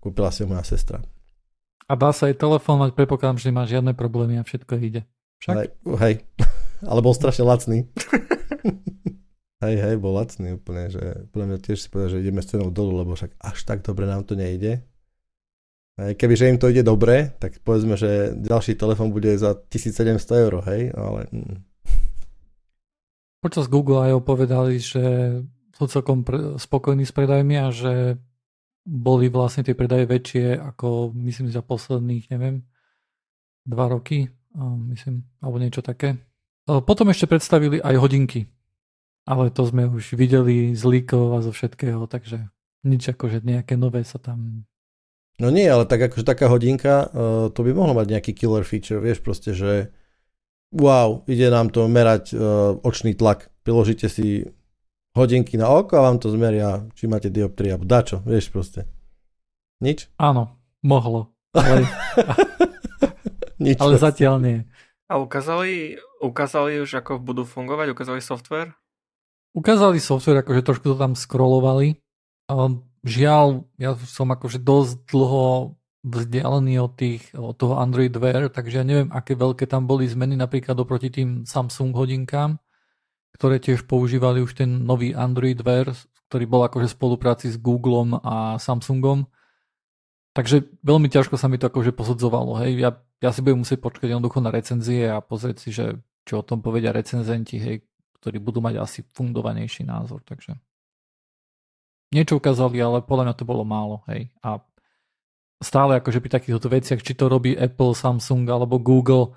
kúpila 0.00 0.32
si 0.32 0.40
ho 0.40 0.48
moja 0.48 0.64
sestra. 0.64 1.04
A 1.84 1.92
dá 2.00 2.16
sa 2.16 2.32
aj 2.32 2.40
telefón 2.40 2.80
mať, 2.80 2.96
prepokladám, 2.96 3.36
že 3.36 3.52
nemá 3.52 3.68
žiadne 3.68 3.92
problémy 3.92 4.40
a 4.40 4.44
všetko 4.48 4.72
ide. 4.80 5.04
Však? 5.44 5.52
Hej, 5.52 5.68
hej. 6.00 6.14
ale 6.84 7.00
bol 7.02 7.14
strašne 7.16 7.46
lacný. 7.46 7.88
hej, 9.64 9.76
hej, 9.78 9.94
bol 9.98 10.14
lacný 10.14 10.58
úplne, 10.58 10.92
že 10.92 11.26
úplne 11.30 11.54
mňa 11.54 11.58
tiež 11.62 11.78
si 11.82 11.88
povedal, 11.90 12.18
že 12.18 12.22
ideme 12.22 12.42
s 12.44 12.50
cenou 12.50 12.70
dolu, 12.70 13.02
lebo 13.02 13.18
však 13.18 13.34
až 13.40 13.58
tak 13.66 13.82
dobre 13.82 14.06
nám 14.06 14.22
to 14.22 14.38
nejde. 14.38 14.84
Hej, 15.98 16.14
kebyže 16.14 16.46
im 16.46 16.58
to 16.62 16.70
ide 16.70 16.86
dobre, 16.86 17.34
tak 17.42 17.58
povedzme, 17.66 17.98
že 17.98 18.30
ďalší 18.38 18.78
telefón 18.78 19.10
bude 19.10 19.34
za 19.34 19.58
1700 19.58 20.44
eur, 20.46 20.54
hej, 20.70 20.94
ale... 20.94 21.26
Mm. 21.34 21.66
Počas 23.42 23.70
Google 23.70 24.06
aj 24.06 24.22
povedali, 24.22 24.82
že 24.82 25.38
sú 25.74 25.86
celkom 25.86 26.26
spokojní 26.58 27.06
s 27.06 27.14
predajmi 27.14 27.54
a 27.58 27.70
že 27.70 28.18
boli 28.82 29.30
vlastne 29.30 29.62
tie 29.62 29.78
predaje 29.78 30.10
väčšie 30.10 30.58
ako 30.58 31.14
myslím 31.22 31.54
za 31.54 31.62
posledných, 31.62 32.34
neviem, 32.34 32.66
dva 33.62 33.86
roky, 33.86 34.26
myslím, 34.90 35.22
alebo 35.38 35.62
niečo 35.62 35.84
také. 35.84 36.18
Potom 36.68 37.08
ešte 37.08 37.24
predstavili 37.24 37.80
aj 37.80 37.96
hodinky, 37.96 38.52
ale 39.24 39.48
to 39.48 39.64
sme 39.64 39.88
už 39.88 40.12
videli 40.12 40.76
z 40.76 40.82
líkov 40.84 41.32
a 41.32 41.38
zo 41.40 41.48
všetkého, 41.48 42.04
takže 42.04 42.52
nič 42.84 43.08
akože 43.08 43.40
nejaké 43.40 43.80
nové 43.80 44.04
sa 44.04 44.20
tam... 44.20 44.68
No 45.40 45.48
nie, 45.48 45.64
ale 45.64 45.88
tak 45.88 46.12
akože 46.12 46.28
taká 46.28 46.52
hodinka, 46.52 47.08
to 47.56 47.60
by 47.64 47.70
mohlo 47.72 47.96
mať 47.96 48.06
nejaký 48.12 48.32
killer 48.36 48.68
feature, 48.68 49.00
vieš 49.00 49.24
proste, 49.24 49.56
že 49.56 49.88
wow, 50.74 51.24
ide 51.24 51.48
nám 51.48 51.72
to 51.72 51.88
merať 51.88 52.36
uh, 52.36 52.76
očný 52.84 53.16
tlak. 53.16 53.48
Priložíte 53.64 54.08
si 54.12 54.44
hodinky 55.16 55.56
na 55.56 55.72
oko 55.72 55.96
a 55.96 56.04
vám 56.08 56.20
to 56.20 56.28
zmeria, 56.32 56.84
či 56.92 57.08
máte 57.08 57.32
dioptria, 57.32 57.76
alebo 57.76 57.88
dačo, 57.88 58.20
vieš 58.24 58.52
proste. 58.52 58.84
Nič? 59.80 60.10
Áno, 60.20 60.58
mohlo. 60.84 61.32
Ale, 61.56 61.86
Nič 63.64 63.78
ale 63.80 63.94
zatiaľ 63.98 64.34
nie. 64.42 64.58
A 65.08 65.16
ukázali, 65.16 65.96
ukázali 66.20 66.82
už, 66.82 67.00
ako 67.00 67.22
budú 67.22 67.46
fungovať? 67.46 67.94
Ukázali 67.94 68.20
software? 68.20 68.74
Ukázali 69.56 69.98
software, 69.98 70.44
akože 70.44 70.62
trošku 70.62 70.86
to 70.92 70.96
tam 70.98 71.16
scrollovali. 71.16 71.98
Um, 72.46 72.86
žiaľ, 73.02 73.66
ja 73.80 73.96
som 74.06 74.28
akože 74.30 74.60
dosť 74.60 75.08
dlho 75.08 75.74
vzdialený 76.06 76.78
od, 76.78 76.92
tých, 76.94 77.22
od 77.34 77.58
toho 77.58 77.76
Android 77.76 78.14
Wear, 78.14 78.48
takže 78.48 78.80
ja 78.80 78.84
neviem, 78.86 79.10
aké 79.10 79.34
veľké 79.34 79.66
tam 79.66 79.84
boli 79.84 80.06
zmeny 80.06 80.38
napríklad 80.38 80.78
oproti 80.78 81.10
tým 81.10 81.42
Samsung 81.42 81.90
hodinkám, 81.92 82.56
ktoré 83.34 83.58
tiež 83.58 83.84
používali 83.84 84.40
už 84.40 84.62
ten 84.62 84.86
nový 84.86 85.12
Android 85.12 85.58
Wear, 85.60 85.90
ktorý 86.30 86.44
bol 86.44 86.62
akože 86.64 86.92
v 86.92 86.96
spolupráci 86.96 87.46
s 87.50 87.56
Googlem 87.58 88.14
a 88.20 88.56
Samsungom. 88.60 89.26
Takže 90.36 90.70
veľmi 90.86 91.10
ťažko 91.10 91.34
sa 91.34 91.50
mi 91.50 91.58
to 91.58 91.66
akože 91.66 91.90
posudzovalo. 91.90 92.62
Hej. 92.62 92.78
Ja, 92.78 92.90
ja 93.18 93.30
si 93.34 93.42
budem 93.42 93.66
musieť 93.66 93.82
počkať 93.82 94.14
jednoducho 94.14 94.38
na 94.38 94.54
recenzie 94.54 95.10
a 95.10 95.18
pozrieť 95.18 95.56
si, 95.58 95.74
že 95.74 95.98
čo 96.28 96.44
o 96.44 96.46
tom 96.46 96.60
povedia 96.60 96.92
recenzenti, 96.92 97.56
hej, 97.56 97.80
ktorí 98.20 98.36
budú 98.36 98.60
mať 98.60 98.84
asi 98.84 99.00
fundovanejší 99.00 99.88
názor. 99.88 100.20
Takže 100.28 100.52
niečo 102.12 102.36
ukázali, 102.36 102.76
ale 102.76 103.00
podľa 103.00 103.32
mňa 103.32 103.34
to 103.40 103.48
bolo 103.48 103.64
málo. 103.64 104.04
Hej. 104.12 104.28
A 104.44 104.60
stále 105.64 105.96
akože 105.96 106.20
pri 106.20 106.36
takýchto 106.36 106.68
veciach, 106.68 107.00
či 107.00 107.16
to 107.16 107.32
robí 107.32 107.56
Apple, 107.56 107.96
Samsung 107.96 108.44
alebo 108.44 108.76
Google, 108.76 109.32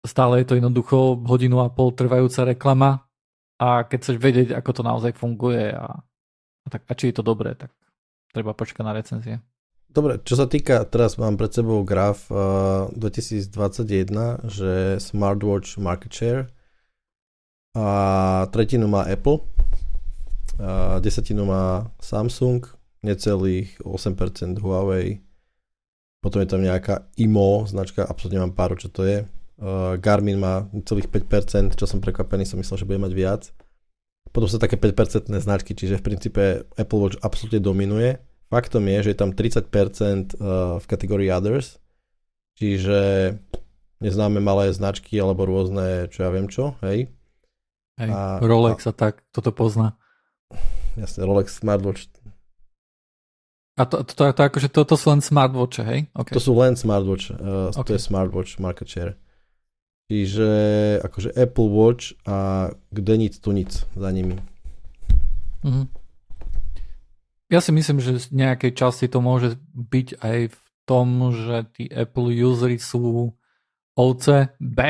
stále 0.00 0.40
je 0.42 0.46
to 0.48 0.58
jednoducho 0.58 1.20
hodinu 1.28 1.60
a 1.60 1.68
pol 1.68 1.92
trvajúca 1.92 2.48
reklama 2.48 3.06
a 3.62 3.86
keď 3.86 3.98
chceš 4.02 4.16
vedieť, 4.18 4.48
ako 4.58 4.70
to 4.74 4.82
naozaj 4.82 5.12
funguje 5.14 5.70
a, 5.70 5.86
a, 6.64 6.66
tak, 6.66 6.82
a 6.88 6.92
či 6.98 7.12
je 7.12 7.20
to 7.20 7.24
dobré, 7.26 7.54
tak 7.54 7.70
treba 8.34 8.56
počkať 8.56 8.82
na 8.82 8.96
recenzie. 8.96 9.38
Dobre, 9.92 10.24
čo 10.24 10.40
sa 10.40 10.48
týka, 10.48 10.88
teraz 10.88 11.20
mám 11.20 11.36
pred 11.36 11.52
sebou 11.52 11.84
graf 11.84 12.32
uh, 12.32 12.88
2021, 12.96 14.48
že 14.48 14.96
smartwatch 14.96 15.76
market 15.76 16.12
share 16.16 16.44
a 17.76 17.88
tretinu 18.48 18.88
má 18.88 19.04
Apple, 19.04 19.44
a 20.60 20.96
desatinu 20.96 21.44
má 21.44 21.92
Samsung, 22.00 22.64
necelých 23.04 23.80
8% 23.84 24.60
Huawei, 24.64 25.20
potom 26.24 26.40
je 26.40 26.48
tam 26.48 26.64
nejaká 26.64 27.12
IMO 27.20 27.68
značka, 27.68 28.08
absolútne 28.08 28.40
nemám 28.40 28.56
páru, 28.56 28.80
čo 28.80 28.88
to 28.88 29.04
je. 29.04 29.28
Uh, 29.60 30.00
Garmin 30.00 30.40
má 30.40 30.72
celých 30.88 31.12
5%, 31.12 31.76
čo 31.76 31.84
som 31.84 32.00
prekvapený, 32.00 32.48
som 32.48 32.56
myslel, 32.56 32.80
že 32.80 32.88
bude 32.88 33.02
mať 33.02 33.12
viac. 33.12 33.42
Potom 34.32 34.48
sú 34.48 34.56
také 34.56 34.80
5% 34.80 35.28
značky, 35.28 35.76
čiže 35.76 36.00
v 36.00 36.06
princípe 36.06 36.42
Apple 36.80 37.00
Watch 37.02 37.20
absolútne 37.20 37.60
dominuje. 37.60 38.16
Faktom 38.52 38.84
je, 38.84 39.08
že 39.08 39.10
je 39.16 39.18
tam 39.18 39.32
30% 39.32 39.64
uh, 39.64 40.76
v 40.76 40.84
kategórii 40.84 41.32
Others, 41.32 41.80
čiže 42.60 43.32
neznáme 44.04 44.44
malé 44.44 44.68
značky 44.76 45.16
alebo 45.16 45.48
rôzne, 45.48 46.12
čo 46.12 46.28
ja 46.28 46.30
viem 46.30 46.52
čo, 46.52 46.76
hej. 46.84 47.08
Hej, 47.96 48.10
a, 48.12 48.44
Rolex 48.44 48.84
a, 48.84 48.92
a 48.92 48.96
tak, 48.96 49.24
toto 49.32 49.56
pozná. 49.56 49.96
Jasne, 51.00 51.24
Rolex 51.24 51.64
Smartwatch 51.64 52.12
a 53.72 53.88
to, 53.88 54.04
to, 54.04 54.12
to, 54.12 54.22
to, 54.36 54.42
akože 54.44 54.68
to, 54.68 54.84
to 54.84 54.96
sú 55.00 55.06
len 55.08 55.24
smartwatche, 55.24 55.80
hej? 55.80 56.00
Okay. 56.12 56.34
To 56.36 56.40
sú 56.44 56.52
len 56.60 56.76
smartwatch, 56.76 57.32
uh, 57.32 57.72
okay. 57.72 57.88
to 57.88 57.90
je 57.96 58.00
smartwatch 58.04 58.60
market 58.60 58.84
share. 58.84 59.16
Čiže 60.12 60.48
akože 61.00 61.32
Apple 61.32 61.72
Watch 61.72 62.12
a 62.28 62.68
kde 62.92 63.14
nic, 63.16 63.32
tu 63.40 63.56
nic 63.56 63.72
za 63.72 64.10
nimi. 64.12 64.36
Mm-hmm. 65.64 66.01
Ja 67.52 67.60
si 67.60 67.68
myslím, 67.68 68.00
že 68.00 68.16
z 68.16 68.32
nejakej 68.32 68.72
časti 68.72 69.12
to 69.12 69.20
môže 69.20 69.60
byť 69.76 70.24
aj 70.24 70.38
v 70.56 70.60
tom, 70.88 71.36
že 71.36 71.68
tí 71.76 71.84
Apple 71.92 72.32
usery 72.32 72.80
sú 72.80 73.36
ovce, 73.92 74.56
B, 74.56 74.80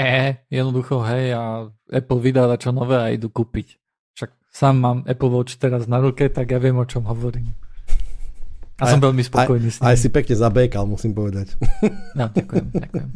jednoducho, 0.46 1.02
hej, 1.02 1.34
a 1.34 1.66
Apple 1.90 2.22
vydá 2.22 2.46
čo 2.54 2.70
nové 2.70 2.94
a 2.94 3.10
idú 3.10 3.34
kúpiť. 3.34 3.82
Však 4.14 4.30
sám 4.54 4.74
mám 4.78 4.98
Apple 5.10 5.34
Watch 5.34 5.58
teraz 5.58 5.90
na 5.90 5.98
ruke, 5.98 6.30
tak 6.30 6.54
ja 6.54 6.62
viem, 6.62 6.78
o 6.78 6.86
čom 6.86 7.02
hovorím. 7.02 7.50
A 8.78 8.86
som 8.86 9.02
veľmi 9.02 9.26
spokojný 9.26 9.66
aj, 9.66 9.74
s 9.74 9.76
ním. 9.82 9.86
Aj 9.90 9.96
si 9.98 10.08
pekne 10.14 10.34
zabékal, 10.38 10.86
musím 10.86 11.18
povedať. 11.18 11.58
No, 12.18 12.30
ďakujem, 12.30 12.66
ďakujem. 12.78 13.08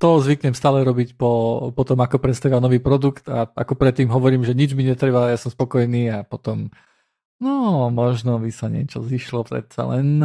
To 0.00 0.18
zvyknem 0.18 0.56
stále 0.58 0.82
robiť 0.82 1.14
po, 1.14 1.30
po 1.70 1.82
tom, 1.86 2.02
ako 2.02 2.18
predstavia 2.18 2.58
nový 2.58 2.82
produkt 2.82 3.30
a 3.30 3.46
ako 3.46 3.78
predtým 3.78 4.10
hovorím, 4.10 4.42
že 4.42 4.56
nič 4.56 4.74
mi 4.74 4.82
netreba, 4.82 5.30
ja 5.30 5.38
som 5.38 5.52
spokojný 5.52 6.10
a 6.10 6.18
potom 6.26 6.74
no, 7.40 7.88
možno 7.88 8.38
by 8.38 8.50
sa 8.52 8.68
niečo 8.68 9.02
zišlo 9.02 9.48
predsa 9.48 9.88
len. 9.88 10.24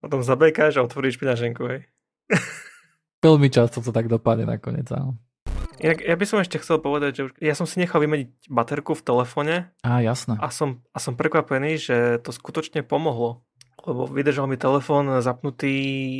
Potom 0.00 0.24
zabékáš 0.24 0.80
a 0.80 0.84
otvoríš 0.84 1.20
peňaženku, 1.20 1.62
hej? 1.68 1.80
Veľmi 3.24 3.52
často 3.52 3.84
to 3.84 3.92
tak 3.92 4.08
dopadne 4.08 4.48
nakoniec, 4.48 4.88
áno. 4.88 5.20
Ja, 5.80 5.96
ja 5.96 6.16
by 6.16 6.24
som 6.28 6.40
ešte 6.44 6.60
chcel 6.60 6.76
povedať, 6.76 7.12
že 7.16 7.22
ja 7.40 7.56
som 7.56 7.64
si 7.64 7.80
nechal 7.80 8.04
vymeniť 8.04 8.52
baterku 8.52 8.92
v 8.92 9.04
telefone. 9.04 9.54
Á, 9.80 10.04
jasné. 10.04 10.36
A 10.36 10.52
som, 10.52 10.84
a 10.92 11.00
som 11.00 11.16
prekvapený, 11.16 11.80
že 11.80 11.96
to 12.20 12.36
skutočne 12.36 12.84
pomohlo. 12.84 13.40
Lebo 13.80 14.04
vydržal 14.04 14.44
mi 14.44 14.60
telefón 14.60 15.08
zapnutý 15.24 15.72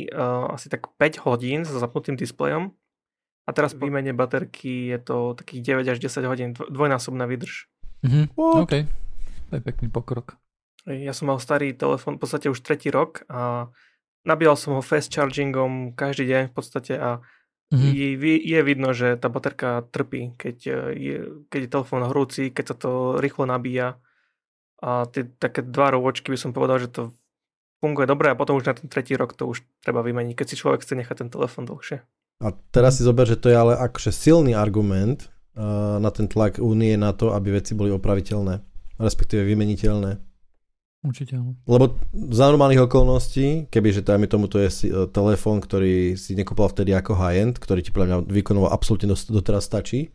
uh, 0.09 0.49
asi 0.49 0.65
tak 0.65 0.89
5 0.97 1.21
hodín 1.29 1.61
so 1.61 1.77
zapnutým 1.77 2.17
displejom. 2.17 2.73
A 3.45 3.49
teraz 3.53 3.77
po 3.77 3.85
výmene 3.85 4.17
baterky 4.17 4.89
je 4.93 4.97
to 4.97 5.37
takých 5.37 5.85
9 5.85 5.93
až 5.93 5.97
10 6.01 6.25
hodín, 6.25 6.49
dvojnásobná 6.57 7.29
vydrž. 7.29 7.69
Mhm, 8.01 8.33
OK, 8.33 8.89
to 9.51 9.59
je 9.59 9.67
pekný 9.67 9.91
pokrok. 9.91 10.39
Ja 10.87 11.11
som 11.11 11.27
mal 11.27 11.37
starý 11.43 11.75
telefon 11.75 12.15
v 12.15 12.23
podstate 12.23 12.47
už 12.47 12.63
tretí 12.63 12.87
rok 12.87 13.27
a 13.27 13.67
nabíjal 14.23 14.55
som 14.55 14.79
ho 14.79 14.81
fast 14.81 15.11
chargingom 15.11 15.91
každý 15.93 16.31
deň 16.31 16.43
v 16.49 16.53
podstate 16.55 16.93
a 16.95 17.19
mm-hmm. 17.69 17.91
je, 17.91 18.35
je 18.41 18.59
vidno, 18.63 18.89
že 18.95 19.19
tá 19.19 19.29
baterka 19.29 19.85
trpí, 19.91 20.33
keď 20.39 20.57
e, 20.65 20.73
je, 20.97 21.15
keď 21.51 21.59
je 21.67 21.69
telefón 21.69 22.01
horúci, 22.07 22.43
keď 22.49 22.65
sa 22.73 22.75
to 22.79 22.91
rýchlo 23.19 23.45
nabíja. 23.45 23.99
A 24.81 25.05
tie 25.05 25.29
také 25.37 25.61
dva 25.61 25.93
rovočky 25.93 26.33
by 26.33 26.39
som 26.39 26.55
povedal, 26.55 26.81
že 26.81 26.89
to 26.89 27.13
funguje 27.83 28.09
dobre 28.09 28.33
a 28.33 28.37
potom 28.39 28.57
už 28.57 28.65
na 28.65 28.73
ten 28.73 28.89
tretí 28.89 29.13
rok 29.13 29.37
to 29.37 29.45
už 29.45 29.61
treba 29.85 30.01
vymeniť, 30.01 30.33
keď 30.33 30.47
si 30.47 30.55
človek 30.57 30.81
chce 30.81 30.97
nechať 30.97 31.15
ten 31.25 31.29
telefón 31.29 31.69
dlhšie. 31.69 32.01
A 32.41 32.57
teraz 32.73 32.97
si 32.97 33.05
zober, 33.05 33.29
že 33.29 33.37
to 33.37 33.53
je 33.53 33.57
ale 33.57 33.77
akože 33.77 34.09
silný 34.09 34.57
argument 34.57 35.29
uh, 35.53 36.01
na 36.01 36.09
ten 36.09 36.25
tlak 36.25 36.57
únie 36.57 36.97
na 36.97 37.13
to, 37.13 37.37
aby 37.37 37.61
veci 37.61 37.77
boli 37.77 37.93
opraviteľné, 37.93 38.65
respektíve 39.01 39.41
vymeniteľné. 39.43 40.21
Určite 41.01 41.33
áno. 41.33 41.57
Lebo 41.65 41.97
za 42.29 42.45
normálnych 42.53 42.85
okolností, 42.85 43.65
kebyže 43.73 44.05
dajme 44.05 44.29
tomu 44.29 44.45
to 44.45 44.61
je 44.61 44.69
e, 44.69 45.09
telefón, 45.09 45.57
ktorý 45.57 46.13
si 46.13 46.37
nekúpal 46.37 46.69
vtedy 46.69 46.93
ako 46.93 47.17
high-end, 47.17 47.57
ktorý 47.57 47.81
ti 47.81 47.89
podľa 47.89 48.05
mňa 48.05 48.17
výkonovo 48.29 48.69
absolútne 48.69 49.09
doteraz 49.09 49.65
stačí, 49.65 50.13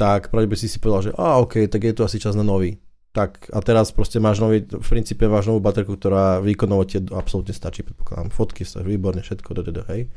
tak 0.00 0.32
pravdepodobne 0.32 0.64
si 0.64 0.72
si 0.72 0.80
povedal, 0.80 1.02
že 1.04 1.10
a 1.12 1.36
ok, 1.44 1.68
tak 1.68 1.84
je 1.84 1.92
to 1.92 2.08
asi 2.08 2.16
čas 2.16 2.32
na 2.32 2.40
nový. 2.40 2.80
Tak 3.12 3.52
a 3.52 3.60
teraz 3.60 3.92
proste 3.92 4.16
máš 4.16 4.40
nový, 4.40 4.64
v 4.64 4.88
princípe 4.88 5.28
máš 5.28 5.52
novú 5.52 5.60
baterku, 5.60 6.00
ktorá 6.00 6.40
výkonovo 6.40 6.88
ti 6.88 6.96
absolútne 7.12 7.52
stačí, 7.52 7.84
predpokladám. 7.84 8.32
Fotky 8.32 8.64
sa 8.64 8.80
výborne, 8.80 9.20
všetko, 9.20 9.60
ddd, 9.60 9.78
hej. 9.92 10.08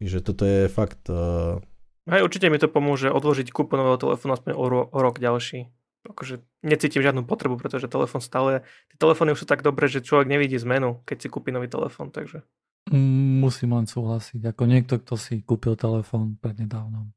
Takže 0.00 0.18
toto 0.24 0.48
je 0.48 0.72
fakt... 0.72 1.04
Uh... 1.12 1.60
Hej, 2.08 2.24
určite 2.24 2.48
mi 2.48 2.56
to 2.56 2.72
pomôže 2.72 3.12
odložiť 3.12 3.52
kúpu 3.52 3.76
nového 3.76 4.00
telefónu 4.00 4.40
aspoň 4.40 4.56
o, 4.56 4.64
ro- 4.72 4.88
o 4.88 4.98
rok 5.04 5.20
ďalší 5.20 5.68
akože 6.10 6.42
necítim 6.62 7.02
žiadnu 7.02 7.26
potrebu, 7.26 7.58
pretože 7.58 7.90
telefón 7.90 8.22
stále, 8.22 8.62
tie 8.92 8.98
telefóny 8.98 9.34
už 9.34 9.42
sú 9.42 9.46
tak 9.48 9.66
dobré, 9.66 9.90
že 9.90 10.04
človek 10.04 10.30
nevidí 10.30 10.56
zmenu, 10.60 11.02
keď 11.02 11.26
si 11.26 11.28
kúpi 11.28 11.50
nový 11.50 11.66
telefón, 11.66 12.14
takže. 12.14 12.46
Mm, 12.90 13.42
musím 13.42 13.74
len 13.74 13.90
súhlasiť, 13.90 14.40
ako 14.46 14.62
niekto, 14.70 15.02
kto 15.02 15.18
si 15.18 15.42
kúpil 15.42 15.74
telefón 15.74 16.38
prednedávnom, 16.38 17.10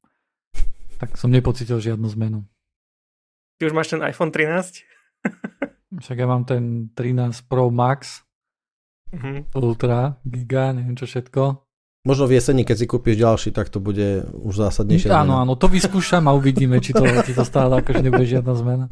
tak 0.98 1.14
som 1.16 1.30
nepocitil 1.30 1.78
žiadnu 1.78 2.10
zmenu. 2.18 2.40
Ty 3.62 3.70
už 3.70 3.74
máš 3.78 3.94
ten 3.94 4.02
iPhone 4.02 4.34
13? 4.34 4.82
Však 6.02 6.18
ja 6.18 6.28
mám 6.30 6.46
ten 6.50 6.90
13 6.94 7.46
Pro 7.46 7.70
Max, 7.70 8.26
mm-hmm. 9.14 9.54
Ultra, 9.58 10.18
Giga, 10.26 10.74
neviem 10.74 10.98
čo 10.98 11.06
všetko. 11.10 11.68
Možno 12.10 12.26
v 12.26 12.41
jeseni, 12.41 12.66
keď 12.66 12.76
si 12.82 12.86
kúpiš 12.89 13.22
ďalší, 13.22 13.49
tak 13.53 13.70
to 13.70 13.78
bude 13.78 14.26
už 14.34 14.66
zásadnejšie. 14.66 15.14
Áno, 15.14 15.38
áno, 15.38 15.53
to 15.53 15.70
vyskúšam 15.70 16.26
a 16.26 16.34
uvidíme, 16.34 16.82
či 16.82 16.89
to, 16.89 17.05
či 17.05 17.38
to 17.38 17.45
stále 17.45 17.70
akože 17.86 18.01
nebude 18.01 18.26
žiadna 18.26 18.57
zmena. 18.57 18.86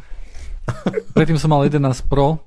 Predtým 1.17 1.41
som 1.41 1.49
mal 1.49 1.65
11 1.65 1.81
Pro, 2.05 2.45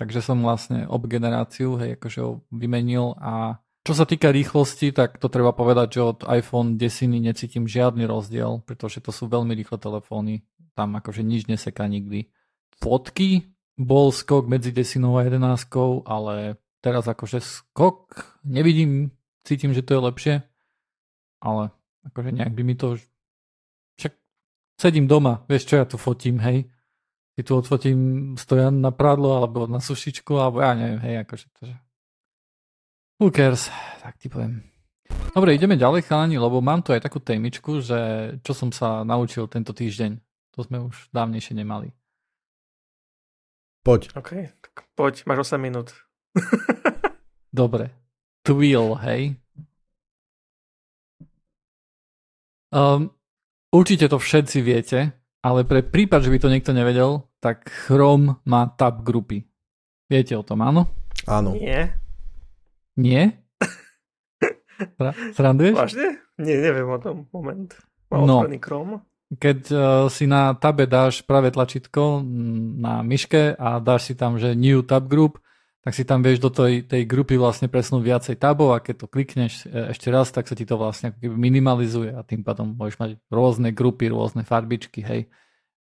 takže 0.00 0.24
som 0.24 0.40
vlastne 0.40 0.88
ob 0.88 1.04
generáciu, 1.04 1.76
hej, 1.76 2.00
akože 2.00 2.18
ho 2.24 2.40
vymenil 2.48 3.12
a 3.20 3.60
čo 3.84 3.92
sa 3.92 4.08
týka 4.08 4.32
rýchlosti, 4.32 4.96
tak 4.96 5.20
to 5.20 5.28
treba 5.28 5.52
povedať, 5.52 6.00
že 6.00 6.16
od 6.16 6.18
iPhone 6.24 6.80
10 6.80 7.20
necítim 7.20 7.68
žiadny 7.68 8.08
rozdiel, 8.08 8.64
pretože 8.64 9.04
to 9.04 9.12
sú 9.12 9.28
veľmi 9.28 9.52
rýchle 9.52 9.76
telefóny. 9.76 10.40
Tam 10.72 10.96
akože 10.96 11.20
nič 11.20 11.44
neseká 11.44 11.84
nikdy. 11.84 12.32
Fotky 12.80 13.52
bol 13.76 14.08
skok 14.08 14.48
medzi 14.48 14.72
10 14.72 15.04
a 15.04 15.20
11, 15.28 15.68
ale 16.08 16.56
teraz 16.80 17.04
akože 17.04 17.44
skok 17.44 18.40
nevidím 18.48 19.12
cítim, 19.44 19.76
že 19.76 19.84
to 19.84 19.94
je 19.94 20.00
lepšie, 20.00 20.34
ale 21.44 21.70
akože 22.08 22.30
nejak 22.32 22.52
by 22.56 22.62
mi 22.64 22.74
to... 22.74 22.96
Však 24.00 24.12
sedím 24.80 25.06
doma, 25.06 25.44
vieš 25.46 25.68
čo, 25.68 25.74
ja 25.78 25.86
tu 25.86 26.00
fotím, 26.00 26.40
hej. 26.40 26.66
Ty 27.34 27.40
tu 27.44 27.52
odfotím 27.58 28.34
stojan 28.40 28.80
na 28.80 28.90
prádlo, 28.90 29.36
alebo 29.36 29.68
na 29.68 29.78
sušičku, 29.78 30.32
alebo 30.38 30.64
ja 30.64 30.72
neviem, 30.74 31.00
hej, 31.04 31.14
akože 31.28 31.46
to, 31.54 31.60
že... 31.68 31.76
Who 33.20 33.30
cares? 33.30 33.70
Tak 34.02 34.18
ti 34.18 34.32
poviem. 34.32 34.64
Dobre, 35.34 35.54
ideme 35.54 35.78
ďalej, 35.78 36.06
chalani, 36.06 36.38
lebo 36.38 36.62
mám 36.64 36.82
tu 36.82 36.94
aj 36.94 37.04
takú 37.04 37.20
témičku, 37.20 37.82
že 37.84 37.98
čo 38.42 38.52
som 38.56 38.70
sa 38.72 39.04
naučil 39.04 39.46
tento 39.46 39.74
týždeň. 39.74 40.18
To 40.54 40.62
sme 40.62 40.78
už 40.86 41.10
dávnejšie 41.10 41.58
nemali. 41.58 41.90
Poď. 43.84 44.14
OK, 44.16 44.30
tak 44.62 44.74
poď, 44.96 45.26
máš 45.28 45.52
8 45.52 45.60
minút. 45.60 45.92
Dobre, 47.50 47.92
Twill, 48.44 49.00
hej? 49.00 49.40
Um, 52.68 53.08
určite 53.72 54.12
to 54.12 54.20
všetci 54.20 54.58
viete, 54.60 55.16
ale 55.40 55.64
pre 55.64 55.80
prípad, 55.80 56.20
že 56.20 56.30
by 56.30 56.38
to 56.42 56.52
niekto 56.52 56.72
nevedel, 56.76 57.24
tak 57.40 57.64
Chrome 57.88 58.36
má 58.44 58.68
tab 58.68 59.00
grupy. 59.00 59.48
Viete 60.12 60.36
o 60.36 60.44
tom, 60.44 60.60
áno? 60.60 60.92
Áno. 61.24 61.56
Nie. 61.56 61.96
Nie? 63.00 63.40
Sranduješ? 65.36 65.72
Vážne? 65.72 66.20
Nie, 66.36 66.60
neviem 66.60 66.88
o 66.90 66.98
tom. 67.00 67.24
Moment. 67.32 67.72
Má 68.12 68.28
no. 68.28 68.44
Chrome? 68.60 69.00
Keď 69.34 69.60
uh, 69.72 69.80
si 70.12 70.28
na 70.28 70.52
tabe 70.52 70.84
dáš 70.84 71.24
pravé 71.24 71.48
tlačítko 71.48 72.20
na 72.78 73.00
myške 73.00 73.56
a 73.56 73.80
dáš 73.80 74.12
si 74.12 74.14
tam, 74.14 74.36
že 74.36 74.52
New 74.52 74.84
Tab 74.84 75.08
Group, 75.08 75.40
tak 75.84 75.92
si 75.92 76.08
tam 76.08 76.24
vieš 76.24 76.40
do 76.40 76.48
tej, 76.48 76.88
tej 76.88 77.04
grupy 77.04 77.36
vlastne 77.36 77.68
presnúť 77.68 78.00
viacej 78.00 78.36
tabov 78.40 78.72
a 78.72 78.80
keď 78.80 79.04
to 79.04 79.06
klikneš 79.06 79.68
e, 79.68 79.92
ešte 79.92 80.08
raz, 80.08 80.32
tak 80.32 80.48
sa 80.48 80.56
ti 80.56 80.64
to 80.64 80.80
vlastne 80.80 81.12
minimalizuje 81.20 82.08
a 82.16 82.24
tým 82.24 82.40
pádom 82.40 82.72
môžeš 82.72 82.96
mať 82.96 83.10
rôzne 83.28 83.68
grupy, 83.68 84.08
rôzne 84.08 84.48
farbičky, 84.48 85.04
hej. 85.04 85.28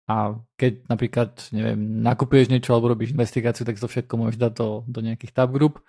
A 0.04 0.36
keď 0.60 0.84
napríklad, 0.92 1.32
neviem, 1.56 2.04
nakupuješ 2.04 2.52
niečo 2.52 2.76
alebo 2.76 2.92
robíš 2.92 3.16
investigáciu, 3.16 3.64
tak 3.64 3.80
to 3.80 3.88
všetko 3.88 4.14
môžeš 4.20 4.36
dať 4.36 4.54
do, 4.60 4.84
do 4.84 5.00
nejakých 5.00 5.32
tab 5.32 5.56
grup. 5.56 5.80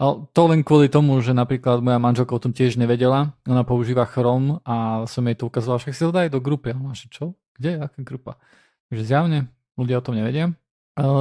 Ale 0.00 0.24
to 0.32 0.42
len 0.48 0.64
kvôli 0.64 0.88
tomu, 0.88 1.20
že 1.20 1.36
napríklad 1.36 1.84
moja 1.84 2.00
manželka 2.00 2.32
o 2.32 2.40
tom 2.40 2.56
tiež 2.56 2.80
nevedela. 2.80 3.36
Ona 3.44 3.68
používa 3.68 4.08
Chrome 4.08 4.64
a 4.64 5.04
som 5.04 5.26
jej 5.28 5.36
to 5.36 5.50
ukazoval, 5.50 5.76
však 5.82 5.92
si 5.92 6.02
to 6.06 6.14
daj 6.14 6.32
do 6.32 6.40
grupy. 6.40 6.72
A 6.72 6.80
ona, 6.80 6.96
čo? 6.96 7.36
Kde? 7.58 7.82
Aká 7.84 8.00
grupa? 8.00 8.40
Takže 8.88 9.04
zjavne 9.04 9.52
ľudia 9.76 10.00
o 10.00 10.04
tom 10.06 10.16
nevedia. 10.16 10.56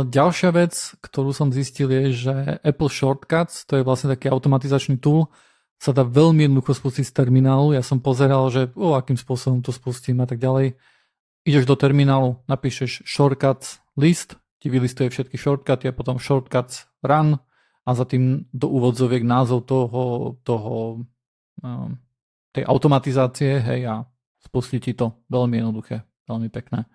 Ďalšia 0.09 0.49
vec, 0.57 0.73
ktorú 1.05 1.29
som 1.37 1.53
zistil 1.53 1.93
je, 1.93 2.03
že 2.25 2.33
Apple 2.65 2.89
Shortcuts, 2.89 3.61
to 3.69 3.77
je 3.77 3.85
vlastne 3.85 4.09
taký 4.09 4.25
automatizačný 4.25 4.97
tool, 4.97 5.29
sa 5.77 5.93
dá 5.93 6.01
veľmi 6.01 6.49
jednoducho 6.49 6.73
spustiť 6.81 7.05
z 7.05 7.13
terminálu. 7.13 7.77
Ja 7.77 7.85
som 7.85 8.01
pozeral, 8.01 8.49
že 8.49 8.73
o, 8.73 8.97
akým 8.97 9.13
spôsobom 9.13 9.61
to 9.61 9.69
spustím 9.69 10.17
a 10.17 10.25
tak 10.25 10.41
ďalej. 10.41 10.73
Ideš 11.45 11.69
do 11.69 11.77
terminálu, 11.77 12.41
napíšeš 12.49 13.05
shortcuts 13.05 13.77
list, 13.93 14.41
ti 14.57 14.73
vylistuje 14.73 15.13
všetky 15.13 15.37
shortcuty 15.37 15.85
a 15.85 15.93
potom 15.93 16.17
shortcuts 16.17 16.89
run 17.05 17.37
a 17.85 17.89
za 17.93 18.09
tým 18.09 18.49
do 18.49 18.73
úvodzoviek 18.73 19.21
názov 19.21 19.69
toho, 19.69 20.33
toho 20.41 21.05
um, 21.61 22.01
tej 22.49 22.65
automatizácie, 22.65 23.61
hej, 23.61 23.85
a 23.85 23.95
spustí 24.41 24.81
ti 24.81 24.97
to 24.97 25.21
veľmi 25.29 25.61
jednoduché, 25.61 26.01
veľmi 26.25 26.49
pekné. 26.49 26.89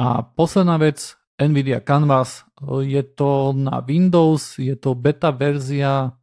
A 0.00 0.24
posledná 0.24 0.80
vec, 0.80 1.20
NVIDIA 1.46 1.82
Canvas. 1.82 2.46
Je 2.86 3.02
to 3.02 3.52
na 3.56 3.82
Windows, 3.82 4.58
je 4.58 4.74
to 4.78 4.94
beta 4.94 5.34
verzia 5.34 6.14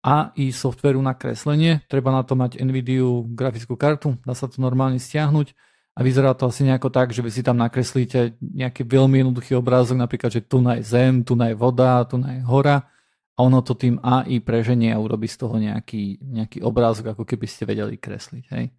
AI 0.00 0.54
softveru 0.54 1.02
na 1.02 1.12
kreslenie. 1.12 1.84
Treba 1.90 2.14
na 2.14 2.22
to 2.24 2.38
mať 2.38 2.56
NVIDIA 2.62 3.28
grafickú 3.28 3.76
kartu, 3.76 4.16
dá 4.24 4.32
sa 4.32 4.48
to 4.48 4.62
normálne 4.62 4.96
stiahnuť 4.96 5.52
a 5.98 6.06
vyzerá 6.06 6.30
to 6.38 6.46
asi 6.46 6.62
nejako 6.62 6.94
tak, 6.94 7.10
že 7.10 7.26
vy 7.26 7.30
si 7.34 7.42
tam 7.42 7.58
nakreslíte 7.58 8.38
nejaký 8.38 8.86
veľmi 8.86 9.18
jednoduchý 9.18 9.58
obrázok, 9.58 9.98
napríklad, 9.98 10.30
že 10.30 10.46
tu 10.46 10.62
je 10.62 10.82
zem, 10.86 11.26
tu 11.26 11.34
je 11.34 11.54
voda, 11.58 12.06
tu 12.06 12.22
je 12.22 12.38
hora 12.46 12.86
a 13.34 13.38
ono 13.42 13.58
to 13.66 13.74
tým 13.74 13.98
AI 13.98 14.38
preženie 14.38 14.94
a 14.94 15.02
urobí 15.02 15.26
z 15.26 15.42
toho 15.42 15.58
nejaký, 15.58 16.22
nejaký 16.22 16.62
obrázok, 16.62 17.18
ako 17.18 17.26
keby 17.26 17.46
ste 17.50 17.66
vedeli 17.66 17.98
kresliť. 17.98 18.44
Hej. 18.54 18.70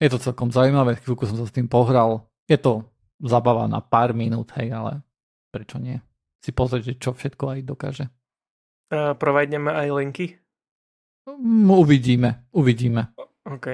Je 0.00 0.08
to 0.08 0.16
celkom 0.16 0.48
zaujímavé, 0.48 0.96
chvíľku 0.96 1.28
som 1.28 1.36
sa 1.36 1.44
s 1.44 1.52
tým 1.52 1.68
pohral. 1.68 2.32
Je 2.48 2.56
to 2.56 2.88
zabava 3.22 3.66
na 3.66 3.82
pár 3.82 4.14
minút, 4.14 4.54
hej, 4.58 4.72
ale 4.74 5.02
prečo 5.50 5.78
nie? 5.78 5.98
Si 6.38 6.54
pozrieť, 6.54 6.98
čo 7.02 7.10
všetko 7.14 7.44
aj 7.54 7.58
dokáže. 7.66 8.04
Uh, 8.88 9.12
provajdeme 9.18 9.68
aj 9.68 9.88
linky? 9.90 10.26
Um, 11.28 11.68
uvidíme, 11.74 12.48
uvidíme. 12.54 13.12
OK. 13.44 13.66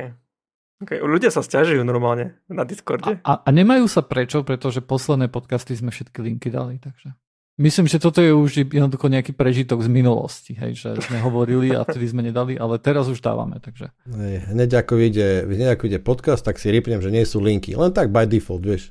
Okay. 0.82 0.98
Ľudia 1.00 1.30
sa 1.30 1.40
stiažujú 1.40 1.86
normálne 1.86 2.42
na 2.50 2.66
Discorde. 2.66 3.22
A, 3.22 3.22
a, 3.22 3.32
a 3.46 3.48
nemajú 3.54 3.86
sa 3.86 4.02
prečo, 4.02 4.42
pretože 4.42 4.82
posledné 4.82 5.30
podcasty 5.30 5.78
sme 5.78 5.94
všetky 5.94 6.18
linky 6.18 6.50
dali, 6.50 6.82
takže... 6.82 7.14
Myslím, 7.54 7.86
že 7.86 8.02
toto 8.02 8.18
je 8.18 8.34
už 8.34 8.66
jednoducho 8.66 9.06
nejaký 9.06 9.30
prežitok 9.30 9.78
z 9.78 9.86
minulosti, 9.86 10.58
hej, 10.58 10.74
že 10.74 10.98
sme 11.06 11.22
hovorili 11.22 11.70
a 11.70 11.86
vtedy 11.86 12.10
sme 12.10 12.26
nedali, 12.26 12.58
ale 12.58 12.82
teraz 12.82 13.06
už 13.06 13.22
dávame, 13.22 13.62
takže. 13.62 13.94
Hej, 14.10 14.50
hneď 14.50 14.82
ako 14.82 14.98
ide, 14.98 15.46
hneď 15.46 15.78
ako 15.78 15.86
ide 15.86 16.02
podcast, 16.02 16.42
tak 16.42 16.58
si 16.58 16.74
ripnem, 16.74 16.98
že 16.98 17.14
nie 17.14 17.22
sú 17.22 17.38
linky, 17.38 17.78
len 17.78 17.94
tak 17.94 18.10
by 18.10 18.26
default, 18.26 18.66
vieš. 18.66 18.90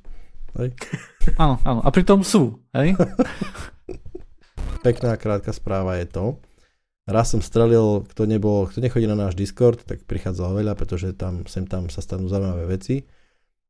Hej? 0.60 0.70
Áno, 1.41 1.56
áno. 1.64 1.80
A 1.82 1.89
pritom 1.89 2.20
sú. 2.20 2.60
Hej? 2.76 2.99
Pekná 4.86 5.16
krátka 5.16 5.56
správa 5.56 5.95
je 5.95 6.06
to, 6.12 6.26
raz 7.08 7.32
som 7.32 7.39
strelil, 7.39 8.04
kto, 8.12 8.28
nebol, 8.28 8.68
kto 8.68 8.84
nechodí 8.84 9.08
na 9.08 9.16
náš 9.16 9.36
Discord, 9.36 9.84
tak 9.84 10.04
prichádzal 10.04 10.60
veľa, 10.60 10.74
pretože 10.76 11.16
tam, 11.16 11.47
sem 11.47 11.64
tam 11.64 11.88
sa 11.88 12.04
stanú 12.04 12.28
zaujímavé 12.28 12.68
veci. 12.68 13.08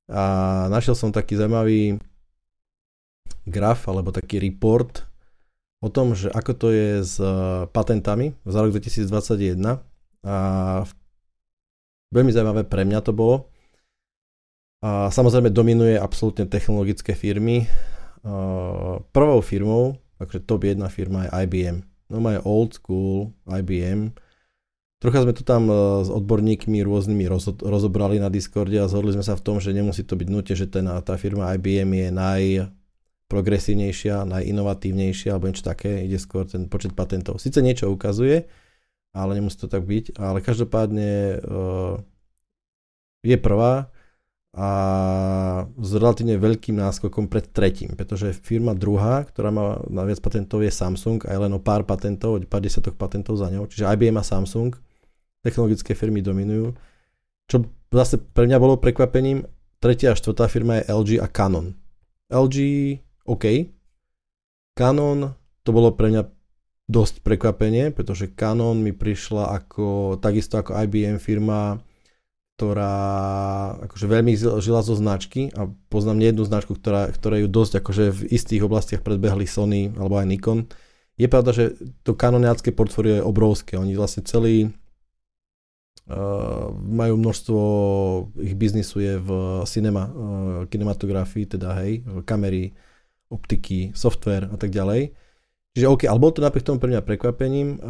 A 0.09 0.65
našiel 0.73 0.97
som 0.97 1.13
taký 1.13 1.37
zaujímavý 1.37 2.01
graf, 3.45 3.85
alebo 3.89 4.09
taký 4.09 4.41
report 4.41 5.05
o 5.83 5.89
tom, 5.91 6.15
že 6.15 6.31
ako 6.31 6.51
to 6.55 6.67
je 6.71 6.89
s 7.03 7.15
patentami 7.75 8.33
za 8.47 8.59
rok 8.63 8.71
2021. 8.71 9.59
A 10.23 10.35
veľmi 12.13 12.31
zaujímavé 12.31 12.63
pre 12.63 12.87
mňa 12.87 12.99
to 13.03 13.11
bolo. 13.11 13.52
A 14.83 15.07
samozrejme 15.07 15.47
dominuje 15.47 15.95
absolútne 15.95 16.43
technologické 16.43 17.15
firmy. 17.15 17.71
Prvou 19.15 19.39
firmou, 19.39 19.95
takže 20.19 20.43
top 20.43 20.67
jedna 20.67 20.91
firma 20.91 21.27
je 21.27 21.31
IBM 21.47 21.87
no 22.19 22.29
je 22.29 22.41
old 22.45 22.77
school, 22.77 23.33
IBM. 23.49 24.13
Trocha 25.01 25.25
sme 25.25 25.33
to 25.35 25.43
tam 25.43 25.67
e, 25.67 25.75
s 26.05 26.09
odborníkmi 26.13 26.79
rôznymi 26.85 27.25
roz, 27.27 27.49
rozobrali 27.59 28.21
na 28.21 28.29
Discorde 28.31 28.79
a 28.79 28.87
zhodli 28.87 29.11
sme 29.17 29.25
sa 29.25 29.35
v 29.35 29.43
tom, 29.43 29.59
že 29.59 29.75
nemusí 29.75 30.05
to 30.05 30.15
byť 30.15 30.27
nutne, 30.31 30.55
že 30.55 30.69
ten, 30.69 30.87
tá 30.87 31.17
firma 31.19 31.51
IBM 31.59 31.91
je 31.91 32.07
najprogresívnejšia, 32.13 34.23
najinovatívnejšia 34.29 35.35
alebo 35.35 35.51
niečo 35.51 35.67
také, 35.67 36.07
ide 36.07 36.15
skôr 36.21 36.47
ten 36.47 36.71
počet 36.71 36.95
patentov. 36.95 37.43
Sice 37.43 37.59
niečo 37.59 37.91
ukazuje, 37.91 38.47
ale 39.11 39.35
nemusí 39.35 39.59
to 39.59 39.67
tak 39.67 39.83
byť, 39.83 40.15
ale 40.15 40.39
každopádne 40.39 41.43
uh, 41.43 41.99
je 43.27 43.35
prvá 43.35 43.91
a 44.53 44.69
s 45.65 45.89
relatívne 45.97 46.37
veľkým 46.37 46.77
náskokom 46.77 47.25
pred 47.25 47.49
tretím, 47.49 47.97
pretože 47.97 48.37
firma 48.37 48.77
druhá, 48.77 49.25
ktorá 49.25 49.49
má 49.49 49.81
na 49.89 50.05
viac 50.05 50.21
patentov 50.21 50.61
je 50.61 50.69
Samsung 50.69 51.25
a 51.25 51.33
je 51.33 51.39
len 51.41 51.53
o 51.57 51.61
pár 51.61 51.81
patentov, 51.89 52.37
pár 52.45 52.61
desiatok 52.61 52.93
patentov 52.93 53.41
za 53.41 53.49
ňou, 53.49 53.65
čiže 53.65 53.89
IBM 53.89 54.21
a 54.21 54.25
Samsung, 54.25 54.77
technologické 55.41 55.97
firmy 55.97 56.21
dominujú. 56.21 56.77
Čo 57.49 57.65
zase 57.89 58.21
pre 58.21 58.45
mňa 58.45 58.61
bolo 58.61 58.77
prekvapením, 58.77 59.49
tretia 59.81 60.13
a 60.13 60.17
štvrtá 60.17 60.45
firma 60.45 60.79
je 60.79 60.87
LG 60.87 61.09
a 61.17 61.27
Canon. 61.27 61.73
LG, 62.29 62.57
OK. 63.25 63.73
Canon, 64.77 65.33
to 65.65 65.69
bolo 65.73 65.97
pre 65.97 66.13
mňa 66.13 66.29
dosť 66.85 67.25
prekvapenie, 67.25 67.89
pretože 67.89 68.29
Canon 68.37 68.77
mi 68.85 68.93
prišla 68.93 69.49
ako, 69.49 70.17
takisto 70.21 70.61
ako 70.61 70.77
IBM 70.77 71.17
firma, 71.17 71.81
ktorá 72.53 72.93
akože 73.89 74.05
veľmi 74.05 74.37
žila 74.37 74.85
zo 74.85 74.93
značky 74.93 75.49
a 75.57 75.65
poznám 75.89 76.21
nejednú 76.21 76.45
značku, 76.45 76.77
ktorá, 76.77 77.09
ktorá 77.09 77.41
ju 77.41 77.49
dosť 77.49 77.81
akože 77.81 78.05
v 78.13 78.21
istých 78.29 78.61
oblastiach 78.61 79.01
predbehli 79.01 79.49
Sony 79.49 79.89
alebo 79.97 80.21
aj 80.21 80.29
Nikon. 80.29 80.69
Je 81.17 81.25
pravda, 81.25 81.53
že 81.53 81.73
to 82.05 82.13
kanoniácké 82.13 82.69
portfólio 82.69 83.21
je 83.21 83.25
obrovské. 83.25 83.77
Oni 83.77 83.97
vlastne 83.97 84.25
celý 84.25 84.69
uh, 84.69 84.73
majú 86.73 87.17
množstvo 87.17 87.59
ich 88.45 88.53
biznisu 88.53 88.97
je 89.01 89.17
v 89.17 89.29
cinema, 89.65 90.09
uh, 90.09 90.13
kinematografii, 90.69 91.57
teda 91.57 91.73
hej, 91.81 92.05
kamery, 92.25 92.73
optiky, 93.33 93.97
software 93.97 94.45
a 94.53 94.57
tak 94.61 94.69
ďalej. 94.69 95.22
Čiže 95.73 95.89
OK, 95.89 96.05
ale 96.05 96.21
bolo 96.21 96.37
to 96.37 96.45
napriek 96.45 96.69
tomu 96.69 96.77
pre 96.77 96.93
mňa 96.93 97.01
prekvapením. 97.01 97.81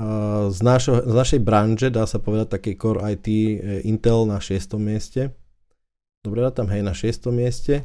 Z, 0.47 0.59
našo, 0.63 1.03
z 1.03 1.13
našej 1.13 1.39
branže, 1.43 1.91
dá 1.91 2.07
sa 2.07 2.15
povedať, 2.15 2.55
také 2.55 2.79
Core 2.79 3.03
IT 3.11 3.27
Intel 3.83 4.23
na 4.23 4.39
6. 4.39 4.79
mieste. 4.79 5.35
Dobre, 6.23 6.47
tam 6.55 6.71
hej 6.71 6.79
na 6.79 6.95
6. 6.95 7.27
mieste, 7.35 7.83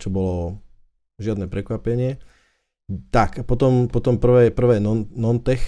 čo 0.00 0.08
bolo 0.08 0.64
žiadne 1.20 1.44
prekvapenie. 1.44 2.16
Tak, 3.12 3.44
potom, 3.44 3.92
potom 3.92 4.16
prvé, 4.16 4.48
prvé 4.48 4.80
non, 4.80 5.04
non-tech, 5.12 5.60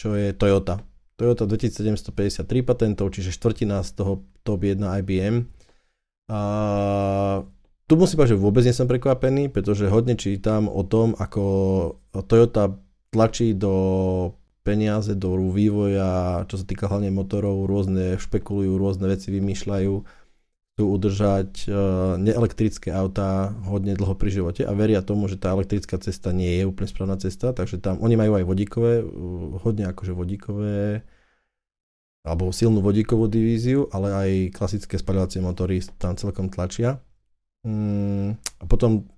čo 0.00 0.16
je 0.16 0.32
Toyota. 0.32 0.80
Toyota 1.20 1.44
2753 1.44 2.48
patentov, 2.64 3.12
čiže 3.12 3.34
štvrtina 3.34 3.84
z 3.84 3.90
toho 3.92 4.24
top 4.46 4.64
1 4.64 4.80
IBM. 5.04 5.44
A 6.32 6.40
tu 7.88 7.96
musím 7.96 8.20
povedať, 8.20 8.36
že 8.36 8.44
vôbec 8.44 8.62
nie 8.68 8.76
som 8.76 8.84
prekvapený, 8.84 9.48
pretože 9.48 9.88
hodne 9.88 10.12
čítam 10.14 10.68
o 10.68 10.84
tom, 10.84 11.16
ako 11.16 11.42
Toyota 12.28 12.76
tlačí 13.08 13.56
do 13.56 14.36
peniaze, 14.60 15.16
do 15.16 15.32
vývoja, 15.48 16.44
čo 16.44 16.60
sa 16.60 16.64
týka 16.68 16.92
hlavne 16.92 17.08
motorov, 17.08 17.64
rôzne 17.64 18.20
špekulujú, 18.20 18.76
rôzne 18.76 19.08
veci 19.08 19.32
vymýšľajú, 19.32 19.94
chcú 20.76 20.84
udržať 20.84 21.50
uh, 21.66 21.74
neelektrické 22.20 22.92
autá 22.92 23.56
hodne 23.64 23.96
dlho 23.96 24.12
pri 24.12 24.30
živote 24.36 24.62
a 24.68 24.76
veria 24.76 25.00
tomu, 25.00 25.24
že 25.26 25.40
tá 25.40 25.56
elektrická 25.56 25.96
cesta 25.96 26.36
nie 26.36 26.60
je 26.60 26.68
úplne 26.68 26.92
správna 26.92 27.16
cesta, 27.16 27.56
takže 27.56 27.80
tam 27.80 27.98
oni 28.04 28.20
majú 28.20 28.36
aj 28.36 28.44
vodíkové, 28.44 28.92
uh, 29.00 29.56
hodne 29.64 29.88
akože 29.88 30.12
vodíkové 30.12 31.08
alebo 32.28 32.52
silnú 32.52 32.84
vodíkovú 32.84 33.24
divíziu, 33.24 33.88
ale 33.88 34.08
aj 34.12 34.30
klasické 34.52 35.00
spaľovacie 35.00 35.40
motory 35.40 35.80
tam 35.96 36.12
celkom 36.12 36.52
tlačia. 36.52 37.00
Mm, 37.66 38.38
a 38.60 38.64
potom 38.66 39.08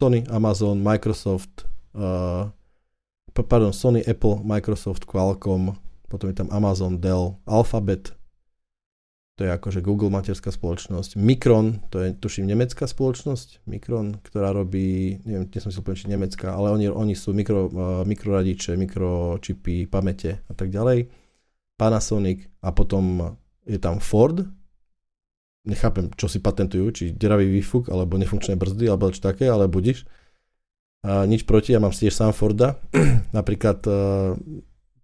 Sony, 0.00 0.24
Amazon, 0.30 0.82
Microsoft, 0.82 1.68
uh, 1.94 2.50
pardon, 3.32 3.72
Sony, 3.72 4.02
Apple, 4.02 4.42
Microsoft, 4.42 5.06
Qualcomm, 5.06 5.76
potom 6.08 6.26
je 6.28 6.36
tam 6.36 6.48
Amazon, 6.50 6.98
Dell, 6.98 7.38
Alphabet, 7.46 8.10
to 9.38 9.48
je 9.48 9.50
akože 9.52 9.80
Google 9.80 10.12
materská 10.12 10.52
spoločnosť, 10.52 11.16
Micron, 11.16 11.80
to 11.88 12.04
je 12.04 12.08
tuším 12.18 12.50
nemecká 12.50 12.84
spoločnosť, 12.84 13.64
Micron, 13.64 14.20
ktorá 14.20 14.52
robí, 14.52 15.22
neviem, 15.24 15.48
nie 15.48 15.60
som 15.62 15.72
si 15.72 15.80
úplne 15.80 15.98
či 15.98 16.06
nemecká, 16.12 16.52
ale 16.52 16.68
oni, 16.74 16.86
oni 16.92 17.14
sú 17.16 17.32
mikro, 17.32 17.70
uh, 17.70 18.02
mikroradiče, 18.04 18.76
mikročipy, 18.76 19.88
pamäte 19.88 20.44
a 20.46 20.52
tak 20.52 20.68
ďalej. 20.68 21.08
Panasonic 21.80 22.46
a 22.60 22.70
potom 22.76 23.34
je 23.64 23.78
tam 23.80 24.02
Ford, 24.04 24.44
nechápem, 25.62 26.10
čo 26.18 26.26
si 26.26 26.42
patentujú, 26.42 26.86
či 26.90 27.04
deravý 27.14 27.46
výfuk, 27.46 27.90
alebo 27.90 28.18
nefunkčné 28.18 28.58
brzdy, 28.58 28.90
alebo 28.90 29.14
čo 29.14 29.22
také, 29.22 29.46
ale 29.46 29.70
budiš. 29.70 30.04
A 31.02 31.26
nič 31.26 31.46
proti, 31.46 31.74
ja 31.74 31.82
mám 31.82 31.94
tiež 31.94 32.14
sám 32.14 32.34
Forda. 32.34 32.78
Napríklad 33.36 33.82
uh, 33.86 34.38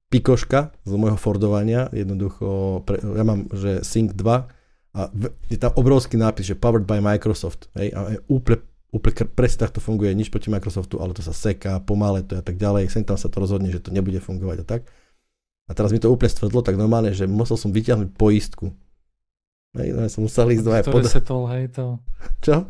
pikoška 0.09 0.75
z 0.83 0.93
môjho 0.95 1.19
Fordovania, 1.19 1.91
jednoducho, 1.95 2.81
pre, 2.83 2.99
ja 3.03 3.25
mám, 3.27 3.47
že 3.55 3.85
Sync 3.85 4.15
2 4.15 4.99
a 4.99 5.01
v, 5.13 5.31
je 5.53 5.59
tam 5.61 5.75
obrovský 5.77 6.17
nápis, 6.17 6.49
že 6.49 6.59
powered 6.59 6.89
by 6.89 6.99
Microsoft. 6.99 7.69
Hej, 7.77 7.93
a 7.93 7.99
je 8.17 8.19
úplne, 8.27 8.65
úplne 8.91 9.15
presne 9.31 9.69
takto 9.69 9.79
funguje, 9.85 10.11
nič 10.17 10.33
proti 10.33 10.49
Microsoftu, 10.49 10.99
ale 10.99 11.13
to 11.13 11.23
sa 11.23 11.37
seká, 11.37 11.79
pomalé 11.85 12.25
to 12.25 12.41
a 12.41 12.43
tak 12.43 12.57
ďalej, 12.57 12.89
sem 12.89 13.05
tam 13.05 13.21
sa 13.21 13.29
to 13.29 13.37
rozhodne, 13.39 13.69
že 13.69 13.85
to 13.85 13.93
nebude 13.93 14.19
fungovať 14.19 14.65
a 14.65 14.67
tak. 14.67 14.83
A 15.69 15.77
teraz 15.77 15.93
mi 15.93 16.01
to 16.01 16.09
úplne 16.09 16.33
stvrdlo 16.33 16.65
tak 16.65 16.81
normálne, 16.81 17.13
že 17.13 17.29
musel 17.29 17.61
som 17.61 17.69
vyťahnuť 17.69 18.17
poistku 18.17 18.73
Hej, 19.77 19.89
no, 19.93 20.01
som 20.09 20.25
musel 20.25 20.49
ísť 20.55 20.65
aj 20.65 20.85
pod... 20.89 21.05
resetol, 21.05 21.43
hej, 21.53 21.65
to... 21.75 22.01
Čo? 22.41 22.65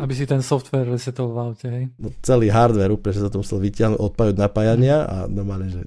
Aby 0.00 0.12
si 0.12 0.24
ten 0.26 0.42
software 0.42 0.88
resetol 0.88 1.30
v 1.32 1.38
aute, 1.38 1.66
hej. 1.70 1.84
No, 2.00 2.10
celý 2.24 2.50
hardware 2.50 2.90
úplne, 2.90 3.14
že 3.14 3.22
sa 3.22 3.30
to 3.30 3.40
musel 3.40 3.62
vyťahnuť, 3.62 4.00
odpájať 4.00 4.34
napájania 4.36 5.06
a 5.06 5.16
normálne, 5.30 5.70
že... 5.70 5.82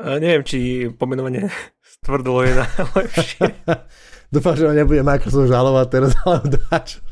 A 0.00 0.18
neviem, 0.18 0.42
či 0.42 0.88
pomenovanie 0.96 1.52
stvrdlo 2.00 2.42
je 2.42 2.52
najlepšie. 2.56 3.46
Dúfam, 4.32 4.56
že 4.56 4.64
ma 4.64 4.72
nebude 4.72 5.04
Microsoft 5.04 5.52
žalovať 5.52 5.86
teraz, 5.92 6.16
ale 6.24 6.40
dáč. 6.56 7.04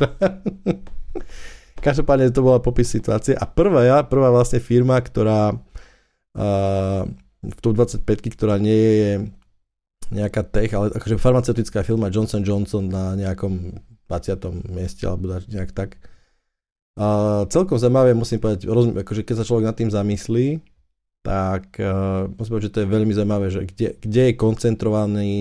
Každopádne 1.84 2.32
to 2.32 2.40
bola 2.40 2.64
popis 2.64 2.88
situácie. 2.88 3.36
A 3.36 3.44
prvá, 3.44 3.84
ja, 3.84 3.98
prvá 4.00 4.32
vlastne 4.32 4.56
firma, 4.56 4.96
ktorá 4.96 5.52
uh, 5.52 7.02
v 7.44 7.60
tom 7.60 7.72
25 7.76 8.04
ktorá 8.36 8.56
nie 8.56 8.72
je 8.72 9.10
nejaká 10.10 10.42
tech, 10.42 10.70
ale 10.74 10.90
akože 10.90 11.22
farmaceutická 11.22 11.86
firma 11.86 12.10
Johnson 12.10 12.42
Johnson 12.42 12.90
na 12.90 13.14
nejakom 13.14 13.78
20. 14.10 14.70
mieste 14.74 15.06
alebo 15.06 15.38
nejak 15.38 15.70
tak. 15.70 16.02
A 16.98 17.42
celkom 17.46 17.78
zaujímavé 17.78 18.12
musím 18.12 18.42
povedať, 18.42 18.66
rozum, 18.66 18.98
akože 18.98 19.22
keď 19.22 19.34
sa 19.40 19.46
človek 19.46 19.70
nad 19.70 19.78
tým 19.78 19.88
zamyslí, 19.88 20.58
tak 21.22 21.78
uh, 21.78 22.26
musím 22.34 22.52
povedať, 22.58 22.66
že 22.66 22.74
to 22.74 22.82
je 22.82 22.92
veľmi 22.92 23.12
zaujímavé, 23.14 23.46
že 23.48 23.60
kde, 23.70 23.88
kde 24.02 24.22
je 24.28 24.34
koncentrovaný 24.34 25.32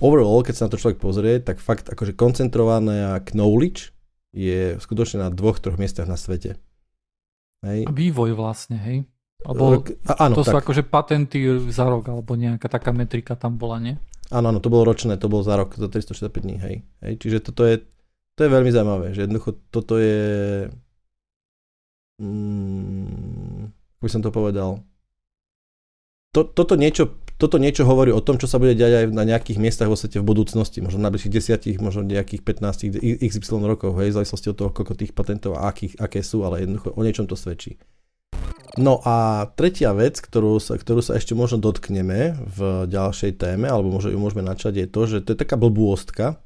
overall, 0.00 0.40
keď 0.42 0.54
sa 0.54 0.64
na 0.66 0.72
to 0.72 0.80
človek 0.80 0.98
pozrie, 0.98 1.42
tak 1.42 1.60
fakt 1.60 1.90
akože 1.90 2.16
koncentrované 2.16 3.20
knowledge 3.34 3.92
je 4.32 4.78
skutočne 4.78 5.24
na 5.24 5.28
dvoch, 5.28 5.58
troch 5.58 5.76
miestach 5.76 6.06
na 6.06 6.16
svete. 6.16 6.56
Hej. 7.66 7.90
A 7.90 7.92
vývoj 7.92 8.38
vlastne, 8.38 8.78
hej? 8.78 8.96
Alebo 9.46 9.86
áno, 10.18 10.34
to 10.34 10.42
tak. 10.42 10.50
sú 10.50 10.56
akože 10.58 10.82
patenty 10.90 11.46
za 11.70 11.86
rok, 11.86 12.10
alebo 12.10 12.34
nejaká 12.34 12.66
taká 12.66 12.90
metrika 12.90 13.38
tam 13.38 13.54
bola, 13.54 13.78
nie? 13.78 13.94
Áno, 14.34 14.50
áno, 14.50 14.58
to 14.58 14.66
bolo 14.68 14.90
ročné, 14.90 15.14
to 15.14 15.30
bolo 15.30 15.46
za 15.46 15.54
rok, 15.54 15.78
za 15.78 15.86
365 15.86 16.42
dní, 16.42 16.56
hej. 16.58 16.76
hej. 17.06 17.12
Čiže 17.22 17.38
toto 17.46 17.62
je, 17.62 17.80
to 18.34 18.40
je 18.44 18.50
veľmi 18.50 18.70
zaujímavé, 18.74 19.14
že 19.14 19.24
jednoducho 19.24 19.56
toto 19.70 19.96
je, 19.96 20.66
mm, 22.18 23.62
ako 23.98 24.02
by 24.02 24.10
som 24.10 24.22
to 24.26 24.30
povedal, 24.34 24.82
to, 26.34 26.44
toto, 26.44 26.76
niečo, 26.76 27.16
toto 27.40 27.56
niečo 27.56 27.88
hovorí 27.88 28.12
o 28.12 28.20
tom, 28.20 28.36
čo 28.36 28.44
sa 28.50 28.60
bude 28.60 28.76
diať 28.76 29.00
aj 29.00 29.16
na 29.16 29.24
nejakých 29.24 29.56
miestach 29.56 29.88
vo 29.88 29.96
svete 29.96 30.20
v 30.20 30.28
budúcnosti, 30.28 30.84
možno 30.84 31.00
na 31.00 31.08
bližších 31.08 31.32
desiatich, 31.32 31.80
možno 31.80 32.04
nejakých 32.04 32.42
15 32.42 33.00
XY 33.22 33.64
rokov, 33.64 33.96
hej, 34.02 34.12
v 34.12 34.16
závislosti 34.18 34.50
od 34.52 34.58
toho, 34.58 34.70
koľko 34.74 34.98
tých 34.98 35.16
patentov 35.16 35.56
a 35.56 35.70
akých, 35.70 35.96
aké 35.96 36.20
sú, 36.26 36.44
ale 36.44 36.66
jednoducho 36.66 36.92
o 36.92 37.00
niečom 37.00 37.24
to 37.24 37.38
svedčí. 37.38 37.80
No 38.78 39.02
a 39.02 39.48
tretia 39.58 39.90
vec, 39.90 40.22
ktorú 40.22 40.62
sa, 40.62 40.78
ktorú 40.78 41.02
sa 41.02 41.18
ešte 41.18 41.34
možno 41.34 41.58
dotkneme 41.58 42.38
v 42.38 42.86
ďalšej 42.86 43.42
téme, 43.42 43.66
alebo 43.66 43.90
možno 43.90 44.14
ju 44.14 44.18
môžeme 44.22 44.46
načať, 44.46 44.72
je 44.78 44.86
to, 44.86 45.02
že 45.10 45.18
to 45.26 45.34
je 45.34 45.42
taká 45.42 45.58
blbôstka, 45.58 46.38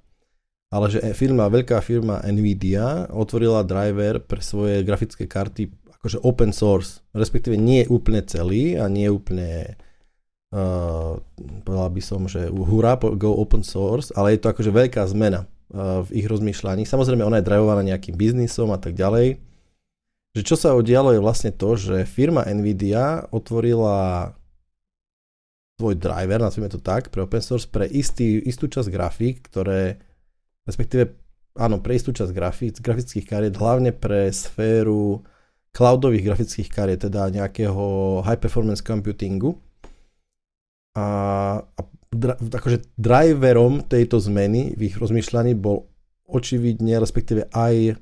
ale 0.73 0.89
že 0.89 1.05
firma, 1.13 1.53
veľká 1.53 1.85
firma 1.85 2.25
Nvidia 2.25 3.13
otvorila 3.13 3.61
driver 3.69 4.25
pre 4.25 4.41
svoje 4.41 4.81
grafické 4.81 5.29
karty 5.29 5.69
akože 6.01 6.25
open 6.25 6.57
source, 6.57 7.05
respektíve 7.13 7.61
nie 7.61 7.85
je 7.85 7.93
úplne 7.93 8.25
celý 8.25 8.81
a 8.81 8.89
nie 8.89 9.07
je 9.07 9.13
úplne 9.13 9.51
uh, 10.57 11.21
povedal 11.69 11.91
by 11.93 12.03
som, 12.03 12.25
že 12.25 12.49
hurá, 12.49 12.97
go 12.97 13.37
open 13.37 13.61
source, 13.61 14.09
ale 14.17 14.35
je 14.35 14.41
to 14.41 14.57
akože 14.57 14.73
veľká 14.73 15.05
zmena 15.13 15.45
uh, 15.45 16.01
v 16.09 16.25
ich 16.25 16.27
rozmýšľaní. 16.27 16.89
Samozrejme 16.89 17.29
ona 17.29 17.45
je 17.45 17.47
drivovaná 17.53 17.85
nejakým 17.85 18.17
biznisom 18.17 18.73
a 18.73 18.81
tak 18.81 18.97
ďalej, 18.97 19.52
že 20.33 20.43
čo 20.43 20.57
sa 20.57 20.73
udialo 20.73 21.13
je 21.13 21.21
vlastne 21.21 21.53
to, 21.53 21.77
že 21.77 22.09
firma 22.09 22.45
Nvidia 22.49 23.29
otvorila 23.29 24.33
svoj 25.77 25.99
driver, 25.99 26.41
nazvime 26.41 26.73
to 26.73 26.81
tak, 26.81 27.13
pre 27.13 27.27
open 27.27 27.43
source, 27.43 27.69
pre 27.69 27.85
istý, 27.91 28.41
istú 28.41 28.71
časť 28.71 28.89
grafík, 28.89 29.37
ktoré, 29.51 29.99
respektíve, 30.65 31.13
áno, 31.59 31.83
pre 31.83 31.99
istú 31.99 32.15
časť 32.15 32.33
grafík, 32.33 32.79
grafických 32.81 33.27
kariet, 33.27 33.59
hlavne 33.59 33.91
pre 33.93 34.31
sféru 34.33 35.21
cloudových 35.73 36.33
grafických 36.33 36.69
kariet, 36.71 37.03
teda 37.09 37.33
nejakého 37.33 38.21
high 38.23 38.41
performance 38.41 38.85
computingu. 38.85 39.57
A, 40.93 41.07
a 41.65 41.81
dra, 42.13 42.37
akože 42.37 42.93
driverom 43.01 43.85
tejto 43.89 44.21
zmeny 44.21 44.77
v 44.77 44.93
ich 44.93 44.97
rozmýšľaní 45.01 45.57
bol 45.57 45.89
očividne, 46.29 47.01
respektíve 47.01 47.49
aj 47.51 47.97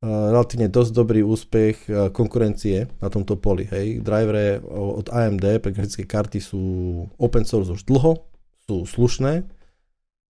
relatívne 0.00 0.72
dosť 0.72 0.90
dobrý 0.96 1.20
úspech 1.20 1.84
konkurencie 2.16 2.88
na 3.04 3.08
tomto 3.12 3.36
poli. 3.36 3.68
Hej. 3.68 4.00
Drivere 4.00 4.56
od 4.64 5.12
AMD 5.12 5.60
pre 5.60 5.76
grafické 5.76 6.08
karty 6.08 6.40
sú 6.40 6.62
open 7.20 7.44
source 7.44 7.68
už 7.68 7.84
dlho, 7.84 8.16
sú 8.64 8.88
slušné 8.88 9.44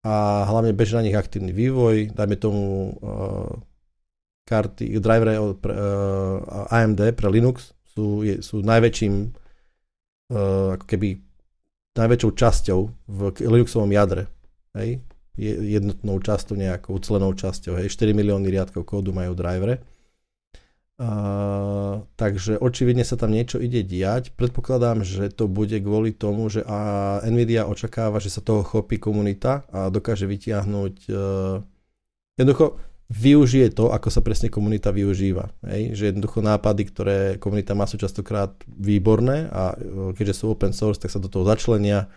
a 0.05 0.45
hlavne 0.45 0.77
beží 0.77 0.93
na 0.93 1.01
nich 1.01 1.17
aktívny 1.17 1.49
vývoj. 1.49 2.13
Dajme 2.13 2.37
tomu 2.37 2.93
uh, 2.93 3.49
karty, 4.45 5.01
drivere 5.01 5.41
od 5.41 5.57
pre, 5.57 5.73
uh, 5.73 6.69
AMD 6.69 7.17
pre 7.17 7.27
Linux 7.33 7.73
sú, 7.89 8.21
je, 8.21 8.45
sú 8.45 8.61
najväčším 8.61 9.13
uh, 10.29 10.77
ako 10.77 10.85
keby 10.85 11.17
najväčšou 11.97 12.31
časťou 12.37 12.79
v 13.09 13.19
Linuxovom 13.49 13.89
jadre. 13.89 14.29
Hej 14.77 15.01
jednotnou 15.37 16.19
časťou, 16.19 16.55
nejakou 16.55 16.95
ucelenou 16.95 17.35
časťou. 17.35 17.75
Hej, 17.79 17.93
4 17.93 18.15
milióny 18.15 18.47
riadkov 18.47 18.87
kódu 18.87 19.11
majú 19.11 19.35
drivere. 19.35 19.83
Uh, 20.95 22.07
takže 22.15 22.55
očividne 22.55 23.03
sa 23.03 23.19
tam 23.19 23.35
niečo 23.35 23.59
ide 23.59 23.83
diať. 23.83 24.31
Predpokladám, 24.31 25.03
že 25.03 25.27
to 25.27 25.51
bude 25.51 25.75
kvôli 25.83 26.15
tomu, 26.15 26.47
že 26.47 26.63
a 26.63 27.19
Nvidia 27.27 27.67
očakáva, 27.67 28.23
že 28.23 28.31
sa 28.31 28.39
toho 28.39 28.63
chopí 28.63 28.95
komunita 28.95 29.67
a 29.75 29.91
dokáže 29.91 30.23
vytiahnuť 30.23 30.95
uh, 31.11 31.59
jednoducho 32.39 32.79
využije 33.11 33.75
to, 33.75 33.93
ako 33.93 34.09
sa 34.09 34.23
presne 34.23 34.49
komunita 34.49 34.89
využíva. 34.89 35.53
Hej? 35.67 35.99
Že 35.99 36.03
jednoducho 36.15 36.39
nápady, 36.41 36.81
ktoré 36.89 37.17
komunita 37.37 37.77
má 37.77 37.85
sú 37.85 38.01
častokrát 38.01 38.55
výborné 38.65 39.51
a 39.53 39.77
keďže 40.17 40.41
sú 40.41 40.55
open 40.55 40.73
source, 40.73 40.97
tak 40.97 41.13
sa 41.13 41.21
do 41.21 41.29
toho 41.29 41.45
začlenia 41.45 42.09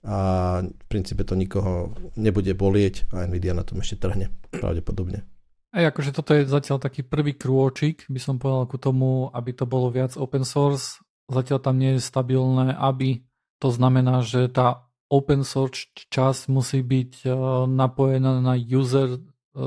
a 0.00 0.18
v 0.64 0.84
princípe 0.88 1.28
to 1.28 1.36
nikoho 1.36 1.92
nebude 2.16 2.56
bolieť 2.56 3.04
a 3.12 3.28
Nvidia 3.28 3.52
na 3.52 3.68
tom 3.68 3.84
ešte 3.84 4.00
trhne 4.00 4.32
pravdepodobne. 4.48 5.28
Aj 5.70 5.86
akože 5.86 6.10
toto 6.10 6.34
je 6.34 6.48
zatiaľ 6.48 6.82
taký 6.82 7.06
prvý 7.06 7.38
krôčik, 7.38 8.08
by 8.10 8.18
som 8.18 8.42
povedal 8.42 8.66
ku 8.66 8.80
tomu, 8.80 9.30
aby 9.30 9.54
to 9.54 9.68
bolo 9.68 9.92
viac 9.92 10.18
open 10.18 10.42
source. 10.42 10.98
Zatiaľ 11.30 11.62
tam 11.62 11.78
nie 11.78 11.94
je 11.94 12.02
stabilné, 12.02 12.74
aby 12.74 13.22
to 13.62 13.70
znamená, 13.70 14.24
že 14.26 14.50
tá 14.50 14.90
open 15.12 15.46
source 15.46 15.86
časť 15.94 16.50
musí 16.50 16.82
byť 16.82 17.12
e, 17.22 17.28
napojená 17.70 18.42
na 18.42 18.58
user 18.58 19.14
e, 19.14 19.20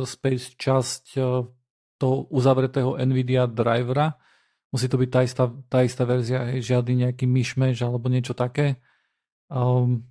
space 0.03 0.59
časť 0.59 1.03
e, 1.15 1.21
toho 1.95 2.15
uzavretého 2.27 2.99
NVIDIA 2.99 3.47
drivera. 3.47 4.19
Musí 4.75 4.91
to 4.91 4.99
byť 4.99 5.09
tá 5.13 5.21
istá, 5.23 5.43
tá 5.71 5.79
istá 5.87 6.03
verzia, 6.03 6.51
hej, 6.51 6.67
žiadny 6.67 7.07
nejaký 7.07 7.29
myšmeš 7.29 7.79
alebo 7.85 8.11
niečo 8.11 8.35
také. 8.35 8.81
Um, 9.47 10.03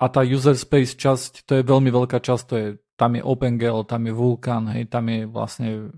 a 0.00 0.04
tá 0.08 0.24
user 0.24 0.56
space 0.56 0.96
časť, 0.96 1.44
to 1.44 1.60
je 1.60 1.62
veľmi 1.62 1.92
veľká 1.92 2.24
časť, 2.24 2.44
to 2.48 2.54
je, 2.56 2.66
tam 2.96 3.20
je 3.20 3.22
OpenGL, 3.22 3.84
tam 3.84 4.08
je 4.08 4.12
Vulkan, 4.16 4.64
hej, 4.72 4.88
tam 4.88 5.04
je 5.12 5.28
vlastne 5.28 5.92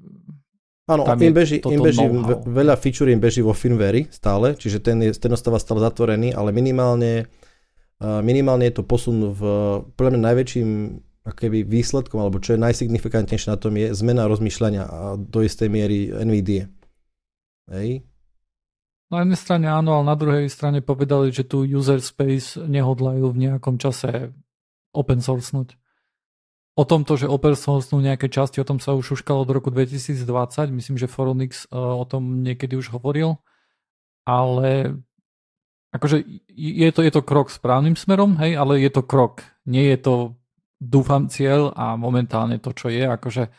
Áno, 0.90 1.06
im 1.06 1.30
beží, 1.30 1.62
im 1.62 1.78
beží 1.78 2.02
veľa 2.42 2.74
feature 2.74 3.14
im 3.14 3.22
beží 3.22 3.38
vo 3.38 3.54
firmware 3.54 4.10
stále, 4.10 4.58
čiže 4.58 4.82
ten, 4.82 4.98
je, 4.98 5.14
ten 5.14 5.30
ostáva 5.30 5.62
stále 5.62 5.78
zatvorený, 5.78 6.34
ale 6.34 6.50
minimálne, 6.50 7.30
minimálne 8.02 8.66
je 8.66 8.74
to 8.74 8.82
posun 8.82 9.30
v, 9.30 9.40
podľa 9.94 10.10
mňa 10.18 10.22
najväčším 10.26 10.68
keby 11.22 11.62
výsledkom, 11.62 12.18
alebo 12.18 12.42
čo 12.42 12.58
je 12.58 12.64
najsignifikantnejšie 12.66 13.54
na 13.54 13.58
tom 13.62 13.78
je 13.78 13.94
zmena 13.94 14.26
rozmýšľania 14.26 14.82
a 14.82 15.14
do 15.14 15.46
istej 15.46 15.70
miery 15.70 16.10
NVIDIA. 16.10 16.66
Hej? 17.70 18.02
Na 19.12 19.28
jednej 19.28 19.36
strane 19.36 19.68
áno, 19.68 20.00
ale 20.00 20.08
na 20.08 20.16
druhej 20.16 20.48
strane 20.48 20.80
povedali, 20.80 21.28
že 21.28 21.44
tu 21.44 21.68
user 21.68 22.00
space 22.00 22.56
nehodlajú 22.56 23.28
v 23.28 23.40
nejakom 23.44 23.76
čase 23.76 24.32
open 24.96 25.20
sourcenúť. 25.20 25.76
O 26.72 26.88
tomto, 26.88 27.20
že 27.20 27.28
open 27.28 27.52
sourcenú 27.52 28.00
nejaké 28.00 28.32
časti, 28.32 28.56
o 28.56 28.64
tom 28.64 28.80
sa 28.80 28.96
už 28.96 29.12
šuškalo 29.12 29.44
do 29.44 29.52
roku 29.52 29.68
2020, 29.68 30.24
myslím, 30.72 30.96
že 30.96 31.12
Foronix 31.12 31.68
uh, 31.68 32.00
o 32.00 32.08
tom 32.08 32.40
niekedy 32.40 32.72
už 32.72 32.96
hovoril, 32.96 33.36
ale 34.24 34.96
akože 35.92 36.24
je 36.56 36.88
to, 36.88 37.04
je 37.04 37.12
to 37.12 37.20
krok 37.20 37.52
správnym 37.52 37.92
smerom, 37.92 38.40
hej, 38.40 38.56
ale 38.56 38.80
je 38.80 38.88
to 38.88 39.04
krok. 39.04 39.44
Nie 39.68 39.92
je 39.92 39.98
to, 40.00 40.14
dúfam, 40.80 41.28
cieľ 41.28 41.68
a 41.76 42.00
momentálne 42.00 42.56
to, 42.56 42.72
čo 42.72 42.88
je, 42.88 43.04
akože 43.04 43.52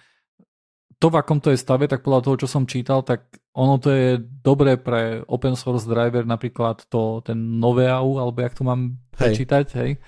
to, 1.04 1.12
v 1.12 1.20
akom 1.20 1.44
to 1.44 1.52
je 1.52 1.60
stave, 1.60 1.84
tak 1.92 2.00
podľa 2.00 2.24
toho, 2.24 2.36
čo 2.40 2.48
som 2.48 2.64
čítal, 2.64 3.04
tak 3.04 3.28
ono 3.52 3.76
to 3.76 3.92
je 3.92 4.24
dobré 4.24 4.80
pre 4.80 5.20
open 5.28 5.60
source 5.60 5.84
driver, 5.84 6.24
napríklad 6.24 6.88
to, 6.88 7.20
ten 7.28 7.60
Noveau, 7.60 8.24
alebo 8.24 8.40
jak 8.40 8.56
to 8.56 8.64
mám 8.64 8.96
hej. 9.20 9.36
prečítať, 9.36 9.66
hej, 9.84 10.00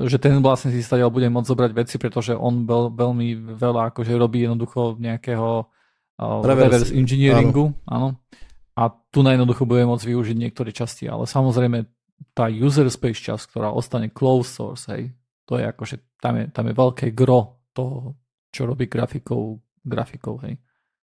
že 0.00 0.16
ten 0.16 0.40
vlastne 0.40 0.72
si 0.72 0.80
stadiaľ 0.80 1.12
bude 1.12 1.28
môcť 1.28 1.44
zobrať 1.44 1.70
veci, 1.76 2.00
pretože 2.00 2.32
on 2.32 2.64
veľ, 2.64 2.96
veľmi 2.96 3.52
veľa 3.52 3.92
akože 3.92 4.16
robí 4.16 4.48
jednoducho 4.48 4.96
nejakého 4.96 5.68
uh, 5.68 6.40
reverse, 6.40 6.88
reverse 6.88 6.92
engineeringu, 6.96 7.76
áno. 7.84 7.92
áno. 7.92 8.08
A 8.80 8.88
tu 9.12 9.20
najjednoducho 9.20 9.68
bude 9.68 9.84
môcť 9.84 10.08
využiť 10.08 10.36
niektoré 10.40 10.72
časti, 10.72 11.04
ale 11.04 11.28
samozrejme 11.28 11.84
tá 12.32 12.48
user 12.48 12.88
space 12.88 13.20
časť, 13.20 13.52
ktorá 13.52 13.76
ostane 13.76 14.08
closed 14.08 14.56
source, 14.56 14.88
hej, 14.88 15.12
to 15.44 15.60
je 15.60 15.68
akože, 15.68 16.16
tam 16.16 16.40
je, 16.40 16.44
tam 16.48 16.64
je 16.64 16.72
veľké 16.72 17.12
gro 17.12 17.60
toho, 17.76 18.16
čo 18.48 18.64
robí 18.64 18.88
grafikov 19.84 20.42
hej. 20.44 20.60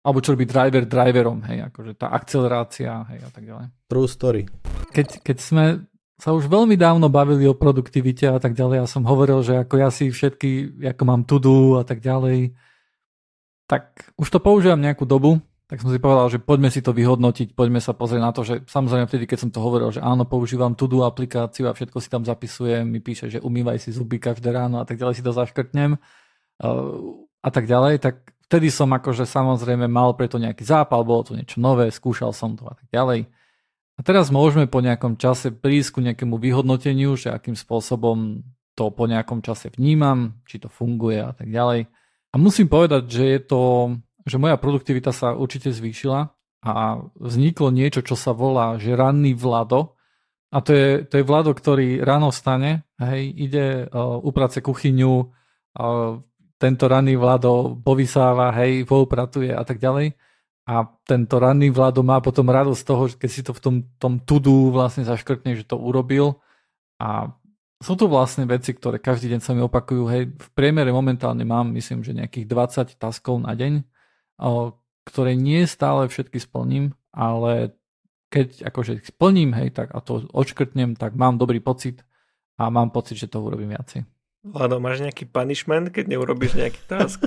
Alebo 0.03 0.19
čo 0.19 0.35
robí 0.35 0.47
driver 0.51 0.83
driverom, 0.83 1.47
hej, 1.47 1.71
akože 1.71 1.95
tá 1.95 2.11
akcelerácia, 2.11 3.07
hej, 3.15 3.23
a 3.23 3.31
tak 3.31 3.47
ďalej. 3.47 3.67
True 3.87 4.11
story. 4.11 4.43
Keď, 4.91 5.23
keď 5.23 5.37
sme 5.39 5.65
sa 6.19 6.35
už 6.35 6.51
veľmi 6.51 6.75
dávno 6.75 7.07
bavili 7.07 7.47
o 7.47 7.55
produktivite 7.55 8.27
a 8.27 8.39
tak 8.43 8.59
ďalej, 8.59 8.83
ja 8.83 8.87
som 8.91 9.07
hovoril, 9.07 9.47
že 9.47 9.63
ako 9.63 9.75
ja 9.79 9.95
si 9.95 10.11
všetky, 10.11 10.83
ako 10.95 11.03
mám 11.07 11.23
to 11.23 11.39
do 11.39 11.79
a 11.79 11.87
tak 11.87 12.03
ďalej, 12.03 12.51
tak 13.71 14.11
už 14.19 14.27
to 14.27 14.39
používam 14.43 14.83
nejakú 14.83 15.07
dobu, 15.07 15.39
tak 15.71 15.81
som 15.81 15.89
si 15.89 15.97
povedal, 15.97 16.29
že 16.29 16.43
poďme 16.43 16.69
si 16.69 16.85
to 16.85 16.93
vyhodnotiť, 16.93 17.57
poďme 17.57 17.81
sa 17.81 17.97
pozrieť 17.97 18.23
na 18.23 18.31
to, 18.35 18.45
že 18.45 18.67
samozrejme 18.69 19.09
vtedy, 19.09 19.25
keď 19.25 19.39
som 19.49 19.51
to 19.55 19.65
hovoril, 19.65 19.89
že 19.89 20.05
áno, 20.05 20.29
používam 20.29 20.77
do 20.77 21.01
aplikáciu 21.07 21.71
a 21.71 21.73
všetko 21.73 21.97
si 21.97 22.13
tam 22.13 22.29
zapisujem, 22.29 22.85
mi 22.85 23.01
píše, 23.01 23.33
že 23.33 23.39
umývaj 23.41 23.81
si 23.81 23.95
zuby 23.95 24.21
každé 24.21 24.53
ráno 24.53 24.83
a 24.83 24.85
tak 24.85 25.01
ďalej 25.01 25.15
si 25.17 25.25
to 25.25 25.33
zaškrtnem 25.33 25.97
a 27.43 27.49
tak 27.49 27.65
ďalej, 27.65 28.05
tak 28.05 28.35
vtedy 28.53 28.69
som 28.69 28.93
akože 28.93 29.25
samozrejme 29.25 29.89
mal 29.89 30.13
preto 30.13 30.37
nejaký 30.37 30.61
zápal, 30.69 31.09
bolo 31.09 31.25
to 31.25 31.33
niečo 31.33 31.57
nové, 31.57 31.89
skúšal 31.89 32.37
som 32.37 32.53
to 32.53 32.69
a 32.69 32.77
tak 32.77 32.85
ďalej. 32.93 33.25
A 33.97 34.01
teraz 34.05 34.29
môžeme 34.29 34.69
po 34.69 34.85
nejakom 34.85 35.17
čase 35.17 35.49
prísť 35.57 35.89
ku 35.97 36.01
nejakému 36.05 36.37
vyhodnoteniu, 36.37 37.17
že 37.17 37.33
akým 37.33 37.57
spôsobom 37.57 38.45
to 38.77 38.93
po 38.93 39.09
nejakom 39.09 39.41
čase 39.41 39.73
vnímam, 39.73 40.45
či 40.45 40.61
to 40.61 40.69
funguje 40.69 41.17
a 41.17 41.33
tak 41.33 41.49
ďalej. 41.49 41.89
A 42.33 42.35
musím 42.37 42.69
povedať, 42.69 43.09
že 43.09 43.25
je 43.25 43.41
to, 43.41 43.63
že 44.29 44.37
moja 44.37 44.61
produktivita 44.61 45.17
sa 45.17 45.33
určite 45.33 45.73
zvýšila 45.73 46.29
a 46.61 46.73
vzniklo 47.17 47.73
niečo, 47.73 48.05
čo 48.05 48.21
sa 48.21 48.37
volá, 48.37 48.77
že 48.77 48.93
ranný 48.93 49.33
vlado. 49.33 49.97
A 50.53 50.61
to 50.61 50.77
je, 50.77 50.89
to 51.09 51.21
je 51.21 51.25
vlado, 51.25 51.57
ktorý 51.57 52.05
ráno 52.05 52.29
vstane, 52.29 52.85
hej, 53.01 53.33
ide 53.33 53.89
uh, 53.89 54.21
uprace 54.21 54.61
kuchyňu, 54.61 55.15
uh, 55.25 56.21
tento 56.63 56.87
ranný 56.87 57.19
Vlado 57.19 57.75
povysáva, 57.83 58.55
hej, 58.63 58.87
poupratuje 58.87 59.51
a 59.51 59.67
tak 59.67 59.83
ďalej. 59.83 60.15
A 60.63 60.87
tento 61.03 61.43
ranný 61.43 61.75
Vlado 61.75 62.07
má 62.07 62.23
potom 62.23 62.47
radosť 62.47 62.79
z 62.79 62.87
toho, 62.87 63.03
keď 63.11 63.31
si 63.35 63.43
to 63.43 63.51
v 63.51 63.61
tom, 63.61 63.77
tom 63.99 64.23
tudu 64.23 64.71
vlastne 64.71 65.03
zaškrtne, 65.03 65.59
že 65.59 65.67
to 65.67 65.75
urobil. 65.75 66.39
A 67.03 67.35
sú 67.83 67.99
to 67.99 68.07
vlastne 68.07 68.47
veci, 68.47 68.71
ktoré 68.71 69.03
každý 69.03 69.35
deň 69.35 69.41
sa 69.43 69.59
mi 69.59 69.63
opakujú. 69.67 70.07
Hej, 70.07 70.31
v 70.39 70.49
priemere 70.55 70.95
momentálne 70.95 71.43
mám, 71.43 71.75
myslím, 71.75 72.07
že 72.07 72.15
nejakých 72.15 72.47
20 72.47 72.95
taskov 72.95 73.43
na 73.43 73.59
deň, 73.59 73.83
ktoré 75.03 75.35
nie 75.35 75.67
stále 75.67 76.07
všetky 76.07 76.39
splním, 76.39 76.95
ale 77.11 77.75
keď 78.31 78.71
akože 78.71 79.03
splním, 79.03 79.51
hej, 79.59 79.75
tak 79.75 79.91
a 79.91 79.99
to 79.99 80.31
odškrtnem, 80.31 80.95
tak 80.95 81.19
mám 81.19 81.43
dobrý 81.43 81.59
pocit 81.59 82.07
a 82.55 82.71
mám 82.71 82.95
pocit, 82.95 83.19
že 83.19 83.27
to 83.27 83.43
urobím 83.43 83.75
viacej. 83.75 84.07
Áno, 84.43 84.83
máš 84.83 84.99
nejaký 85.07 85.31
punishment, 85.31 85.95
keď 85.95 86.11
neurobiš 86.11 86.59
nejaký 86.59 86.83
task? 86.91 87.23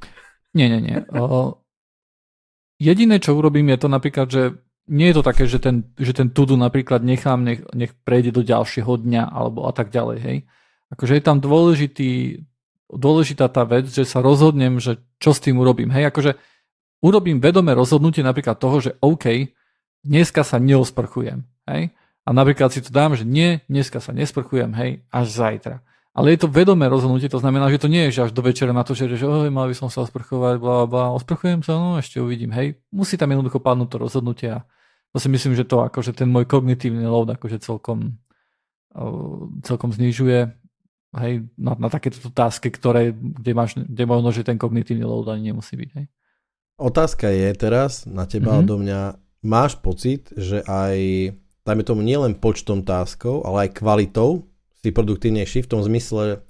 nie, 0.56 0.70
nie, 0.70 0.80
nie. 0.80 0.98
O, 1.10 1.58
jediné, 2.78 3.18
čo 3.18 3.34
urobím, 3.34 3.74
je 3.74 3.78
to 3.82 3.88
napríklad, 3.90 4.28
že 4.30 4.42
nie 4.90 5.10
je 5.10 5.16
to 5.18 5.24
také, 5.26 5.50
že 5.50 5.58
ten, 5.58 5.90
že 5.98 6.14
ten 6.14 6.30
tudu 6.30 6.54
napríklad 6.54 7.02
nechám, 7.02 7.42
nech, 7.42 7.66
nech 7.74 7.90
prejde 8.06 8.30
do 8.30 8.46
ďalšieho 8.46 9.02
dňa 9.02 9.34
alebo 9.34 9.66
a 9.66 9.72
tak 9.74 9.90
ďalej, 9.90 10.18
hej. 10.22 10.38
Akože 10.90 11.18
je 11.18 11.22
tam 11.22 11.38
dôležitý, 11.38 12.10
dôležitá 12.90 13.46
tá 13.50 13.62
vec, 13.62 13.86
že 13.90 14.02
sa 14.02 14.22
rozhodnem, 14.22 14.82
že 14.82 14.98
čo 15.22 15.30
s 15.34 15.42
tým 15.42 15.58
urobím, 15.58 15.90
hej. 15.90 16.06
Akože 16.10 16.38
urobím 17.02 17.42
vedomé 17.42 17.74
rozhodnutie 17.74 18.22
napríklad 18.22 18.62
toho, 18.62 18.78
že 18.78 18.94
OK, 19.02 19.54
dneska 20.06 20.46
sa 20.46 20.62
neosprchujem, 20.62 21.42
hej. 21.66 21.90
A 22.26 22.30
napríklad 22.30 22.70
si 22.70 22.78
to 22.78 22.94
dám, 22.94 23.18
že 23.18 23.26
nie, 23.26 23.58
dneska 23.66 23.98
sa 23.98 24.14
nesprchujem, 24.14 24.70
hej, 24.74 25.02
až 25.10 25.26
zajtra. 25.34 25.82
Ale 26.10 26.34
je 26.34 26.42
to 26.42 26.50
vedomé 26.50 26.90
rozhodnutie, 26.90 27.30
to 27.30 27.38
znamená, 27.38 27.70
že 27.70 27.78
to 27.78 27.86
nie 27.86 28.10
je, 28.10 28.18
že 28.18 28.20
až 28.26 28.32
do 28.34 28.42
večera 28.42 28.74
na 28.74 28.82
to, 28.82 28.98
že, 28.98 29.06
že 29.14 29.22
oj, 29.22 29.46
mal 29.54 29.70
by 29.70 29.76
som 29.78 29.86
sa 29.86 30.02
osprchovať, 30.02 30.58
bla, 30.58 30.82
bla, 30.90 31.14
osprchujem 31.14 31.62
sa, 31.62 31.78
no 31.78 32.02
ešte 32.02 32.18
uvidím, 32.18 32.50
hej. 32.50 32.82
Musí 32.90 33.14
tam 33.14 33.30
jednoducho 33.30 33.62
padnúť 33.62 33.88
to 33.94 33.96
rozhodnutie 34.02 34.48
a 34.58 34.66
to 35.14 35.22
si 35.22 35.30
myslím, 35.30 35.54
že 35.54 35.62
to 35.62 35.86
akože 35.86 36.10
ten 36.14 36.26
môj 36.26 36.50
kognitívny 36.50 37.06
load 37.06 37.30
akože 37.34 37.62
celkom, 37.62 38.18
celkom 39.62 39.90
znižuje 39.94 40.50
hej, 41.18 41.32
na, 41.54 41.72
na 41.78 41.88
takéto 41.90 42.18
otázky, 42.26 42.74
ktoré, 42.74 43.14
kde, 43.14 43.52
máš, 43.54 43.78
kde 43.78 44.04
možno, 44.06 44.34
že 44.34 44.46
ten 44.46 44.58
kognitívny 44.58 45.06
load 45.06 45.30
ani 45.30 45.54
nemusí 45.54 45.78
byť. 45.78 45.90
Hej. 45.94 46.06
Otázka 46.80 47.30
je 47.30 47.50
teraz 47.54 48.06
na 48.06 48.26
teba 48.26 48.58
mm-hmm. 48.58 48.66
odo 48.66 48.74
mňa, 48.82 49.00
máš 49.46 49.78
pocit, 49.78 50.30
že 50.34 50.62
aj, 50.66 50.98
dajme 51.62 51.82
tomu 51.86 52.02
nielen 52.02 52.34
počtom 52.34 52.82
táskov, 52.82 53.46
ale 53.46 53.70
aj 53.70 53.78
kvalitou 53.78 54.49
si 54.80 54.90
produktívnejší 54.90 55.64
v 55.64 55.70
tom 55.70 55.84
zmysle, 55.84 56.40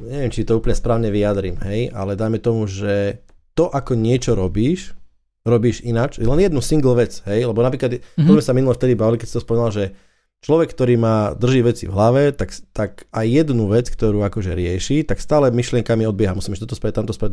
neviem, 0.00 0.32
či 0.32 0.48
to 0.48 0.56
úplne 0.58 0.74
správne 0.74 1.08
vyjadrím, 1.12 1.60
hej, 1.62 1.92
ale 1.92 2.16
dajme 2.16 2.40
tomu, 2.40 2.64
že 2.64 3.22
to, 3.54 3.70
ako 3.70 3.94
niečo 3.94 4.34
robíš, 4.34 4.96
robíš 5.44 5.84
ináč. 5.84 6.18
Len 6.18 6.40
jednu 6.40 6.64
single 6.64 6.96
vec, 6.96 7.20
hej, 7.28 7.46
lebo 7.46 7.60
napríklad, 7.60 8.00
mm-hmm. 8.00 8.26
to 8.26 8.30
sme 8.40 8.44
sa 8.44 8.56
minule 8.56 8.74
vtedy 8.74 8.96
bavili, 8.96 9.20
keď 9.20 9.28
si 9.28 9.36
to 9.38 9.44
spomínal, 9.44 9.70
že 9.70 9.94
človek, 10.42 10.72
ktorý 10.72 10.96
má, 10.96 11.36
drží 11.36 11.60
veci 11.62 11.84
v 11.84 11.94
hlave, 11.94 12.32
tak, 12.32 12.52
tak 12.72 13.06
aj 13.12 13.26
jednu 13.28 13.68
vec, 13.68 13.86
ktorú 13.92 14.24
akože 14.24 14.56
rieši, 14.56 15.04
tak 15.04 15.20
stále 15.20 15.52
myšlienkami 15.52 16.08
odbieha. 16.08 16.34
Musím 16.34 16.56
ešte 16.56 16.64
toto 16.64 16.80
spraviť, 16.80 16.96
tamto 16.96 17.14
spraviť, 17.14 17.32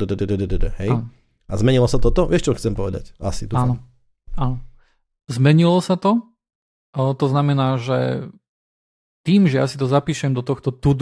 hej. 0.80 0.92
A 1.52 1.54
zmenilo 1.60 1.88
sa 1.92 2.00
toto? 2.00 2.32
Vieš, 2.32 2.48
čo 2.48 2.56
chcem 2.56 2.72
povedať? 2.72 3.12
Asi, 3.20 3.48
dúfam. 3.48 3.76
Áno, 3.76 3.76
áno. 4.40 4.56
Zmenilo 5.28 5.84
sa 5.84 6.00
to. 6.00 6.24
To 6.96 7.26
znamená, 7.28 7.76
že 7.80 8.28
tým, 9.22 9.46
že 9.46 9.62
ja 9.62 9.66
si 9.70 9.78
to 9.78 9.86
zapíšem 9.86 10.34
do 10.34 10.42
tohto 10.42 10.74
to 10.74 10.94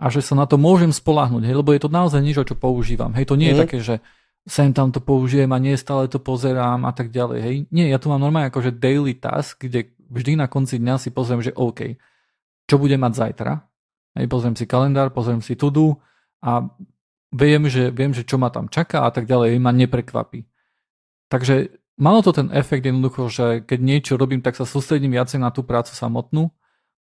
a 0.00 0.06
že 0.08 0.24
sa 0.24 0.32
na 0.32 0.48
to 0.48 0.56
môžem 0.56 0.94
spolahnuť, 0.94 1.44
hej, 1.44 1.54
lebo 1.60 1.76
je 1.76 1.82
to 1.84 1.92
naozaj 1.92 2.24
niečo, 2.24 2.46
čo 2.46 2.56
používam. 2.56 3.12
Hej, 3.12 3.28
to 3.28 3.36
nie 3.36 3.48
mm. 3.48 3.52
je 3.52 3.56
mhm. 3.56 3.62
také, 3.66 3.78
že 3.84 3.94
sem 4.48 4.72
tam 4.72 4.88
to 4.88 5.04
použijem 5.04 5.52
a 5.52 5.60
nie 5.60 5.76
stále 5.76 6.08
to 6.08 6.16
pozerám 6.16 6.88
a 6.88 6.92
tak 6.96 7.12
ďalej. 7.12 7.38
Hej. 7.44 7.56
Nie, 7.68 7.92
ja 7.92 8.00
tu 8.00 8.08
mám 8.08 8.24
normálne 8.24 8.48
akože 8.48 8.72
daily 8.72 9.12
task, 9.12 9.60
kde 9.60 9.92
vždy 10.08 10.40
na 10.40 10.48
konci 10.48 10.80
dňa 10.80 10.96
si 10.96 11.12
pozriem, 11.12 11.44
že 11.44 11.52
OK, 11.52 12.00
čo 12.64 12.80
budem 12.80 13.04
mať 13.04 13.12
zajtra. 13.12 13.52
Hej, 14.16 14.26
pozriem 14.26 14.56
si 14.56 14.64
kalendár, 14.64 15.12
pozriem 15.12 15.44
si 15.44 15.54
tudu 15.54 16.00
a 16.40 16.64
viem 17.30 17.62
že, 17.70 17.92
viem, 17.94 18.10
že 18.10 18.26
čo 18.26 18.40
ma 18.40 18.50
tam 18.50 18.66
čaká 18.66 19.06
a 19.06 19.10
tak 19.12 19.28
ďalej, 19.28 19.60
ma 19.62 19.70
neprekvapí. 19.70 20.48
Takže 21.30 21.70
malo 22.00 22.24
to 22.24 22.34
ten 22.34 22.50
efekt 22.50 22.82
jednoducho, 22.82 23.30
že 23.30 23.46
keď 23.62 23.78
niečo 23.78 24.12
robím, 24.18 24.42
tak 24.42 24.58
sa 24.58 24.66
sústredím 24.66 25.14
viacej 25.14 25.38
na 25.38 25.54
tú 25.54 25.62
prácu 25.62 25.94
samotnú, 25.94 26.50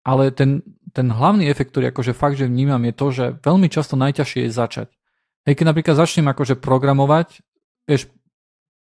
ale 0.05 0.31
ten, 0.31 0.61
ten 0.93 1.09
hlavný 1.09 1.49
efekt, 1.49 1.73
ktorý 1.73 1.91
akože 1.91 2.13
fakt, 2.13 2.37
že 2.37 2.47
vnímam, 2.47 2.81
je 2.85 2.95
to, 2.95 3.07
že 3.11 3.25
veľmi 3.41 3.73
často 3.73 3.97
najťažšie 3.97 4.47
je 4.47 4.51
začať. 4.53 4.89
Hej, 5.49 5.55
keď 5.57 5.67
napríklad 5.73 5.97
začnem 5.97 6.29
akože 6.29 6.61
programovať, 6.61 7.41
vieš, 7.89 8.13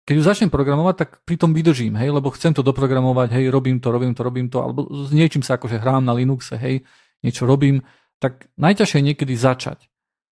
keď 0.09 0.15
už 0.17 0.25
začnem 0.25 0.51
programovať, 0.51 0.95
tak 0.97 1.11
pri 1.29 1.37
tom 1.37 1.53
vydržím, 1.53 1.99
hej, 2.01 2.09
lebo 2.09 2.33
chcem 2.33 2.57
to 2.57 2.65
doprogramovať, 2.65 3.29
hej, 3.35 3.53
robím 3.53 3.77
to, 3.77 3.93
robím 3.93 4.17
to, 4.17 4.23
robím 4.25 4.49
to, 4.49 4.65
alebo 4.65 4.89
s 4.89 5.13
niečím 5.13 5.45
sa 5.45 5.61
akože 5.61 5.77
hrám 5.77 6.01
na 6.07 6.17
Linuxe, 6.17 6.57
hej, 6.57 6.87
niečo 7.21 7.45
robím, 7.45 7.85
tak 8.17 8.49
najťažšie 8.57 8.99
je 8.99 9.09
niekedy 9.13 9.35
začať. 9.37 9.85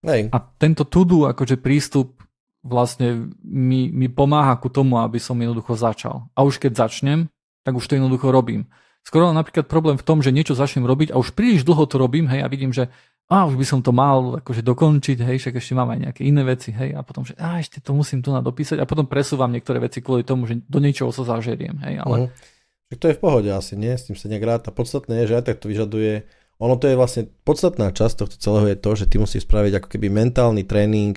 Hej. 0.06 0.30
A 0.32 0.38
tento 0.58 0.86
to-do 0.86 1.28
akože 1.28 1.58
prístup 1.60 2.22
vlastne 2.66 3.30
mi, 3.42 3.90
mi 3.90 4.10
pomáha 4.10 4.58
ku 4.58 4.66
tomu, 4.66 4.98
aby 4.98 5.22
som 5.22 5.38
jednoducho 5.38 5.78
začal. 5.78 6.26
A 6.34 6.42
už 6.42 6.58
keď 6.58 6.88
začnem, 6.88 7.30
tak 7.62 7.78
už 7.78 7.86
to 7.86 7.94
jednoducho 7.98 8.30
robím. 8.34 8.66
Skoro 9.06 9.30
napríklad 9.30 9.70
problém 9.70 9.94
v 9.94 10.02
tom, 10.02 10.18
že 10.18 10.34
niečo 10.34 10.58
začnem 10.58 10.82
robiť 10.82 11.14
a 11.14 11.20
už 11.22 11.30
príliš 11.30 11.62
dlho 11.62 11.86
to 11.86 11.94
robím, 11.94 12.26
hej, 12.26 12.42
a 12.42 12.50
vidím, 12.50 12.74
že 12.74 12.90
a 13.30 13.46
už 13.46 13.54
by 13.54 13.66
som 13.66 13.78
to 13.78 13.94
mal 13.94 14.42
akože 14.42 14.66
dokončiť, 14.66 15.22
hej, 15.22 15.38
však 15.38 15.54
ešte 15.62 15.78
mám 15.78 15.94
aj 15.94 16.10
nejaké 16.10 16.22
iné 16.26 16.42
veci, 16.42 16.74
hej, 16.74 16.90
a 16.90 17.06
potom, 17.06 17.22
že 17.22 17.38
a 17.38 17.62
ešte 17.62 17.78
to 17.78 17.94
musím 17.94 18.18
tu 18.18 18.34
nadopísať 18.34 18.82
a 18.82 18.86
potom 18.86 19.06
presúvam 19.06 19.50
niektoré 19.54 19.78
veci 19.78 20.02
kvôli 20.02 20.26
tomu, 20.26 20.50
že 20.50 20.58
do 20.66 20.82
niečoho 20.82 21.14
sa 21.14 21.22
zažeriem, 21.22 21.78
hej, 21.86 22.02
ale... 22.02 22.16
Uh-huh. 22.26 22.98
to 22.98 23.06
je 23.06 23.14
v 23.14 23.22
pohode 23.22 23.50
asi, 23.50 23.78
nie? 23.78 23.94
S 23.94 24.10
tým 24.10 24.18
sa 24.18 24.26
nejak 24.26 24.42
rád. 24.46 24.62
A 24.66 24.74
podstatné 24.74 25.22
je, 25.22 25.30
že 25.30 25.36
aj 25.38 25.44
tak 25.54 25.62
to 25.62 25.70
vyžaduje, 25.70 26.26
ono 26.58 26.74
to 26.74 26.88
je 26.88 26.96
vlastne, 26.98 27.22
podstatná 27.46 27.92
časť 27.92 28.26
tohto 28.26 28.36
celého 28.40 28.74
je 28.74 28.78
to, 28.80 28.90
že 28.96 29.06
ty 29.06 29.16
musíš 29.20 29.44
spraviť 29.44 29.82
ako 29.82 29.88
keby 29.92 30.06
mentálny 30.08 30.64
tréning 30.64 31.14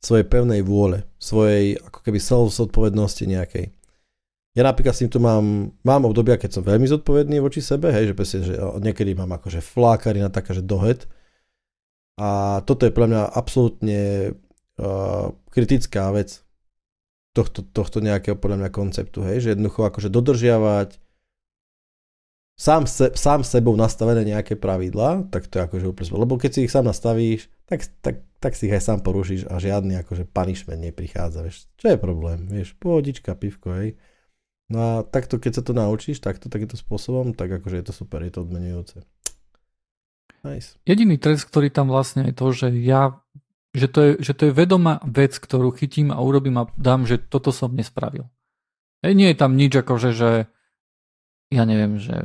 svojej 0.00 0.26
pevnej 0.26 0.64
vôle, 0.64 1.04
svojej 1.22 1.76
ako 1.82 2.02
keby 2.02 2.18
self-zodpovednosti 2.18 3.24
nejakej. 3.28 3.77
Ja 4.58 4.66
napríklad 4.66 4.90
s 4.90 5.06
týmto 5.06 5.22
mám, 5.22 5.70
mám 5.86 6.02
obdobia, 6.02 6.34
keď 6.34 6.58
som 6.58 6.66
veľmi 6.66 6.90
zodpovedný 6.90 7.38
voči 7.38 7.62
sebe, 7.62 7.94
hej, 7.94 8.10
že, 8.10 8.14
presne, 8.18 8.38
že 8.42 8.58
niekedy 8.82 9.14
mám 9.14 9.30
akože 9.38 9.62
flákarina 9.62 10.34
taká, 10.34 10.50
že 10.50 10.66
dohet, 10.66 11.06
a 12.18 12.60
toto 12.66 12.82
je 12.82 12.90
pre 12.90 13.06
mňa 13.06 13.30
absolútne 13.30 14.34
uh, 14.34 15.30
kritická 15.54 16.10
vec 16.10 16.42
tohto, 17.30 17.62
tohto 17.62 18.02
nejakého 18.02 18.34
podľa 18.34 18.66
mňa 18.66 18.70
konceptu, 18.74 19.22
hej, 19.22 19.46
že 19.46 19.48
jednoducho 19.54 19.86
akože 19.86 20.10
dodržiavať 20.10 20.98
sám, 22.58 22.90
se, 22.90 23.14
sám 23.14 23.46
sebou 23.46 23.78
nastavené 23.78 24.26
nejaké 24.26 24.58
pravidlá, 24.58 25.30
tak 25.30 25.46
to 25.46 25.62
je 25.62 25.64
akože 25.70 25.86
úplne 25.86 26.18
lebo 26.18 26.34
keď 26.34 26.50
si 26.50 26.60
ich 26.66 26.74
sám 26.74 26.90
nastavíš, 26.90 27.46
tak, 27.70 27.86
tak, 28.02 28.26
tak 28.42 28.58
si 28.58 28.66
ich 28.66 28.74
aj 28.74 28.82
sám 28.82 28.98
porušíš 29.06 29.46
a 29.46 29.62
žiadny 29.62 30.02
akože 30.02 30.26
punishment 30.26 30.82
neprichádza, 30.82 31.46
vieš, 31.46 31.70
čo 31.78 31.94
je 31.94 31.98
problém, 32.02 32.50
vieš, 32.50 32.74
pohodička, 32.82 33.38
pivko, 33.38 33.78
hej. 33.78 33.94
No 34.68 34.78
a 34.78 34.92
takto, 35.00 35.40
keď 35.40 35.60
sa 35.60 35.62
to 35.64 35.72
naučíš, 35.72 36.20
takto, 36.20 36.52
takýmto 36.52 36.76
spôsobom, 36.76 37.32
tak 37.32 37.48
akože 37.48 37.80
je 37.80 37.86
to 37.88 37.94
super, 37.96 38.20
je 38.20 38.32
to 38.36 38.44
odmenujúce. 38.44 39.00
Nice. 40.44 40.76
Jediný 40.84 41.16
trest, 41.16 41.48
ktorý 41.48 41.72
tam 41.72 41.88
vlastne 41.88 42.28
je 42.28 42.34
to, 42.36 42.46
že 42.52 42.68
ja 42.84 43.16
že 43.76 43.88
to, 43.88 44.00
je, 44.00 44.12
že 44.24 44.32
to 44.34 44.42
je 44.50 44.52
vedomá 44.56 44.98
vec, 45.04 45.36
ktorú 45.36 45.70
chytím 45.76 46.10
a 46.10 46.18
urobím 46.18 46.56
a 46.58 46.68
dám, 46.74 47.04
že 47.04 47.20
toto 47.20 47.52
som 47.52 47.70
nespravil. 47.70 48.26
E, 49.04 49.12
nie 49.12 49.30
je 49.30 49.36
tam 49.38 49.54
nič 49.54 49.76
ako, 49.76 49.94
že, 50.00 50.48
ja 51.52 51.62
neviem, 51.68 52.00
že, 52.00 52.16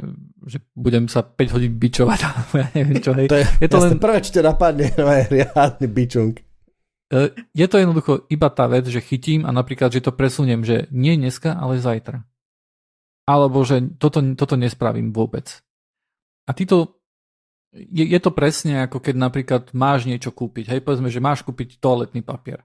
že 0.47 0.63
budem 0.73 1.11
sa 1.11 1.21
5 1.21 1.53
hodín 1.53 1.75
bičovať, 1.77 2.19
ja 2.63 2.67
neviem 2.73 2.99
čo. 3.03 3.11
Hej. 3.13 3.27
To 3.29 3.37
je, 3.37 3.45
je 3.59 3.69
to 3.69 3.79
len... 3.79 3.99
prvé, 3.99 4.17
čo 4.23 4.31
ťa 4.39 4.43
napadne, 4.43 4.87
je 5.21 5.25
riadny 5.29 5.87
bičung. 5.87 6.33
Je 7.53 7.67
to 7.69 7.77
jednoducho 7.77 8.25
iba 8.33 8.49
tá 8.49 8.65
vec, 8.65 8.89
že 8.89 8.97
chytím 8.97 9.45
a 9.45 9.53
napríklad, 9.53 9.93
že 9.93 10.01
to 10.01 10.17
presuniem, 10.17 10.65
že 10.65 10.89
nie 10.89 11.13
dneska, 11.13 11.53
ale 11.53 11.77
zajtra. 11.77 12.25
Alebo 13.24 13.63
že 13.63 13.95
toto, 13.95 14.19
toto 14.36 14.55
nespravím 14.59 15.15
vôbec. 15.15 15.63
A 16.43 16.51
ty 16.51 16.67
to 16.67 16.99
je, 17.74 18.05
je 18.05 18.19
to 18.21 18.30
presne 18.30 18.86
ako 18.86 19.01
keď 19.01 19.15
napríklad 19.17 19.63
máš 19.74 20.05
niečo 20.05 20.30
kúpiť. 20.30 20.69
Hej, 20.69 20.80
povedzme, 20.86 21.09
že 21.09 21.24
máš 21.24 21.41
kúpiť 21.41 21.82
toaletný 21.82 22.21
papier. 22.21 22.61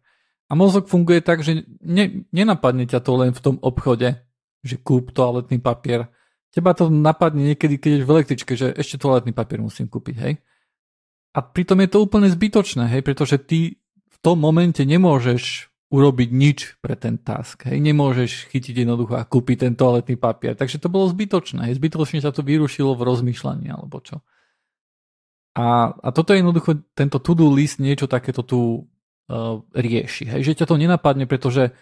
A 0.48 0.56
mozog 0.56 0.88
funguje 0.88 1.20
tak, 1.20 1.44
že 1.44 1.64
ne, 1.84 2.28
nenapadne 2.32 2.88
ťa 2.88 3.00
to 3.04 3.12
len 3.16 3.32
v 3.32 3.40
tom 3.40 3.56
obchode, 3.60 4.16
že 4.64 4.76
kúp 4.80 5.12
toaletný 5.12 5.60
papier. 5.60 6.08
Teba 6.48 6.72
to 6.72 6.88
napadne 6.88 7.52
niekedy, 7.52 7.76
keď 7.76 7.90
ješ 8.00 8.04
v 8.04 8.12
električke, 8.16 8.52
že 8.56 8.72
ešte 8.72 8.96
toaletný 8.96 9.36
papier 9.36 9.60
musím 9.60 9.88
kúpiť, 9.88 10.16
hej. 10.24 10.40
A 11.36 11.44
pritom 11.44 11.76
je 11.84 11.88
to 11.92 12.00
úplne 12.00 12.28
zbytočné, 12.32 12.88
hej, 12.88 13.04
pretože 13.04 13.36
ty 13.44 13.76
v 14.08 14.16
tom 14.24 14.40
momente 14.40 14.80
nemôžeš 14.80 15.68
urobiť 15.88 16.28
nič 16.28 16.58
pre 16.84 16.94
ten 17.00 17.16
task. 17.16 17.64
Hej. 17.64 17.80
Nemôžeš 17.80 18.52
chytiť 18.52 18.84
jednoducho 18.84 19.16
a 19.16 19.24
kúpiť 19.24 19.56
ten 19.68 19.72
toaletný 19.72 20.20
papier. 20.20 20.52
Takže 20.52 20.76
to 20.76 20.92
bolo 20.92 21.08
zbytočné. 21.08 21.68
Hej. 21.68 21.80
Zbytočne 21.80 22.20
sa 22.20 22.28
to 22.28 22.44
vyrušilo 22.44 22.92
v 22.92 23.06
rozmýšľaní 23.08 23.72
alebo 23.72 24.04
čo. 24.04 24.20
A, 25.56 25.90
a 25.90 26.08
toto 26.12 26.36
je 26.36 26.44
jednoducho, 26.44 26.76
tento 26.92 27.18
to-do 27.18 27.48
list 27.50 27.80
niečo 27.80 28.04
takéto 28.04 28.44
tu 28.44 28.84
uh, 28.84 29.64
rieši. 29.72 30.28
Hej? 30.28 30.40
Že 30.52 30.56
ťa 30.62 30.66
to 30.68 30.76
nenapadne, 30.76 31.24
pretože 31.24 31.72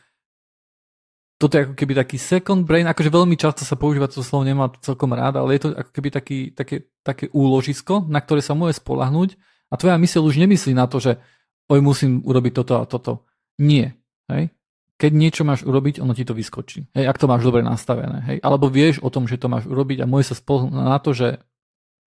toto 1.36 1.60
je 1.60 1.68
ako 1.68 1.74
keby 1.76 1.92
taký 1.92 2.16
second 2.16 2.64
brain, 2.64 2.88
akože 2.88 3.12
veľmi 3.12 3.36
často 3.36 3.68
sa 3.68 3.76
používa 3.76 4.08
to 4.08 4.24
slovo, 4.24 4.48
nemá 4.48 4.72
to 4.72 4.80
celkom 4.80 5.12
rád, 5.12 5.36
ale 5.36 5.60
je 5.60 5.68
to 5.68 5.70
ako 5.76 5.90
keby 5.92 6.08
taký, 6.08 6.38
také, 6.56 6.88
také 7.04 7.28
úložisko, 7.28 8.08
na 8.08 8.24
ktoré 8.24 8.40
sa 8.40 8.56
môže 8.56 8.80
spolahnuť 8.80 9.36
a 9.68 9.74
tvoja 9.76 10.00
myseľ 10.00 10.22
už 10.24 10.40
nemyslí 10.40 10.72
na 10.72 10.88
to, 10.88 10.96
že 10.96 11.20
oj, 11.68 11.84
musím 11.84 12.24
urobiť 12.24 12.52
toto 12.56 12.80
a 12.80 12.88
toto. 12.88 13.25
Nie. 13.58 13.96
Hej? 14.28 14.56
keď 14.96 15.12
niečo 15.12 15.42
máš 15.44 15.60
urobiť, 15.60 16.00
ono 16.00 16.16
ti 16.16 16.24
to 16.24 16.32
vyskočí. 16.32 16.88
Hej, 16.96 17.04
ak 17.04 17.20
to 17.20 17.28
máš 17.28 17.44
dobre 17.44 17.60
nastavené. 17.60 18.24
Hej. 18.32 18.38
Alebo 18.40 18.72
vieš 18.72 19.04
o 19.04 19.12
tom, 19.12 19.28
že 19.28 19.36
to 19.36 19.52
máš 19.52 19.68
urobiť 19.68 20.02
a 20.02 20.08
môže 20.08 20.32
sa 20.32 20.36
spolhnúť 20.40 20.72
na 20.72 20.96
to, 20.96 21.12
že 21.12 21.36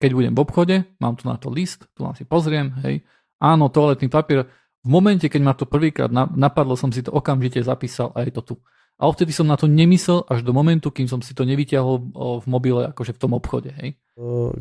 keď 0.02 0.10
budem 0.10 0.34
v 0.34 0.42
obchode, 0.42 0.76
mám 0.98 1.14
tu 1.14 1.30
na 1.30 1.38
to 1.38 1.54
list, 1.54 1.86
tu 1.94 2.02
na 2.02 2.16
si 2.18 2.26
pozriem, 2.26 2.72
hej, 2.82 3.04
áno, 3.38 3.68
toaletný 3.68 4.08
papier, 4.08 4.48
v 4.80 4.88
momente, 4.88 5.28
keď 5.28 5.40
ma 5.44 5.52
to 5.52 5.68
prvýkrát 5.68 6.08
napadlo, 6.10 6.72
som 6.72 6.88
si 6.88 7.04
to 7.04 7.12
okamžite 7.12 7.60
zapísal 7.60 8.16
a 8.16 8.24
je 8.24 8.32
to 8.32 8.42
tu. 8.42 8.54
A 8.96 9.08
vtedy 9.12 9.32
som 9.32 9.44
na 9.44 9.60
to 9.60 9.68
nemyslel 9.68 10.24
až 10.24 10.40
do 10.40 10.56
momentu, 10.56 10.88
kým 10.88 11.04
som 11.04 11.20
si 11.20 11.36
to 11.36 11.44
nevyťahol 11.44 12.12
v 12.40 12.46
mobile, 12.48 12.88
akože 12.88 13.12
v 13.16 13.20
tom 13.20 13.36
obchode. 13.36 13.76
Hej? 13.76 13.96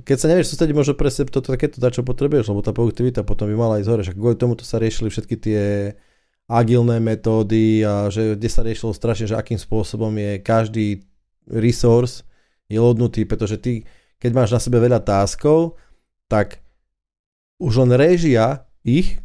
Keď 0.04 0.18
sa 0.20 0.28
nevieš 0.28 0.56
sústrediť 0.56 0.76
možno 0.76 0.96
pre 0.96 1.08
sebe 1.12 1.32
toto 1.32 1.56
takéto 1.56 1.80
dať, 1.80 2.00
čo 2.00 2.08
potrebuješ, 2.08 2.52
lebo 2.52 2.64
tá 2.64 2.76
produktivita 2.76 3.24
potom 3.24 3.48
by 3.52 3.56
mala 3.56 3.80
ísť 3.80 3.90
hore. 3.92 4.04
Však 4.04 4.20
kvôli 4.20 4.36
tomu 4.40 4.60
to 4.60 4.68
sa 4.68 4.80
riešili 4.80 5.08
všetky 5.12 5.36
tie 5.40 5.62
agilné 6.50 6.98
metódy 6.98 7.86
a 7.86 8.10
že 8.10 8.34
kde 8.34 8.50
sa 8.50 8.66
riešilo 8.66 8.90
strašne, 8.90 9.30
že 9.30 9.38
akým 9.38 9.62
spôsobom 9.62 10.10
je 10.18 10.42
každý 10.42 10.88
resource 11.46 12.26
je 12.70 12.78
lodnutý, 12.82 13.26
pretože 13.26 13.62
ty, 13.62 13.86
keď 14.18 14.32
máš 14.34 14.50
na 14.54 14.60
sebe 14.62 14.82
veľa 14.82 15.02
táskov, 15.02 15.78
tak 16.30 16.62
už 17.62 17.86
len 17.86 17.92
režia 17.94 18.66
ich 18.82 19.22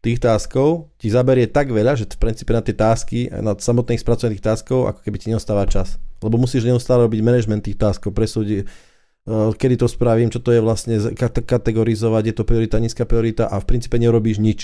tých 0.00 0.18
táskov 0.18 0.90
ti 0.96 1.12
zaberie 1.12 1.46
tak 1.46 1.70
veľa, 1.70 1.94
že 1.94 2.08
v 2.08 2.18
princípe 2.18 2.50
na 2.50 2.64
tie 2.64 2.74
tásky, 2.74 3.30
na 3.30 3.52
samotných 3.54 4.00
spracovaných 4.00 4.42
táskov, 4.42 4.90
ako 4.90 5.00
keby 5.06 5.16
ti 5.20 5.30
neostáva 5.30 5.68
čas. 5.68 6.00
Lebo 6.24 6.40
musíš 6.40 6.66
neustále 6.66 7.04
robiť 7.04 7.20
management 7.20 7.62
tých 7.68 7.78
táskov, 7.78 8.16
presúdiť, 8.16 8.64
uh, 8.64 9.52
kedy 9.54 9.80
to 9.80 9.86
spravím, 9.86 10.32
čo 10.32 10.40
to 10.40 10.56
je 10.56 10.60
vlastne 10.64 10.98
kategorizovať, 11.46 12.22
je 12.32 12.34
to 12.34 12.44
priorita, 12.48 12.80
nízka 12.80 13.04
priorita 13.04 13.48
a 13.48 13.60
v 13.60 13.68
princípe 13.68 14.00
nerobíš 14.00 14.40
nič. 14.40 14.60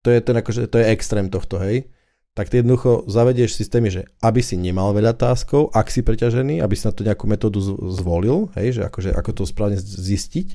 To 0.00 0.08
je, 0.08 0.18
ten, 0.24 0.36
akože, 0.36 0.68
to 0.72 0.76
je 0.80 0.86
extrém 0.92 1.28
tohto, 1.28 1.60
hej. 1.60 1.92
Tak 2.32 2.48
ty 2.48 2.62
jednoducho 2.62 3.10
zavedieš 3.10 3.58
systémy, 3.58 3.90
že 3.90 4.06
aby 4.22 4.40
si 4.40 4.56
nemal 4.56 4.94
veľa 4.94 5.18
táskov, 5.18 5.74
ak 5.74 5.90
si 5.90 6.00
preťažený, 6.00 6.62
aby 6.62 6.74
si 6.78 6.86
na 6.86 6.94
to 6.94 7.02
nejakú 7.04 7.26
metódu 7.26 7.60
zvolil, 7.90 8.48
hej, 8.56 8.80
že 8.80 8.82
akože, 8.86 9.10
ako 9.12 9.30
to 9.34 9.42
správne 9.44 9.76
zistiť. 9.76 10.48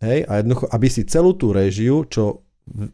Hej, 0.00 0.28
a 0.28 0.32
jednoducho, 0.40 0.68
aby 0.70 0.86
si 0.88 1.04
celú 1.04 1.34
tú 1.34 1.52
režiu, 1.52 2.06
čo 2.08 2.46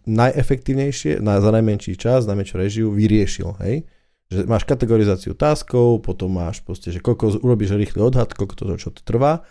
najefektívnejšie, 0.06 1.20
na, 1.22 1.40
za 1.40 1.50
najmenší 1.50 1.96
čas, 1.96 2.28
najmenšiu 2.28 2.56
režiu 2.58 2.86
vyriešil, 2.92 3.56
hej? 3.64 3.86
Že 4.32 4.48
máš 4.48 4.64
kategorizáciu 4.64 5.36
taskov, 5.36 6.00
potom 6.00 6.32
máš 6.32 6.64
proste, 6.64 6.88
že 6.88 7.00
koľko 7.00 7.44
urobíš 7.44 7.76
rýchly 7.76 8.00
odhad, 8.00 8.32
koľko 8.32 8.54
to, 8.56 8.64
čo 8.80 8.88
to 8.92 9.04
trvá 9.04 9.44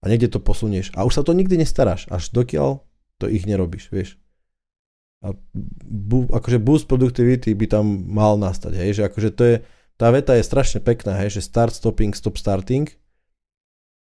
a 0.00 0.04
niekde 0.08 0.32
to 0.32 0.40
posunieš. 0.40 0.92
A 0.96 1.04
už 1.04 1.20
sa 1.20 1.22
to 1.24 1.36
nikdy 1.36 1.60
nestaráš, 1.60 2.08
až 2.08 2.32
dokiaľ 2.32 2.80
to 3.20 3.28
ich 3.28 3.44
nerobíš, 3.44 3.92
vieš. 3.92 4.16
A 5.24 5.32
bu, 5.84 6.28
akože 6.28 6.60
boost 6.60 6.84
productivity 6.90 7.56
by 7.56 7.66
tam 7.66 8.04
mal 8.04 8.36
nastať, 8.36 8.72
hej, 8.76 8.90
že 9.00 9.02
akože 9.08 9.30
to 9.32 9.42
je, 9.44 9.56
tá 9.96 10.12
veta 10.12 10.36
je 10.36 10.44
strašne 10.44 10.84
pekná, 10.84 11.16
hej, 11.24 11.40
že 11.40 11.46
start 11.46 11.72
stopping, 11.72 12.12
stop 12.12 12.36
starting, 12.36 12.92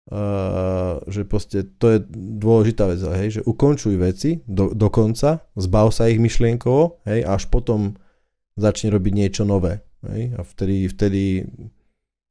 Uh, 0.03 0.99
že 1.07 1.24
proste 1.24 1.64
to 1.80 1.95
je 1.95 2.03
dôležitá 2.43 2.91
vec, 2.91 2.99
hej, 2.99 3.39
že 3.39 3.41
ukončuj 3.47 3.95
veci 3.95 4.43
do, 4.43 4.76
do 4.76 4.91
konca, 4.91 5.47
zbav 5.55 5.95
sa 5.95 6.11
ich 6.11 6.20
myšlienkovo, 6.20 7.07
hej, 7.07 7.24
až 7.24 7.47
potom 7.47 7.95
začne 8.59 8.91
robiť 8.91 9.14
niečo 9.16 9.47
nové, 9.47 9.80
hej, 10.03 10.36
a 10.36 10.43
vtedy, 10.43 10.91
vtedy 10.91 11.47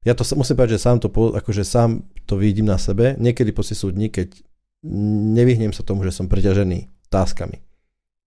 ja 0.04 0.12
to 0.12 0.20
musím 0.36 0.60
povedať, 0.60 0.76
že 0.76 0.84
sám 0.84 1.00
to, 1.00 1.08
akože 1.08 1.64
sám 1.64 2.04
to 2.28 2.36
vidím 2.36 2.68
na 2.68 2.76
sebe, 2.76 3.16
niekedy 3.16 3.56
proste 3.56 3.72
sú 3.72 3.88
dni, 3.88 4.12
keď 4.12 4.36
nevyhnem 5.32 5.72
sa 5.72 5.80
tomu, 5.80 6.04
že 6.04 6.12
som 6.12 6.28
preťažený 6.28 6.92
táskami. 7.08 7.62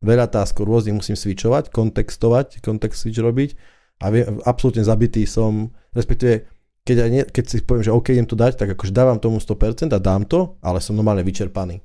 Veľa 0.04 0.28
táskov 0.28 0.68
rôznych 0.68 0.98
musím 0.98 1.16
switchovať, 1.16 1.72
kontextovať, 1.72 2.60
kontext 2.60 3.06
switch 3.06 3.22
robiť 3.22 3.56
a 4.04 4.12
vie, 4.12 4.28
absolútne 4.44 4.84
zabitý 4.84 5.24
som, 5.24 5.72
respektíve 5.96 6.52
keď, 6.86 6.98
aj 7.02 7.10
nie, 7.10 7.24
keď 7.26 7.44
si 7.50 7.58
poviem, 7.66 7.86
že 7.88 7.96
OK, 7.96 8.14
idem 8.14 8.30
to 8.30 8.38
dať, 8.38 8.62
tak 8.62 8.78
akože 8.78 8.94
dávam 8.94 9.18
tomu 9.18 9.42
100% 9.42 9.90
a 9.90 10.00
dám 10.00 10.30
to, 10.30 10.62
ale 10.62 10.78
som 10.78 10.94
normálne 10.94 11.26
vyčerpaný. 11.26 11.82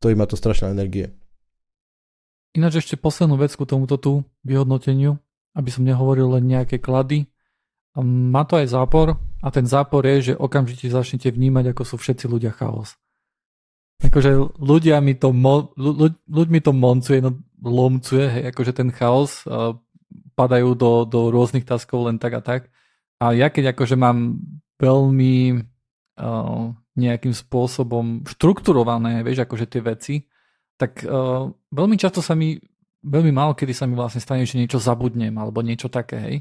To 0.00 0.08
má 0.14 0.24
to 0.30 0.38
strašná 0.38 0.70
energie. 0.70 1.12
Ináč 2.54 2.82
ešte 2.82 2.98
poslednú 2.98 3.38
vec 3.38 3.54
ku 3.54 3.66
tomuto 3.66 3.98
tu 3.98 4.12
vyhodnoteniu, 4.46 5.18
aby 5.54 5.68
som 5.70 5.86
nehovoril 5.86 6.38
len 6.38 6.46
nejaké 6.46 6.78
klady. 6.78 7.26
Má 7.98 8.46
to 8.46 8.58
aj 8.58 8.70
zápor 8.70 9.18
a 9.42 9.48
ten 9.50 9.66
zápor 9.66 10.06
je, 10.06 10.32
že 10.32 10.38
okamžite 10.38 10.86
začnete 10.86 11.30
vnímať, 11.30 11.74
ako 11.74 11.82
sú 11.82 11.94
všetci 11.98 12.30
ľudia 12.30 12.54
chaos. 12.54 12.94
Akože 14.00 14.56
ľudia 14.56 14.98
mi 15.04 15.12
to, 15.12 15.30
mo, 15.30 15.76
ľuď, 15.76 16.12
ľuď 16.24 16.48
mi 16.48 16.60
to 16.64 16.72
moncuje, 16.72 17.20
no, 17.20 17.36
lomcuje, 17.60 18.26
hej, 18.32 18.44
akože 18.48 18.72
ten 18.72 18.88
chaos, 18.88 19.44
uh, 19.44 19.76
padajú 20.34 20.72
do, 20.72 21.04
do 21.04 21.28
rôznych 21.28 21.68
taskov 21.68 22.08
len 22.08 22.16
tak 22.16 22.32
a 22.38 22.42
tak 22.42 22.72
a 23.20 23.36
ja 23.36 23.52
keď 23.52 23.76
akože 23.76 24.00
mám 24.00 24.40
veľmi 24.80 25.60
uh, 25.60 26.72
nejakým 26.96 27.36
spôsobom 27.36 28.24
štrukturované, 28.24 29.20
vieš, 29.20 29.44
akože 29.44 29.68
tie 29.68 29.84
veci, 29.84 30.14
tak 30.80 31.04
uh, 31.04 31.52
veľmi 31.68 32.00
často 32.00 32.24
sa 32.24 32.32
mi, 32.32 32.56
veľmi 33.04 33.28
málo 33.28 33.52
kedy 33.52 33.76
sa 33.76 33.84
mi 33.84 33.92
vlastne 33.92 34.24
stane, 34.24 34.48
že 34.48 34.56
niečo 34.56 34.80
zabudnem 34.80 35.36
alebo 35.36 35.60
niečo 35.60 35.92
také, 35.92 36.16
hej. 36.16 36.36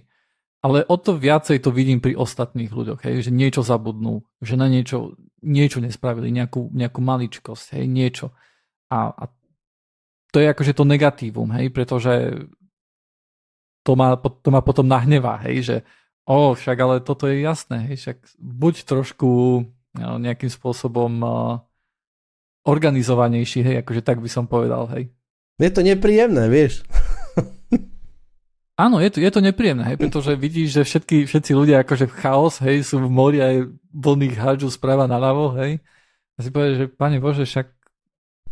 Ale 0.63 0.83
o 0.87 0.95
to 0.99 1.15
viacej 1.15 1.59
to 1.59 1.71
vidím 1.71 1.99
pri 1.99 2.15
ostatných 2.15 2.71
ľuďoch, 2.71 3.03
hej, 3.03 3.27
že 3.27 3.31
niečo 3.35 3.59
zabudnú, 3.59 4.23
že 4.39 4.55
na 4.55 4.71
niečo, 4.71 5.19
niečo 5.43 5.79
nespravili, 5.79 6.31
nejakú, 6.31 6.71
nejakú 6.71 6.99
maličkosť, 6.99 7.79
hej, 7.79 7.85
niečo. 7.87 8.35
A, 8.89 9.13
a 9.13 9.23
to 10.29 10.37
je 10.41 10.47
akože 10.49 10.73
to 10.77 10.83
negatívum, 10.85 11.49
hej, 11.57 11.73
pretože 11.73 12.45
to 13.83 13.97
ma, 13.97 14.17
to 14.17 14.49
ma 14.51 14.61
potom 14.61 14.85
nahnevá, 14.85 15.41
hej, 15.45 15.57
že 15.63 15.77
O, 16.29 16.53
však 16.53 16.77
ale 16.77 16.95
toto 17.01 17.25
je 17.25 17.41
jasné, 17.41 17.89
hej, 17.89 18.05
však 18.05 18.17
buď 18.37 18.85
trošku 18.85 19.29
no, 19.97 20.21
nejakým 20.21 20.53
spôsobom 20.53 21.25
uh, 21.25 21.57
organizovanejší, 22.69 23.65
hej, 23.65 23.75
akože 23.81 24.05
tak 24.05 24.21
by 24.21 24.29
som 24.29 24.45
povedal, 24.45 24.85
hej. 24.93 25.09
Je 25.57 25.73
to 25.73 25.81
nepríjemné, 25.81 26.45
vieš. 26.45 26.85
Áno, 28.77 29.01
je 29.01 29.09
to, 29.09 29.17
je 29.25 29.31
to 29.33 29.41
nepríjemné, 29.41 29.89
hej, 29.89 29.97
pretože 29.97 30.37
vidíš, 30.37 30.69
že 30.69 30.81
všetky, 30.85 31.17
všetci 31.25 31.51
ľudia 31.57 31.81
akože 31.81 32.05
v 32.05 32.17
chaos, 32.21 32.61
hej, 32.61 32.85
sú 32.85 33.01
v 33.01 33.09
mori 33.09 33.41
aj 33.41 33.65
vlných 33.93 34.35
hádžu 34.37 34.69
správa 34.69 35.09
naľavo, 35.09 35.57
hej. 35.59 35.81
A 36.35 36.45
si 36.45 36.49
povieš, 36.53 36.75
že 36.75 36.85
pane 36.87 37.19
Bože, 37.19 37.43
však 37.43 37.79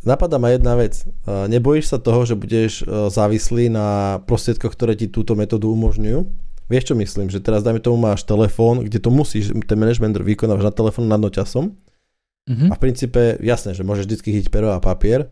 Napadá 0.06 0.38
ma 0.38 0.54
jedna 0.54 0.78
vec. 0.78 1.10
Nebojíš 1.26 1.90
sa 1.90 1.98
toho, 1.98 2.22
že 2.22 2.38
budeš 2.38 2.86
závislý 2.86 3.74
na 3.74 4.22
prostriedkoch, 4.30 4.78
ktoré 4.78 4.94
ti 4.94 5.10
túto 5.10 5.34
metódu 5.34 5.74
umožňujú? 5.74 6.22
Vieš 6.68 6.94
čo 6.94 6.96
myslím, 7.00 7.32
že 7.32 7.42
teraz 7.42 7.64
dajme 7.64 7.80
tomu 7.80 7.98
máš 7.98 8.28
telefón, 8.28 8.84
kde 8.84 9.00
to 9.00 9.10
musíš, 9.10 9.56
ten 9.66 9.80
management 9.80 10.20
vykonávaš 10.20 10.68
na 10.68 10.74
telefón 10.76 11.08
nad 11.08 11.18
noťasom 11.18 11.72
mm-hmm. 11.72 12.70
a 12.70 12.74
v 12.76 12.82
princípe, 12.84 13.22
jasné, 13.40 13.72
že 13.72 13.88
môžeš 13.88 14.06
vždy 14.06 14.16
chytiť 14.20 14.48
pero 14.52 14.76
a 14.76 14.84
papier, 14.84 15.32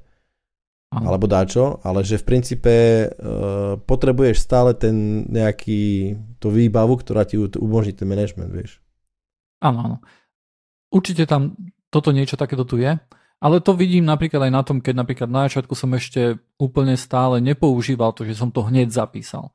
Aha. 0.95 1.11
alebo 1.11 1.27
dáčo, 1.27 1.83
ale 1.83 2.07
že 2.07 2.23
v 2.23 2.27
princípe 2.27 2.75
uh, 3.11 3.75
potrebuješ 3.83 4.39
stále 4.39 4.71
ten 4.79 5.27
nejaký, 5.27 6.15
tú 6.39 6.55
výbavu, 6.55 7.03
ktorá 7.03 7.27
ti 7.27 7.35
umožní 7.35 7.91
ten 7.91 8.07
management, 8.07 8.55
vieš. 8.55 8.79
Áno, 9.63 9.79
áno. 9.79 9.97
Určite 10.91 11.27
tam 11.27 11.55
toto 11.91 12.11
niečo 12.11 12.35
takéto 12.35 12.67
tu 12.67 12.79
je, 12.79 12.95
ale 13.39 13.61
to 13.61 13.75
vidím 13.75 14.07
napríklad 14.07 14.47
aj 14.47 14.53
na 14.53 14.61
tom, 14.63 14.77
keď 14.79 14.93
napríklad 15.05 15.29
na 15.31 15.47
začiatku 15.47 15.75
som 15.75 15.91
ešte 15.95 16.39
úplne 16.59 16.95
stále 16.95 17.43
nepoužíval 17.43 18.15
to, 18.15 18.23
že 18.23 18.35
som 18.35 18.51
to 18.51 18.63
hneď 18.63 18.91
zapísal. 18.91 19.51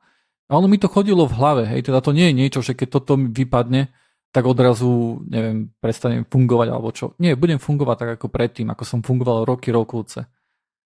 A 0.51 0.59
ono 0.59 0.67
mi 0.67 0.77
to 0.77 0.91
chodilo 0.91 1.25
v 1.25 1.37
hlave, 1.37 1.63
hej, 1.67 1.87
teda 1.87 2.03
to 2.03 2.11
nie 2.11 2.29
je 2.29 2.37
niečo, 2.37 2.59
že 2.59 2.75
keď 2.75 2.87
toto 2.99 3.15
mi 3.15 3.31
vypadne, 3.31 3.89
tak 4.31 4.47
odrazu, 4.47 5.19
neviem, 5.27 5.75
prestanem 5.83 6.23
fungovať 6.23 6.67
alebo 6.71 6.89
čo. 6.95 7.15
Nie, 7.19 7.35
budem 7.35 7.59
fungovať 7.59 7.97
tak 7.99 8.09
ako 8.19 8.27
predtým, 8.31 8.71
ako 8.71 8.83
som 8.87 8.99
fungoval 9.03 9.43
roky, 9.43 9.75
rokovce. 9.75 10.27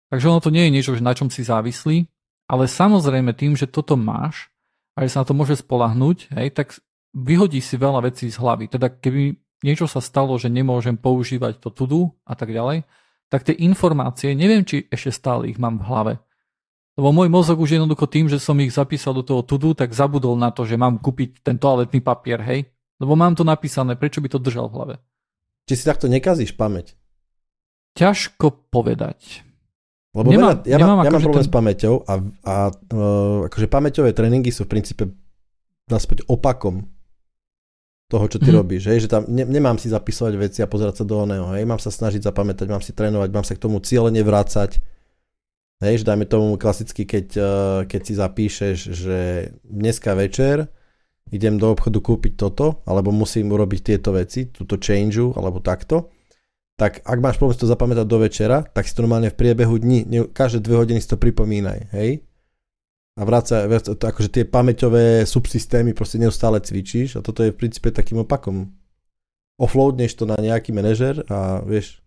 Takže 0.08 0.28
ono 0.32 0.40
to 0.40 0.48
nie 0.48 0.68
je 0.68 0.74
niečo, 0.80 0.92
na 1.00 1.12
čom 1.12 1.28
si 1.28 1.44
závislí, 1.44 2.08
ale 2.48 2.64
samozrejme 2.68 3.36
tým, 3.36 3.52
že 3.56 3.68
toto 3.68 4.00
máš 4.00 4.48
a 4.96 5.04
že 5.04 5.12
sa 5.12 5.24
na 5.24 5.28
to 5.28 5.36
môže 5.36 5.60
spolahnúť, 5.60 6.32
hej, 6.40 6.56
tak 6.56 6.80
vyhodí 7.14 7.62
si 7.62 7.78
veľa 7.78 8.10
vecí 8.10 8.26
z 8.28 8.36
hlavy. 8.36 8.66
Teda 8.68 8.90
keby 8.90 9.38
niečo 9.62 9.86
sa 9.86 10.02
stalo, 10.02 10.34
že 10.36 10.50
nemôžem 10.50 10.98
používať 10.98 11.62
to 11.62 11.70
tudu 11.70 12.12
a 12.26 12.34
tak 12.34 12.50
ďalej, 12.50 12.84
tak 13.32 13.46
tie 13.48 13.56
informácie, 13.56 14.36
neviem, 14.36 14.66
či 14.66 14.84
ešte 14.92 15.10
stále 15.14 15.48
ich 15.48 15.56
mám 15.56 15.80
v 15.80 15.86
hlave. 15.88 16.14
Lebo 16.94 17.10
môj 17.10 17.26
mozog 17.26 17.58
už 17.58 17.74
jednoducho 17.80 18.06
tým, 18.06 18.30
že 18.30 18.38
som 18.38 18.54
ich 18.62 18.70
zapísal 18.70 19.16
do 19.18 19.26
toho 19.26 19.42
tudu, 19.42 19.74
tak 19.74 19.90
zabudol 19.90 20.38
na 20.38 20.54
to, 20.54 20.62
že 20.62 20.78
mám 20.78 21.02
kúpiť 21.02 21.42
ten 21.42 21.58
toaletný 21.58 21.98
papier, 21.98 22.38
hej? 22.38 22.70
Lebo 23.02 23.18
mám 23.18 23.34
to 23.34 23.42
napísané, 23.42 23.98
prečo 23.98 24.22
by 24.22 24.30
to 24.30 24.38
držal 24.38 24.70
v 24.70 24.74
hlave? 24.78 24.94
Či 25.66 25.74
si 25.74 25.84
takto 25.88 26.06
nekazíš 26.06 26.54
pamäť? 26.54 26.94
Ťažko 27.98 28.70
povedať. 28.70 29.42
Lebo 30.14 30.30
nemám, 30.30 30.62
veľa, 30.62 30.70
ja, 30.70 30.76
nemám, 30.78 30.98
ja 31.02 31.10
mám 31.10 31.18
akože 31.18 31.26
problém 31.26 31.42
ten... 31.42 31.50
s 31.50 31.54
pamäťou 31.58 31.94
a, 32.06 32.14
a 32.46 32.54
uh, 32.70 33.38
akože 33.50 33.66
pamäťové 33.66 34.10
tréningy 34.14 34.54
sú 34.54 34.62
v 34.62 34.78
princípe 34.78 35.10
naspäť 35.90 36.22
opakom 36.30 36.93
toho, 38.14 38.26
čo 38.30 38.38
ty 38.38 38.54
mm. 38.54 38.56
robíš, 38.62 38.82
hej, 38.86 38.98
že 39.04 39.08
tam 39.10 39.26
ne, 39.26 39.42
nemám 39.42 39.74
si 39.74 39.90
zapisovať 39.90 40.34
veci 40.38 40.62
a 40.62 40.70
pozerať 40.70 41.02
sa 41.02 41.04
do 41.04 41.26
oného, 41.26 41.50
hej, 41.58 41.66
mám 41.66 41.82
sa 41.82 41.90
snažiť 41.90 42.22
zapamätať, 42.22 42.70
mám 42.70 42.82
si 42.86 42.94
trénovať, 42.94 43.30
mám 43.34 43.42
sa 43.42 43.58
k 43.58 43.62
tomu 43.66 43.82
cieľene 43.82 44.22
vrácať, 44.22 44.78
Hej, 45.82 46.00
že 46.00 46.08
dajme 46.08 46.24
tomu 46.24 46.54
klasicky, 46.54 47.02
keď, 47.02 47.26
uh, 47.36 47.46
keď 47.84 48.00
si 48.00 48.12
zapíšeš, 48.14 48.76
že 48.94 49.18
dneska 49.66 50.14
večer 50.14 50.70
idem 51.28 51.58
do 51.58 51.74
obchodu 51.74 51.98
kúpiť 51.98 52.40
toto, 52.40 52.84
alebo 52.86 53.10
musím 53.10 53.50
urobiť 53.50 53.80
tieto 53.92 54.14
veci, 54.14 54.48
túto 54.54 54.78
changeu, 54.78 55.34
alebo 55.34 55.58
takto, 55.58 56.14
tak 56.78 57.02
ak 57.02 57.18
máš 57.18 57.36
problém 57.36 57.58
si 57.58 57.62
to 57.62 57.70
zapamätať 57.70 58.06
do 58.06 58.18
večera, 58.22 58.62
tak 58.62 58.86
si 58.86 58.94
to 58.94 59.02
normálne 59.02 59.30
v 59.30 59.38
priebehu 59.38 59.74
dní, 59.78 60.30
každé 60.30 60.62
dve 60.62 60.76
hodiny 60.78 60.98
si 61.02 61.10
to 61.10 61.18
pripomínaj, 61.18 61.90
hej? 61.90 62.22
A 63.14 63.22
vráca, 63.22 63.62
to, 63.78 63.94
akože 63.94 64.30
tie 64.30 64.44
pamäťové 64.44 65.22
subsystémy 65.22 65.94
proste 65.94 66.18
neustále 66.18 66.58
cvičíš 66.58 67.14
a 67.14 67.20
toto 67.22 67.46
je 67.46 67.54
v 67.54 67.58
princípe 67.58 67.94
takým 67.94 68.26
opakom. 68.26 68.74
Offloadneš 69.54 70.18
to 70.18 70.26
na 70.26 70.34
nejaký 70.34 70.74
manažer 70.74 71.22
a 71.30 71.62
vieš. 71.62 72.02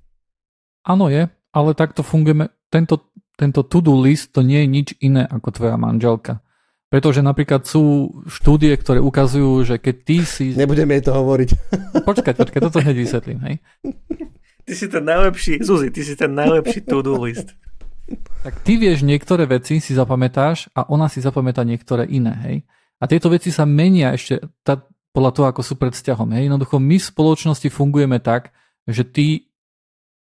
Áno 0.84 1.08
je, 1.08 1.32
ale 1.55 1.70
takto 1.80 2.03
fungujeme. 2.03 2.51
Tento, 2.68 3.08
tento 3.39 3.64
to-do 3.64 3.95
list 4.03 4.36
to 4.36 4.43
nie 4.43 4.60
je 4.64 4.68
nič 4.68 4.88
iné 4.99 5.24
ako 5.24 5.55
tvoja 5.55 5.80
manželka. 5.80 6.43
Pretože 6.91 7.20
napríklad 7.20 7.68
sú 7.68 8.12
štúdie, 8.28 8.72
ktoré 8.76 9.03
ukazujú, 9.03 9.64
že 9.64 9.76
keď 9.80 9.95
ty 10.08 10.18
si... 10.24 10.55
Nebudeme 10.55 10.95
jej 10.99 11.08
to 11.08 11.16
hovoriť. 11.16 11.49
Počkaj, 12.08 12.36
počkaj, 12.36 12.60
toto 12.64 12.80
hneď 12.80 12.95
vysvetlím, 12.95 13.39
hej. 13.47 13.55
Ty 14.68 14.74
si 14.76 14.88
ten 14.91 15.03
najlepší, 15.03 15.64
Zuzi, 15.64 15.88
ty 15.91 16.03
si 16.03 16.16
ten 16.20 16.32
najlepší 16.36 16.84
to-do 16.84 17.16
list. 17.24 17.55
Tak 18.43 18.64
ty 18.64 18.80
vieš 18.80 19.03
niektoré 19.03 19.43
veci, 19.43 19.84
si 19.84 19.91
zapamätáš 19.91 20.72
a 20.72 20.88
ona 20.88 21.12
si 21.12 21.20
zapamätá 21.20 21.68
niektoré 21.68 22.08
iné, 22.08 22.34
hej. 22.47 22.58
A 22.97 23.05
tieto 23.05 23.28
veci 23.30 23.51
sa 23.53 23.68
menia 23.68 24.16
ešte 24.16 24.41
tá, 24.64 24.82
podľa 25.12 25.32
toho, 25.36 25.45
ako 25.51 25.62
sú 25.62 25.74
pred 25.76 25.91
vzťahom, 25.91 26.32
hej. 26.34 26.47
Jednoducho 26.47 26.80
my 26.80 26.97
v 26.97 27.10
spoločnosti 27.12 27.68
fungujeme 27.68 28.24
tak, 28.24 28.55
že 28.88 29.03
ty, 29.03 29.51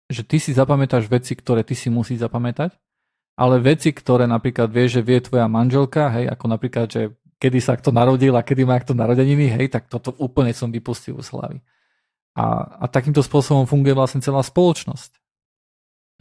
že 0.07 0.21
ty 0.21 0.37
si 0.37 0.53
zapamätáš 0.53 1.09
veci, 1.09 1.33
ktoré 1.33 1.65
ty 1.65 1.73
si 1.73 1.89
musíš 1.89 2.21
zapamätať 2.21 2.77
ale 3.41 3.55
veci, 3.63 3.89
ktoré 3.95 4.27
napríklad 4.27 4.69
vieš, 4.69 4.99
že 4.99 5.05
vie 5.05 5.17
tvoja 5.23 5.47
manželka, 5.47 6.11
hej, 6.13 6.29
ako 6.29 6.45
napríklad, 6.45 6.87
že 6.91 7.01
kedy 7.41 7.59
sa 7.63 7.73
kto 7.73 7.89
narodil 7.89 8.35
a 8.35 8.45
kedy 8.45 8.67
má 8.67 8.77
kto 8.77 8.93
narodeniny, 8.93 9.49
hej, 9.49 9.71
tak 9.71 9.87
toto 9.87 10.13
úplne 10.21 10.53
som 10.53 10.69
vypustil 10.69 11.17
z 11.23 11.27
hlavy. 11.33 11.57
A, 12.37 12.45
a 12.79 12.85
takýmto 12.87 13.23
spôsobom 13.23 13.67
funguje 13.67 13.97
vlastne 13.97 14.21
celá 14.23 14.45
spoločnosť. 14.45 15.17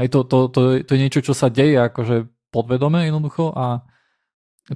Hej, 0.00 0.08
to, 0.08 0.24
to, 0.24 0.48
to, 0.48 0.60
to 0.80 0.90
je 0.96 1.00
niečo, 1.00 1.20
čo 1.20 1.36
sa 1.36 1.52
deje 1.52 1.76
akože 1.76 2.24
podvedome 2.48 3.04
jednoducho 3.04 3.52
a 3.52 3.84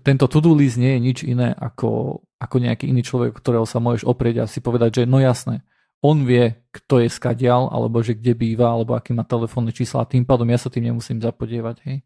tento 0.05 0.29
to-do 0.29 0.53
list 0.53 0.77
nie 0.77 0.99
je 0.99 1.01
nič 1.01 1.19
iné 1.25 1.57
ako, 1.57 2.21
ako 2.37 2.57
nejaký 2.61 2.93
iný 2.93 3.01
človek, 3.01 3.33
ktorého 3.33 3.65
sa 3.65 3.81
môžeš 3.81 4.05
oprieť 4.05 4.45
a 4.45 4.51
si 4.51 4.61
povedať, 4.61 5.03
že 5.03 5.03
no 5.09 5.23
jasné, 5.23 5.65
on 6.05 6.29
vie, 6.29 6.61
kto 6.69 7.01
je 7.01 7.09
skadial, 7.09 7.73
alebo 7.73 8.05
že 8.05 8.13
kde 8.13 8.37
býva, 8.37 8.69
alebo 8.69 8.93
aký 8.93 9.17
má 9.17 9.25
telefónne 9.25 9.73
čísla 9.73 10.05
a 10.05 10.11
tým 10.11 10.29
pádom 10.29 10.45
ja 10.53 10.61
sa 10.61 10.69
tým 10.69 10.93
nemusím 10.93 11.17
zapodievať. 11.17 11.77
Hej. 11.89 12.05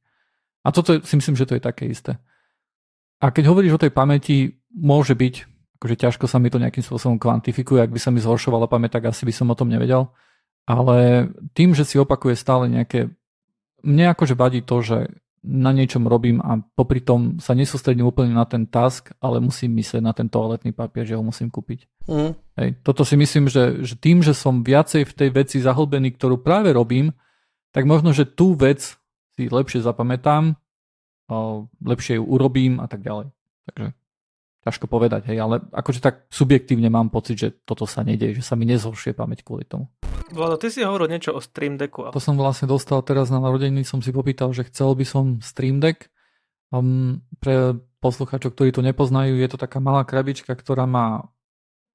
A 0.62 0.70
toto 0.70 1.02
si 1.02 1.14
myslím, 1.18 1.34
že 1.34 1.50
to 1.50 1.58
je 1.58 1.62
také 1.64 1.90
isté. 1.90 2.14
A 3.18 3.34
keď 3.34 3.50
hovoríš 3.50 3.74
o 3.74 3.82
tej 3.82 3.90
pamäti, 3.90 4.62
môže 4.70 5.18
byť, 5.18 5.34
akože 5.82 5.96
ťažko 5.98 6.30
sa 6.30 6.38
mi 6.38 6.54
to 6.54 6.62
nejakým 6.62 6.86
spôsobom 6.86 7.18
kvantifikuje, 7.18 7.82
ak 7.82 7.90
by 7.90 7.98
sa 7.98 8.14
mi 8.14 8.22
zhoršovala 8.22 8.70
pamäť, 8.70 9.02
tak 9.02 9.10
asi 9.10 9.26
by 9.26 9.34
som 9.34 9.50
o 9.50 9.58
tom 9.58 9.66
nevedel. 9.66 10.06
Ale 10.68 11.32
tým, 11.56 11.72
že 11.72 11.88
si 11.88 11.96
opakuje 11.96 12.36
stále 12.36 12.68
nejaké... 12.68 13.08
Mne 13.80 14.12
akože 14.12 14.36
vadí 14.36 14.60
to, 14.60 14.84
že 14.84 15.08
na 15.40 15.72
niečom 15.72 16.04
robím 16.04 16.44
a 16.44 16.60
popri 16.60 17.00
tom 17.00 17.40
sa 17.40 17.56
nesústredím 17.56 18.04
úplne 18.04 18.36
na 18.36 18.44
ten 18.44 18.68
task, 18.68 19.14
ale 19.22 19.40
musím 19.40 19.72
myslieť 19.80 20.02
na 20.04 20.12
ten 20.12 20.28
toaletný 20.28 20.76
papier, 20.76 21.08
že 21.08 21.16
ho 21.16 21.24
musím 21.24 21.48
kúpiť. 21.48 21.88
Mm. 22.04 22.36
Hej, 22.58 22.68
toto 22.84 23.06
si 23.06 23.16
myslím, 23.16 23.48
že, 23.48 23.80
že 23.80 23.96
tým, 23.96 24.20
že 24.20 24.36
som 24.36 24.60
viacej 24.60 25.08
v 25.08 25.16
tej 25.16 25.28
veci 25.32 25.56
zahlbený, 25.62 26.18
ktorú 26.20 26.42
práve 26.42 26.74
robím, 26.74 27.16
tak 27.72 27.88
možno, 27.88 28.12
že 28.12 28.28
tú 28.28 28.52
vec 28.58 28.98
si 29.38 29.42
lepšie 29.48 29.80
zapamätám, 29.80 30.58
lepšie 31.80 32.18
ju 32.18 32.24
urobím 32.26 32.82
a 32.82 32.90
tak 32.90 33.06
ďalej. 33.06 33.30
Takže 33.70 33.88
ťažko 34.66 34.84
povedať, 34.90 35.32
hej, 35.32 35.38
ale 35.38 35.62
akože 35.70 36.00
tak 36.02 36.26
subjektívne 36.28 36.90
mám 36.90 37.14
pocit, 37.14 37.38
že 37.38 37.48
toto 37.64 37.86
sa 37.86 38.02
nedieje, 38.02 38.42
že 38.42 38.44
sa 38.44 38.58
mi 38.58 38.66
nezhoršie 38.66 39.14
pamäť 39.14 39.46
kvôli 39.46 39.64
tomu. 39.64 39.86
Vlado, 40.28 40.60
ty 40.60 40.68
si 40.68 40.84
hovoril 40.84 41.08
niečo 41.08 41.34
o 41.34 41.40
Stream 41.40 41.80
Decku. 41.80 42.10
To 42.12 42.22
som 42.22 42.36
vlastne 42.36 42.68
dostal 42.68 43.00
teraz 43.00 43.32
na 43.32 43.40
narodeniny, 43.40 43.82
som 43.82 44.04
si 44.04 44.12
popýtal, 44.12 44.52
že 44.52 44.68
chcel 44.68 44.92
by 44.92 45.04
som 45.06 45.24
Stream 45.40 45.80
Deck. 45.80 46.12
Um, 46.68 47.24
pre 47.40 47.80
poslucháčov, 48.04 48.52
ktorí 48.54 48.70
to 48.70 48.84
nepoznajú, 48.84 49.40
je 49.40 49.48
to 49.48 49.58
taká 49.58 49.80
malá 49.80 50.04
krabička, 50.04 50.52
ktorá 50.52 50.84
má 50.84 51.26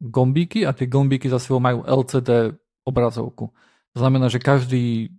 gombíky 0.03 0.67
a 0.67 0.75
tie 0.75 0.89
gombíky 0.89 1.31
za 1.31 1.39
sebou 1.39 1.63
majú 1.63 1.85
LCD 1.87 2.57
obrazovku. 2.83 3.55
To 3.95 3.97
znamená, 4.01 4.27
že 4.27 4.43
každý 4.43 5.13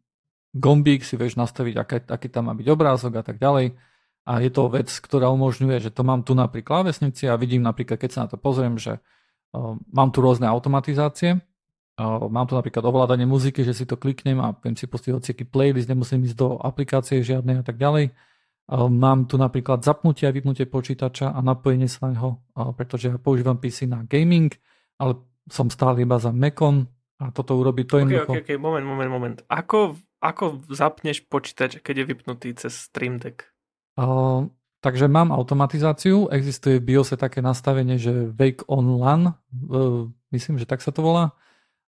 gombík 0.52 1.06
si 1.06 1.16
vieš 1.16 1.40
nastaviť, 1.40 1.74
aký, 1.80 1.98
aký 2.04 2.28
tam 2.28 2.50
má 2.50 2.54
byť 2.54 2.66
obrázok 2.68 3.12
a 3.16 3.24
tak 3.24 3.40
ďalej. 3.40 3.78
A 4.24 4.32
je 4.40 4.50
to 4.50 4.72
vec, 4.72 4.88
ktorá 4.88 5.28
umožňuje, 5.32 5.84
že 5.84 5.90
to 5.92 6.02
mám 6.04 6.24
tu 6.24 6.32
na 6.32 6.48
pri 6.48 6.64
klávesnici 6.64 7.28
a 7.28 7.36
vidím 7.36 7.60
napríklad, 7.64 8.00
keď 8.00 8.10
sa 8.10 8.20
na 8.24 8.28
to 8.32 8.40
pozriem, 8.40 8.80
že 8.80 9.00
uh, 9.00 9.76
mám 9.92 10.12
tu 10.12 10.24
rôzne 10.24 10.48
automatizácie, 10.48 11.44
mám 12.02 12.46
tu 12.50 12.58
napríklad 12.58 12.82
ovládanie 12.82 13.26
muziky, 13.26 13.62
že 13.62 13.70
si 13.70 13.86
to 13.86 13.94
kliknem 13.94 14.42
a 14.42 14.54
viem 14.58 14.74
si 14.74 14.90
pustiť 14.90 15.14
hociaký 15.14 15.44
playlist, 15.46 15.86
nemusím 15.86 16.26
ísť 16.26 16.36
do 16.36 16.58
aplikácie 16.58 17.22
žiadnej 17.22 17.62
a 17.62 17.64
tak 17.64 17.78
ďalej. 17.78 18.10
Mám 18.74 19.28
tu 19.28 19.36
napríklad 19.36 19.84
zapnutie 19.84 20.24
a 20.24 20.32
vypnutie 20.32 20.64
počítača 20.64 21.36
a 21.36 21.38
napojenie 21.44 21.84
sa 21.84 22.08
na 22.08 22.16
uh, 22.16 22.72
pretože 22.72 23.12
ja 23.12 23.20
používam 23.20 23.60
PC 23.60 23.84
na 23.84 24.08
gaming, 24.08 24.48
ale 24.96 25.20
som 25.52 25.68
stále 25.68 26.00
iba 26.00 26.16
za 26.16 26.32
Macon 26.32 26.88
a 27.20 27.28
toto 27.28 27.60
urobiť 27.60 27.84
to 27.84 27.96
okay, 28.00 28.24
okay, 28.24 28.40
okay, 28.40 28.56
moment, 28.56 28.82
moment, 28.88 29.10
moment. 29.12 29.38
Ako 29.52 30.00
ako 30.24 30.64
zapneš 30.72 31.20
počítač, 31.28 31.84
keď 31.84 31.94
je 32.00 32.04
vypnutý 32.08 32.48
cez 32.56 32.72
Stream 32.72 33.20
Deck? 33.20 33.44
Uh, 34.00 34.48
takže 34.80 35.04
mám 35.04 35.28
automatizáciu, 35.28 36.32
existuje 36.32 36.80
v 36.80 36.96
BIOSe 36.96 37.20
také 37.20 37.44
nastavenie, 37.44 38.00
že 38.00 38.32
Wake 38.32 38.64
on 38.64 38.96
LAN, 38.96 39.36
uh, 39.36 40.08
myslím, 40.32 40.56
že 40.56 40.64
tak 40.64 40.80
sa 40.80 40.88
to 40.88 41.04
volá. 41.04 41.36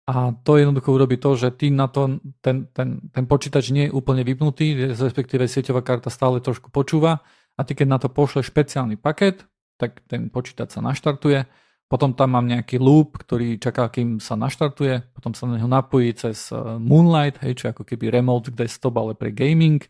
A 0.02 0.34
to 0.42 0.58
jednoducho 0.58 0.90
urobí 0.90 1.14
to, 1.14 1.38
že 1.38 1.54
ty 1.54 1.70
na 1.70 1.86
to, 1.86 2.18
ten, 2.42 2.66
ten, 2.74 2.98
ten 3.14 3.24
počítač 3.30 3.70
nie 3.70 3.86
je 3.86 3.94
úplne 3.94 4.26
vypnutý, 4.26 4.94
respektíve 4.98 5.46
sieťová 5.46 5.86
karta 5.86 6.10
stále 6.10 6.42
trošku 6.42 6.74
počúva 6.74 7.22
a 7.54 7.60
ty 7.62 7.78
keď 7.78 7.86
na 7.86 7.98
to 8.02 8.10
pošle 8.10 8.42
špeciálny 8.42 8.98
paket, 8.98 9.46
tak 9.78 10.02
ten 10.10 10.26
počítač 10.26 10.74
sa 10.74 10.82
naštartuje 10.82 11.46
potom 11.92 12.16
tam 12.16 12.32
mám 12.32 12.48
nejaký 12.48 12.80
loop, 12.80 13.20
ktorý 13.20 13.60
čaká, 13.60 13.92
kým 13.92 14.16
sa 14.16 14.32
naštartuje. 14.32 15.12
Potom 15.12 15.36
sa 15.36 15.44
na 15.44 15.60
neho 15.60 15.68
napojí 15.68 16.16
cez 16.16 16.48
eh, 16.48 16.56
Moonlight, 16.80 17.44
hej, 17.44 17.52
čo 17.60 17.64
ako 17.68 17.84
keby 17.84 18.08
remote 18.08 18.48
desktop, 18.48 18.96
ale 18.96 19.12
pre 19.12 19.28
gaming. 19.28 19.84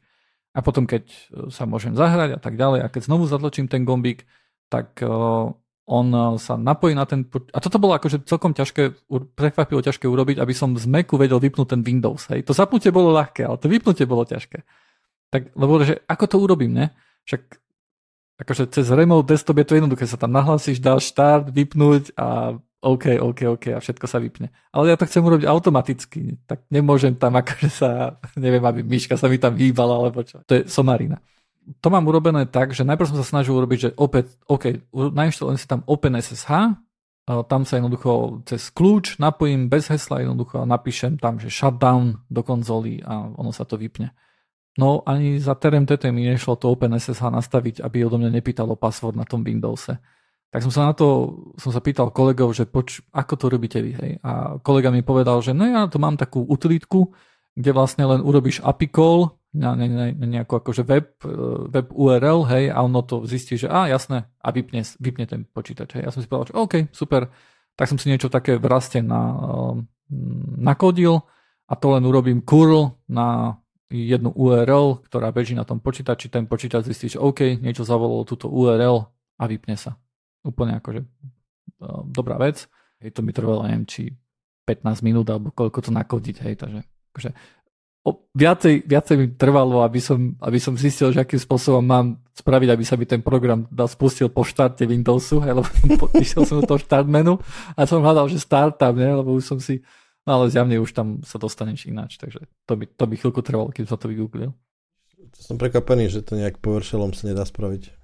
A 0.51 0.67
potom, 0.67 0.83
keď 0.83 1.07
eh, 1.07 1.47
sa 1.55 1.63
môžem 1.63 1.95
zahrať 1.95 2.35
a 2.35 2.41
tak 2.43 2.59
ďalej, 2.59 2.83
a 2.83 2.91
keď 2.91 3.07
znovu 3.07 3.31
zatlačím 3.31 3.71
ten 3.71 3.87
gombík, 3.87 4.27
tak 4.67 4.99
uh, 5.05 5.53
on 5.83 6.39
sa 6.39 6.55
napojí 6.55 6.95
na 6.95 7.03
ten... 7.05 7.26
A 7.51 7.59
toto 7.59 7.83
bolo 7.83 7.99
akože 7.99 8.22
celkom 8.22 8.55
ťažké, 8.55 9.11
prekvapivo 9.35 9.83
ťažké 9.83 10.07
urobiť, 10.07 10.39
aby 10.39 10.55
som 10.55 10.78
z 10.78 10.87
Macu 10.87 11.18
vedel 11.18 11.43
vypnúť 11.43 11.74
ten 11.74 11.83
Windows. 11.83 12.30
Hej. 12.30 12.47
To 12.47 12.55
zapnutie 12.55 12.95
bolo 12.95 13.11
ľahké, 13.11 13.43
ale 13.43 13.59
to 13.59 13.66
vypnutie 13.66 14.07
bolo 14.07 14.22
ťažké. 14.22 14.62
Tak, 15.33 15.57
lebo 15.59 15.83
že 15.83 15.99
ako 16.07 16.24
to 16.28 16.37
urobím, 16.39 16.72
ne? 16.76 16.87
Však 17.26 17.43
akože 18.43 18.64
cez 18.74 18.87
remote 18.91 19.26
desktop 19.26 19.59
je 19.59 19.66
to 19.66 19.76
jednoduché, 19.78 20.05
sa 20.07 20.18
tam 20.18 20.35
nahlasíš, 20.35 20.83
dáš 20.83 21.11
štart, 21.11 21.51
vypnúť 21.51 22.14
a 22.18 22.59
OK, 22.83 23.22
OK, 23.22 23.41
OK 23.47 23.64
a 23.74 23.78
všetko 23.78 24.07
sa 24.11 24.18
vypne. 24.18 24.51
Ale 24.74 24.91
ja 24.91 24.99
to 24.99 25.07
chcem 25.07 25.22
urobiť 25.22 25.47
automaticky, 25.47 26.43
tak 26.51 26.66
nemôžem 26.66 27.14
tam 27.14 27.39
akože 27.39 27.70
sa, 27.70 28.18
neviem, 28.45 28.62
aby 28.62 28.83
myška 28.83 29.14
sa 29.14 29.30
mi 29.30 29.39
tam 29.39 29.55
výbala, 29.55 29.95
alebo 29.99 30.26
čo. 30.26 30.43
To 30.47 30.53
je 30.59 30.66
somarina. 30.66 31.22
To 31.63 31.89
mám 31.91 32.07
urobené 32.11 32.47
tak, 32.51 32.75
že 32.75 32.83
najprv 32.83 33.15
som 33.15 33.19
sa 33.23 33.27
snažil 33.27 33.55
urobiť, 33.55 33.79
že 33.79 33.91
opäť, 33.95 34.35
OK, 34.51 34.83
nainštalujem 34.93 35.59
si 35.59 35.67
tam 35.71 35.87
OpenSSH, 35.87 36.51
tam 37.23 37.63
sa 37.63 37.79
jednoducho 37.79 38.43
cez 38.51 38.75
kľúč 38.75 39.23
napojím 39.23 39.71
bez 39.71 39.87
hesla 39.87 40.27
jednoducho 40.27 40.59
a 40.59 40.67
napíšem 40.67 41.23
tam, 41.23 41.39
že 41.39 41.55
shutdown 41.55 42.19
do 42.27 42.43
konzoly 42.43 42.99
a 43.07 43.31
ono 43.39 43.55
sa 43.55 43.63
to 43.63 43.79
vypne. 43.79 44.11
No 44.75 45.07
ani 45.07 45.39
za 45.39 45.55
terem 45.55 45.87
TT 45.87 46.11
mi 46.11 46.27
nešlo 46.27 46.59
to 46.59 46.73
OpenSSH 46.75 47.23
nastaviť, 47.23 47.85
aby 47.85 48.03
odo 48.03 48.19
mňa 48.19 48.43
nepýtalo 48.43 48.75
password 48.75 49.15
na 49.15 49.23
tom 49.23 49.47
Windowse. 49.47 50.03
Tak 50.53 50.61
som 50.67 50.73
sa 50.75 50.83
na 50.91 50.93
to, 50.99 51.39
som 51.63 51.71
sa 51.71 51.81
pýtal 51.81 52.13
kolegov, 52.13 52.53
že 52.53 52.67
poč, 52.69 53.01
ako 53.15 53.35
to 53.39 53.47
robíte 53.49 53.79
vy, 53.81 53.93
hej. 53.97 54.13
A 54.21 54.59
kolega 54.61 54.93
mi 54.93 55.01
povedal, 55.01 55.41
že 55.41 55.57
no 55.57 55.65
ja 55.65 55.87
to 55.89 56.03
mám 56.03 56.19
takú 56.19 56.45
utilitku, 56.45 57.13
kde 57.53 57.71
vlastne 57.73 58.05
len 58.05 58.21
urobíš 58.25 58.65
API 58.65 58.89
call 58.91 59.39
na, 59.53 59.76
na, 59.76 59.84
na, 59.84 60.07
na 60.16 60.26
nejakú 60.26 60.57
akože 60.57 60.82
web, 60.88 61.12
e, 61.24 61.36
web 61.68 61.88
URL, 61.92 62.48
hej, 62.48 62.72
a 62.72 62.80
ono 62.80 63.05
to 63.05 63.28
zistí, 63.28 63.61
že 63.61 63.68
á, 63.68 63.84
jasné, 63.84 64.24
a 64.40 64.48
vypne, 64.48 64.80
vypne 64.80 65.24
ten 65.28 65.40
počítač, 65.44 66.00
hej. 66.00 66.09
Ja 66.09 66.11
som 66.11 66.24
si 66.24 66.28
povedal, 66.28 66.48
že 66.48 66.57
OK, 66.57 66.74
super, 66.90 67.28
tak 67.76 67.88
som 67.88 68.00
si 68.00 68.09
niečo 68.09 68.32
také 68.32 68.57
v 68.57 68.64
raste 68.64 69.05
na, 69.05 69.20
um, 69.36 69.84
nakodil 70.57 71.20
a 71.68 71.72
to 71.76 71.92
len 71.92 72.05
urobím 72.09 72.40
curl 72.40 72.96
na 73.09 73.61
jednu 73.92 74.32
URL, 74.32 75.05
ktorá 75.05 75.28
beží 75.28 75.53
na 75.53 75.68
tom 75.68 75.76
počítači, 75.76 76.32
ten 76.32 76.48
počítač 76.48 76.88
zistí, 76.88 77.12
že 77.12 77.20
OK, 77.20 77.61
niečo 77.61 77.84
zavolalo 77.84 78.24
túto 78.24 78.48
URL 78.48 79.05
a 79.36 79.44
vypne 79.44 79.76
sa. 79.76 80.00
Úplne 80.48 80.80
akože 80.80 81.00
uh, 81.05 82.00
dobrá 82.09 82.40
vec. 82.40 82.64
Hej, 83.05 83.12
to 83.12 83.20
mi 83.20 83.36
trvalo, 83.36 83.68
neviem, 83.68 83.84
či 83.84 84.16
15 84.64 85.05
minút 85.05 85.28
alebo 85.28 85.53
koľko 85.53 85.78
to 85.84 85.90
nakodiť, 85.92 86.36
hej, 86.48 86.55
takže 86.57 86.80
akože 87.12 87.30
viacej, 88.11 88.82
viacej 88.82 89.14
mi 89.14 89.26
trvalo, 89.38 89.86
aby 89.86 90.03
som, 90.03 90.34
aby 90.42 90.59
som 90.59 90.74
zistil, 90.74 91.14
že 91.14 91.22
akým 91.22 91.38
spôsobom 91.38 91.84
mám 91.84 92.18
spraviť, 92.34 92.68
aby 92.74 92.84
sa 92.84 92.98
mi 92.98 93.07
ten 93.07 93.22
program 93.22 93.70
dal 93.70 93.86
spustil 93.86 94.26
po 94.26 94.42
štarte 94.42 94.82
Windowsu, 94.82 95.38
hej, 95.46 95.55
lebo 95.55 96.05
išiel 96.18 96.42
som 96.42 96.59
do 96.59 96.66
toho 96.66 96.82
štart 96.82 97.07
menu 97.07 97.38
a 97.78 97.86
som 97.86 98.03
hľadal, 98.03 98.26
že 98.26 98.42
start 98.42 98.82
tam, 98.82 98.98
ne, 98.98 99.22
lebo 99.22 99.38
už 99.38 99.46
som 99.46 99.59
si, 99.62 99.86
no 100.26 100.42
ale 100.42 100.50
zjavne 100.50 100.82
už 100.82 100.90
tam 100.90 101.22
sa 101.22 101.38
dostaneš 101.38 101.86
ináč, 101.86 102.18
takže 102.18 102.42
to 102.66 102.74
by, 102.74 102.84
to 102.90 103.05
by 103.07 103.14
chvíľku 103.14 103.40
trvalo, 103.44 103.70
kým 103.70 103.86
som 103.86 104.00
to 104.00 104.11
vygooglil. 104.11 104.50
Som 105.38 105.55
prekvapený, 105.55 106.11
že 106.11 106.26
to 106.26 106.34
nejak 106.34 106.59
PowerShellom 106.59 107.14
sa 107.14 107.30
nedá 107.30 107.46
spraviť. 107.46 108.01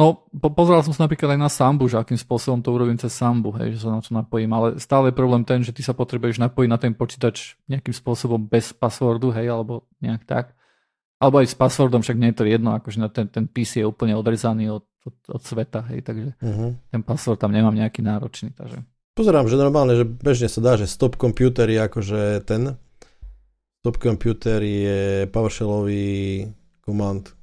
No, 0.00 0.24
po, 0.32 0.48
pozeral 0.48 0.80
som 0.80 0.96
sa 0.96 1.04
napríklad 1.04 1.36
aj 1.36 1.40
na 1.44 1.52
Sambu, 1.52 1.84
že 1.84 2.00
akým 2.00 2.16
spôsobom 2.16 2.64
to 2.64 2.72
urobím 2.72 2.96
cez 2.96 3.12
Sambu, 3.12 3.52
hej, 3.60 3.76
že 3.76 3.84
sa 3.84 3.92
na 3.92 4.00
to 4.00 4.16
napojím, 4.16 4.48
ale 4.56 4.80
stále 4.80 5.12
je 5.12 5.20
problém 5.20 5.44
ten, 5.44 5.60
že 5.60 5.76
ty 5.76 5.84
sa 5.84 5.92
potrebuješ 5.92 6.40
napojiť 6.40 6.68
na 6.72 6.80
ten 6.80 6.96
počítač 6.96 7.60
nejakým 7.68 7.92
spôsobom 7.92 8.40
bez 8.40 8.72
passwordu, 8.72 9.28
hej, 9.36 9.52
alebo 9.52 9.84
nejak 10.00 10.24
tak. 10.24 10.56
Alebo 11.20 11.44
aj 11.44 11.52
s 11.52 11.56
passwordom, 11.60 12.00
však 12.00 12.16
nie 12.16 12.32
je 12.32 12.38
to 12.40 12.48
jedno, 12.48 12.72
akože 12.72 12.96
na 12.96 13.12
ten, 13.12 13.28
ten 13.28 13.44
PC 13.44 13.84
je 13.84 13.86
úplne 13.92 14.16
odrezaný 14.16 14.72
od, 14.72 14.88
od, 15.04 15.16
od 15.36 15.42
sveta, 15.44 15.84
hej, 15.92 16.00
takže 16.00 16.32
uh-huh. 16.32 16.72
ten 16.88 17.02
password 17.04 17.36
tam 17.36 17.52
nemám 17.52 17.76
nejaký 17.76 18.00
náročný, 18.00 18.56
takže... 18.56 18.80
Pozerám, 19.12 19.52
že 19.52 19.60
normálne, 19.60 20.00
že 20.00 20.08
bežne 20.08 20.48
sa 20.48 20.64
dá, 20.64 20.80
že 20.80 20.88
stop 20.88 21.20
computer 21.20 21.68
je 21.68 21.76
akože 21.76 22.20
ten, 22.48 22.80
stop 23.84 24.00
computer 24.00 24.64
je 24.64 25.28
PowerShellový 25.28 26.48
komand, 26.80 27.36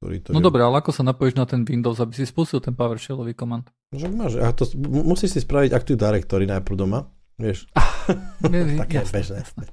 ktorý 0.00 0.16
to 0.24 0.32
No 0.32 0.40
je... 0.40 0.46
dobre, 0.48 0.64
ale 0.64 0.80
ako 0.80 0.96
sa 0.96 1.04
napojíš 1.04 1.36
na 1.36 1.44
ten 1.44 1.60
Windows, 1.68 2.00
aby 2.00 2.16
si 2.16 2.24
spustil 2.24 2.64
ten 2.64 2.72
PowerShellový 2.72 3.36
komand? 3.36 3.68
Že 3.92 4.08
máš, 4.16 4.40
a 4.40 4.48
to, 4.56 4.64
musíš 4.80 5.36
si 5.36 5.40
spraviť 5.44 5.76
Active 5.76 6.00
Directory 6.00 6.48
najprv 6.48 6.76
doma, 6.80 7.04
vieš. 7.36 7.68
Také 8.40 9.04
jasné, 9.04 9.12
bežné. 9.20 9.36
Jasné. 9.44 9.64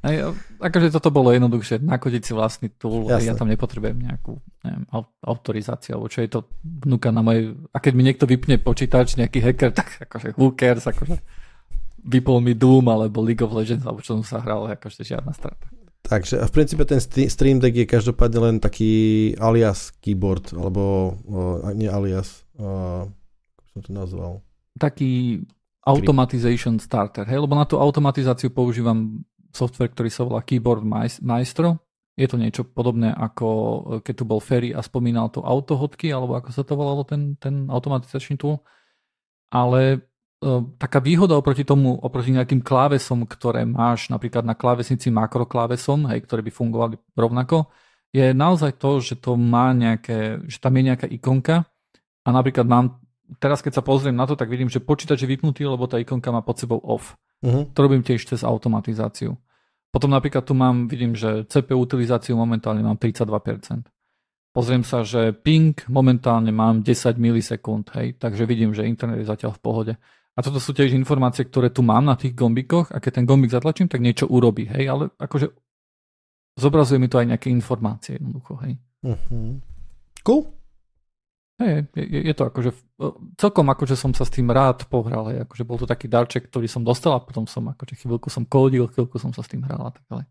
Aj, 0.00 0.16
akože 0.64 0.96
toto 0.96 1.12
bolo 1.12 1.28
jednoduchšie, 1.28 1.84
nakodiť 1.84 2.22
si 2.24 2.32
vlastný 2.32 2.72
tool, 2.72 3.04
Jasne. 3.04 3.30
ja 3.30 3.34
tam 3.36 3.52
nepotrebujem 3.52 4.00
nejakú 4.00 4.32
neviem, 4.64 4.88
autorizáciu, 5.20 6.00
alebo 6.00 6.08
čo 6.08 6.24
je 6.24 6.30
to 6.32 6.48
vnúka 6.64 7.12
na 7.12 7.20
mojej, 7.20 7.52
a 7.68 7.76
keď 7.84 7.92
mi 7.92 8.08
niekto 8.08 8.24
vypne 8.24 8.56
počítač, 8.64 9.20
nejaký 9.20 9.44
hacker, 9.44 9.76
tak 9.76 10.00
akože 10.08 10.40
who 10.40 10.56
cares, 10.56 10.88
akože 10.88 11.20
vypol 12.00 12.40
mi 12.40 12.56
Doom, 12.56 12.88
alebo 12.88 13.20
League 13.20 13.44
of 13.44 13.52
Legends, 13.52 13.84
alebo 13.84 14.00
čo 14.00 14.16
som 14.16 14.24
sa 14.24 14.40
hral, 14.40 14.72
akože 14.72 15.04
žiadna 15.04 15.36
strata. 15.36 15.68
Takže 16.10 16.42
v 16.42 16.50
princípe 16.50 16.82
ten 16.82 16.98
Stream 17.30 17.62
Deck 17.62 17.70
je 17.70 17.86
každopádne 17.86 18.38
len 18.42 18.56
taký 18.58 19.30
alias 19.38 19.94
keyboard, 20.02 20.50
alebo 20.58 21.14
uh, 21.30 21.70
nie 21.70 21.86
alias, 21.86 22.42
uh, 22.58 23.06
som 23.70 23.78
to 23.78 23.94
nazval? 23.94 24.42
Taký 24.74 25.38
automatization 25.86 26.82
starter, 26.82 27.22
hej, 27.30 27.38
lebo 27.38 27.54
na 27.54 27.62
tú 27.62 27.78
automatizáciu 27.78 28.50
používam 28.50 29.22
software, 29.54 29.94
ktorý 29.94 30.10
sa 30.10 30.26
volá 30.26 30.42
Keyboard 30.42 30.82
Maestro. 31.22 31.78
Je 32.18 32.26
to 32.26 32.36
niečo 32.36 32.66
podobné 32.66 33.14
ako 33.14 33.48
keď 34.02 34.14
tu 34.14 34.24
bol 34.26 34.42
Ferry 34.42 34.74
a 34.74 34.82
spomínal 34.82 35.30
to 35.30 35.46
autohodky, 35.46 36.10
alebo 36.10 36.34
ako 36.36 36.50
sa 36.50 36.66
to 36.66 36.74
volalo 36.74 37.06
ten, 37.06 37.38
ten 37.38 37.70
automatizačný 37.70 38.34
tool. 38.34 38.60
Ale 39.50 40.09
taká 40.80 41.04
výhoda 41.04 41.36
oproti 41.36 41.68
tomu, 41.68 42.00
oproti 42.00 42.32
nejakým 42.32 42.64
klávesom, 42.64 43.28
ktoré 43.28 43.68
máš 43.68 44.08
napríklad 44.08 44.40
na 44.40 44.56
klávesnici 44.56 45.12
makroklávesom, 45.12 46.08
hej, 46.08 46.24
ktoré 46.24 46.40
by 46.40 46.52
fungovali 46.52 46.96
rovnako, 47.12 47.68
je 48.10 48.32
naozaj 48.32 48.80
to, 48.80 49.04
že 49.04 49.20
to 49.20 49.36
má 49.36 49.70
nejaké, 49.76 50.42
že 50.48 50.58
tam 50.58 50.74
je 50.80 50.82
nejaká 50.88 51.06
ikonka 51.06 51.68
a 52.24 52.28
napríklad 52.32 52.66
mám, 52.66 52.98
teraz 53.38 53.60
keď 53.60 53.78
sa 53.78 53.86
pozriem 53.86 54.16
na 54.16 54.24
to, 54.24 54.34
tak 54.34 54.48
vidím, 54.48 54.72
že 54.72 54.82
počítač 54.82 55.22
je 55.22 55.30
vypnutý, 55.30 55.68
lebo 55.68 55.84
tá 55.86 56.00
ikonka 56.00 56.32
má 56.32 56.40
pod 56.40 56.58
sebou 56.58 56.80
off. 56.82 57.14
Uh-huh. 57.44 57.68
To 57.70 57.78
robím 57.84 58.00
tiež 58.00 58.24
cez 58.24 58.40
automatizáciu. 58.40 59.36
Potom 59.92 60.10
napríklad 60.10 60.46
tu 60.46 60.56
mám, 60.56 60.88
vidím, 60.88 61.18
že 61.18 61.44
CPU 61.50 61.82
utilizáciu 61.82 62.38
momentálne 62.38 62.80
mám 62.80 62.96
32%. 62.96 63.86
Pozriem 64.50 64.82
sa, 64.82 65.06
že 65.06 65.30
ping 65.30 65.78
momentálne 65.86 66.50
mám 66.50 66.82
10 66.82 67.14
milisekúnd, 67.14 67.86
hej, 67.94 68.18
takže 68.18 68.42
vidím, 68.48 68.74
že 68.74 68.88
internet 68.88 69.22
je 69.22 69.30
zatiaľ 69.30 69.54
v 69.54 69.62
pohode. 69.62 69.92
A 70.38 70.46
toto 70.46 70.62
sú 70.62 70.70
tiež 70.70 70.94
informácie, 70.94 71.44
ktoré 71.44 71.74
tu 71.74 71.82
mám 71.82 72.06
na 72.06 72.14
tých 72.14 72.38
gombikoch 72.38 72.94
a 72.94 73.02
keď 73.02 73.20
ten 73.20 73.26
gombik 73.26 73.50
zatlačím, 73.50 73.90
tak 73.90 74.00
niečo 74.00 74.30
urobí, 74.30 74.70
hej, 74.70 74.86
ale 74.86 75.04
akože 75.18 75.50
zobrazuje 76.54 77.02
mi 77.02 77.10
to 77.10 77.18
aj 77.18 77.26
nejaké 77.34 77.50
informácie 77.50 78.16
jednoducho, 78.16 78.54
hej. 78.62 78.78
Uh-huh. 79.02 79.58
Cool. 80.22 80.42
Hej, 81.60 81.92
je, 81.92 82.04
je, 82.08 82.20
je 82.30 82.34
to 82.36 82.48
akože, 82.48 82.70
celkom 83.36 83.66
akože 83.68 83.98
som 83.98 84.16
sa 84.16 84.24
s 84.24 84.32
tým 84.32 84.48
rád 84.48 84.86
pohral, 84.88 85.28
hej, 85.34 85.44
akože 85.44 85.64
bol 85.66 85.76
to 85.76 85.84
taký 85.84 86.06
darček, 86.08 86.48
ktorý 86.48 86.70
som 86.70 86.86
dostal 86.86 87.18
a 87.18 87.20
potom 87.20 87.44
som 87.44 87.66
akože 87.68 88.00
chvíľku 88.00 88.32
som 88.32 88.46
kódil, 88.46 88.88
chvíľku 88.88 89.20
som 89.20 89.34
sa 89.34 89.44
s 89.44 89.50
tým 89.50 89.66
hral 89.66 89.82
a 89.82 89.92
tak 89.92 90.04
ďalej. 90.08 90.24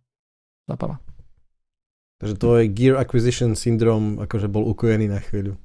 Zápava. 0.69 0.95
Takže 2.19 2.35
tvoj 2.35 2.61
Gear 2.75 2.95
Acquisition 2.99 3.55
Syndrome 3.55 4.19
akože 4.25 4.49
bol 4.51 4.67
ukojený 4.67 5.07
na 5.07 5.21
chvíľu. 5.21 5.55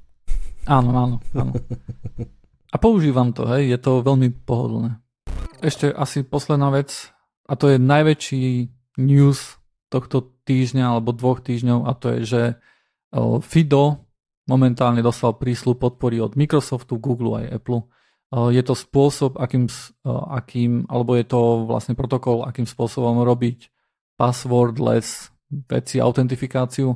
Áno, 0.69 0.91
áno, 0.93 1.17
áno. 1.33 1.53
A 2.75 2.77
používam 2.77 3.31
to, 3.31 3.47
hej, 3.47 3.71
je 3.71 3.79
to 3.79 4.03
veľmi 4.03 4.35
pohodlné. 4.43 4.99
Ešte 5.63 5.95
asi 5.95 6.27
posledná 6.27 6.75
vec, 6.75 7.15
a 7.47 7.55
to 7.55 7.71
je 7.71 7.79
najväčší 7.79 8.45
news 8.99 9.63
tohto 9.95 10.35
týždňa 10.43 10.99
alebo 10.99 11.15
dvoch 11.15 11.39
týždňov 11.39 11.87
a 11.87 11.93
to 11.95 12.07
je, 12.19 12.21
že 12.27 12.43
Fido 13.47 14.11
momentálne 14.51 15.01
dostal 15.07 15.39
prísľub 15.39 15.79
podpory 15.79 16.19
od 16.19 16.35
Microsoftu, 16.35 16.99
Google 16.99 17.47
aj 17.47 17.63
Apple. 17.63 17.87
Je 18.51 18.63
to 18.67 18.75
spôsob, 18.75 19.39
akým, 19.39 19.71
akým, 20.11 20.91
alebo 20.91 21.15
je 21.15 21.25
to 21.31 21.71
vlastne 21.71 21.95
protokol, 21.95 22.43
akým 22.43 22.67
spôsobom 22.67 23.23
robiť 23.23 23.71
passwordless 24.19 25.31
veci, 25.71 26.03
autentifikáciu 26.03 26.91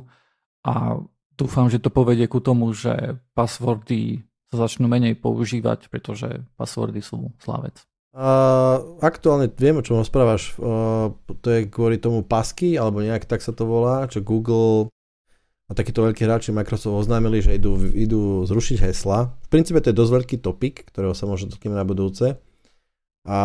a 0.67 0.99
dúfam, 1.39 1.71
že 1.71 1.79
to 1.79 1.87
povedie 1.87 2.27
ku 2.27 2.43
tomu, 2.43 2.75
že 2.75 3.15
passwordy 3.31 4.27
sa 4.49 4.65
začnú 4.65 4.89
menej 4.89 5.17
používať, 5.21 5.93
pretože 5.93 6.41
passwordy 6.57 7.01
sú 7.05 7.29
slávec. 7.37 7.85
Uh, 8.09 8.97
aktuálne 9.05 9.53
viem, 9.53 9.77
o 9.77 9.85
čom 9.85 10.01
rozprávaš. 10.01 10.57
Uh, 10.57 11.13
to 11.45 11.47
je 11.53 11.59
kvôli 11.69 12.01
tomu 12.01 12.25
pasky, 12.25 12.73
alebo 12.73 13.05
nejak 13.05 13.29
tak 13.29 13.45
sa 13.45 13.53
to 13.53 13.69
volá, 13.69 14.09
čo 14.09 14.25
Google 14.25 14.89
a 15.69 15.77
takíto 15.77 16.01
veľkí 16.01 16.25
hráči 16.25 16.49
Microsoft 16.49 17.05
oznámili, 17.05 17.45
že 17.45 17.53
idú, 17.53 17.77
idú 17.93 18.41
zrušiť 18.49 18.89
hesla. 18.89 19.37
V 19.45 19.47
princípe 19.53 19.77
to 19.77 19.93
je 19.93 19.99
dosť 20.01 20.13
veľký 20.17 20.37
topik, 20.41 20.89
ktorého 20.89 21.13
sa 21.13 21.29
možno 21.29 21.53
dotkneme 21.53 21.77
na 21.77 21.85
budúce. 21.85 22.41
A 23.29 23.39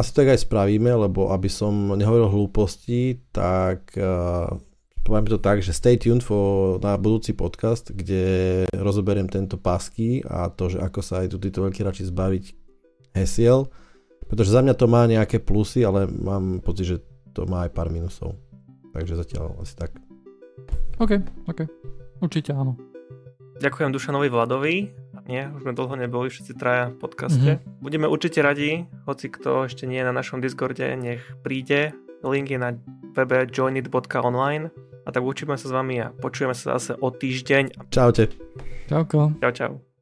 asi 0.00 0.16
tak 0.16 0.32
aj 0.32 0.48
spravíme, 0.48 0.88
lebo 0.88 1.28
aby 1.28 1.52
som 1.52 1.92
nehovoril 1.92 2.32
hlúposti, 2.32 3.20
tak 3.28 3.92
uh, 4.00 4.48
poviem 5.04 5.28
to 5.28 5.36
tak, 5.36 5.60
že 5.60 5.76
stay 5.76 6.00
tuned 6.00 6.24
for, 6.24 6.80
na 6.80 6.96
budúci 6.96 7.36
podcast, 7.36 7.92
kde 7.92 8.64
rozoberiem 8.72 9.28
tento 9.28 9.60
pasky 9.60 10.24
a 10.24 10.48
to, 10.48 10.72
že 10.72 10.80
ako 10.80 11.00
sa 11.04 11.20
aj 11.22 11.36
tu 11.36 11.36
títo 11.36 11.60
veľkí 11.60 11.84
radši 11.84 12.08
zbaviť 12.08 12.44
hesiel, 13.12 13.68
pretože 14.26 14.50
za 14.50 14.64
mňa 14.64 14.74
to 14.74 14.86
má 14.88 15.04
nejaké 15.04 15.44
plusy, 15.44 15.84
ale 15.84 16.08
mám 16.08 16.64
pocit, 16.64 16.96
že 16.96 16.96
to 17.36 17.44
má 17.44 17.68
aj 17.68 17.70
pár 17.76 17.92
minusov. 17.92 18.40
Takže 18.96 19.20
zatiaľ 19.20 19.60
asi 19.60 19.76
tak. 19.76 19.92
OK, 20.96 21.20
OK. 21.52 21.68
Určite 22.24 22.56
áno. 22.56 22.78
Ďakujem 23.60 23.90
Dušanovi 23.92 24.28
Vladovi. 24.32 24.74
Nie, 25.24 25.48
už 25.52 25.64
sme 25.64 25.76
dlho 25.76 25.94
neboli 25.94 26.28
všetci 26.28 26.52
traja 26.58 26.90
v 26.90 26.96
podcaste. 27.00 27.50
Mm-hmm. 27.58 27.80
Budeme 27.80 28.06
určite 28.10 28.44
radi, 28.44 28.84
hoci 29.08 29.30
kto 29.30 29.66
ešte 29.70 29.88
nie 29.88 30.02
je 30.02 30.08
na 30.08 30.14
našom 30.14 30.40
Discorde, 30.42 30.84
nech 30.96 31.22
príde. 31.44 31.94
Link 32.24 32.48
je 32.48 32.58
na 32.60 32.72
webe 33.12 33.44
joinit.online 33.48 34.72
a 35.04 35.08
tak 35.12 35.22
učíme 35.22 35.56
sa 35.60 35.68
s 35.68 35.72
vami 35.72 36.00
a 36.00 36.10
počujeme 36.10 36.56
sa 36.56 36.80
zase 36.80 36.96
o 36.98 37.08
týždeň. 37.12 37.92
Čaute. 37.92 38.32
Čauko. 38.88 39.36
Čau, 39.40 39.52
čau. 39.52 39.93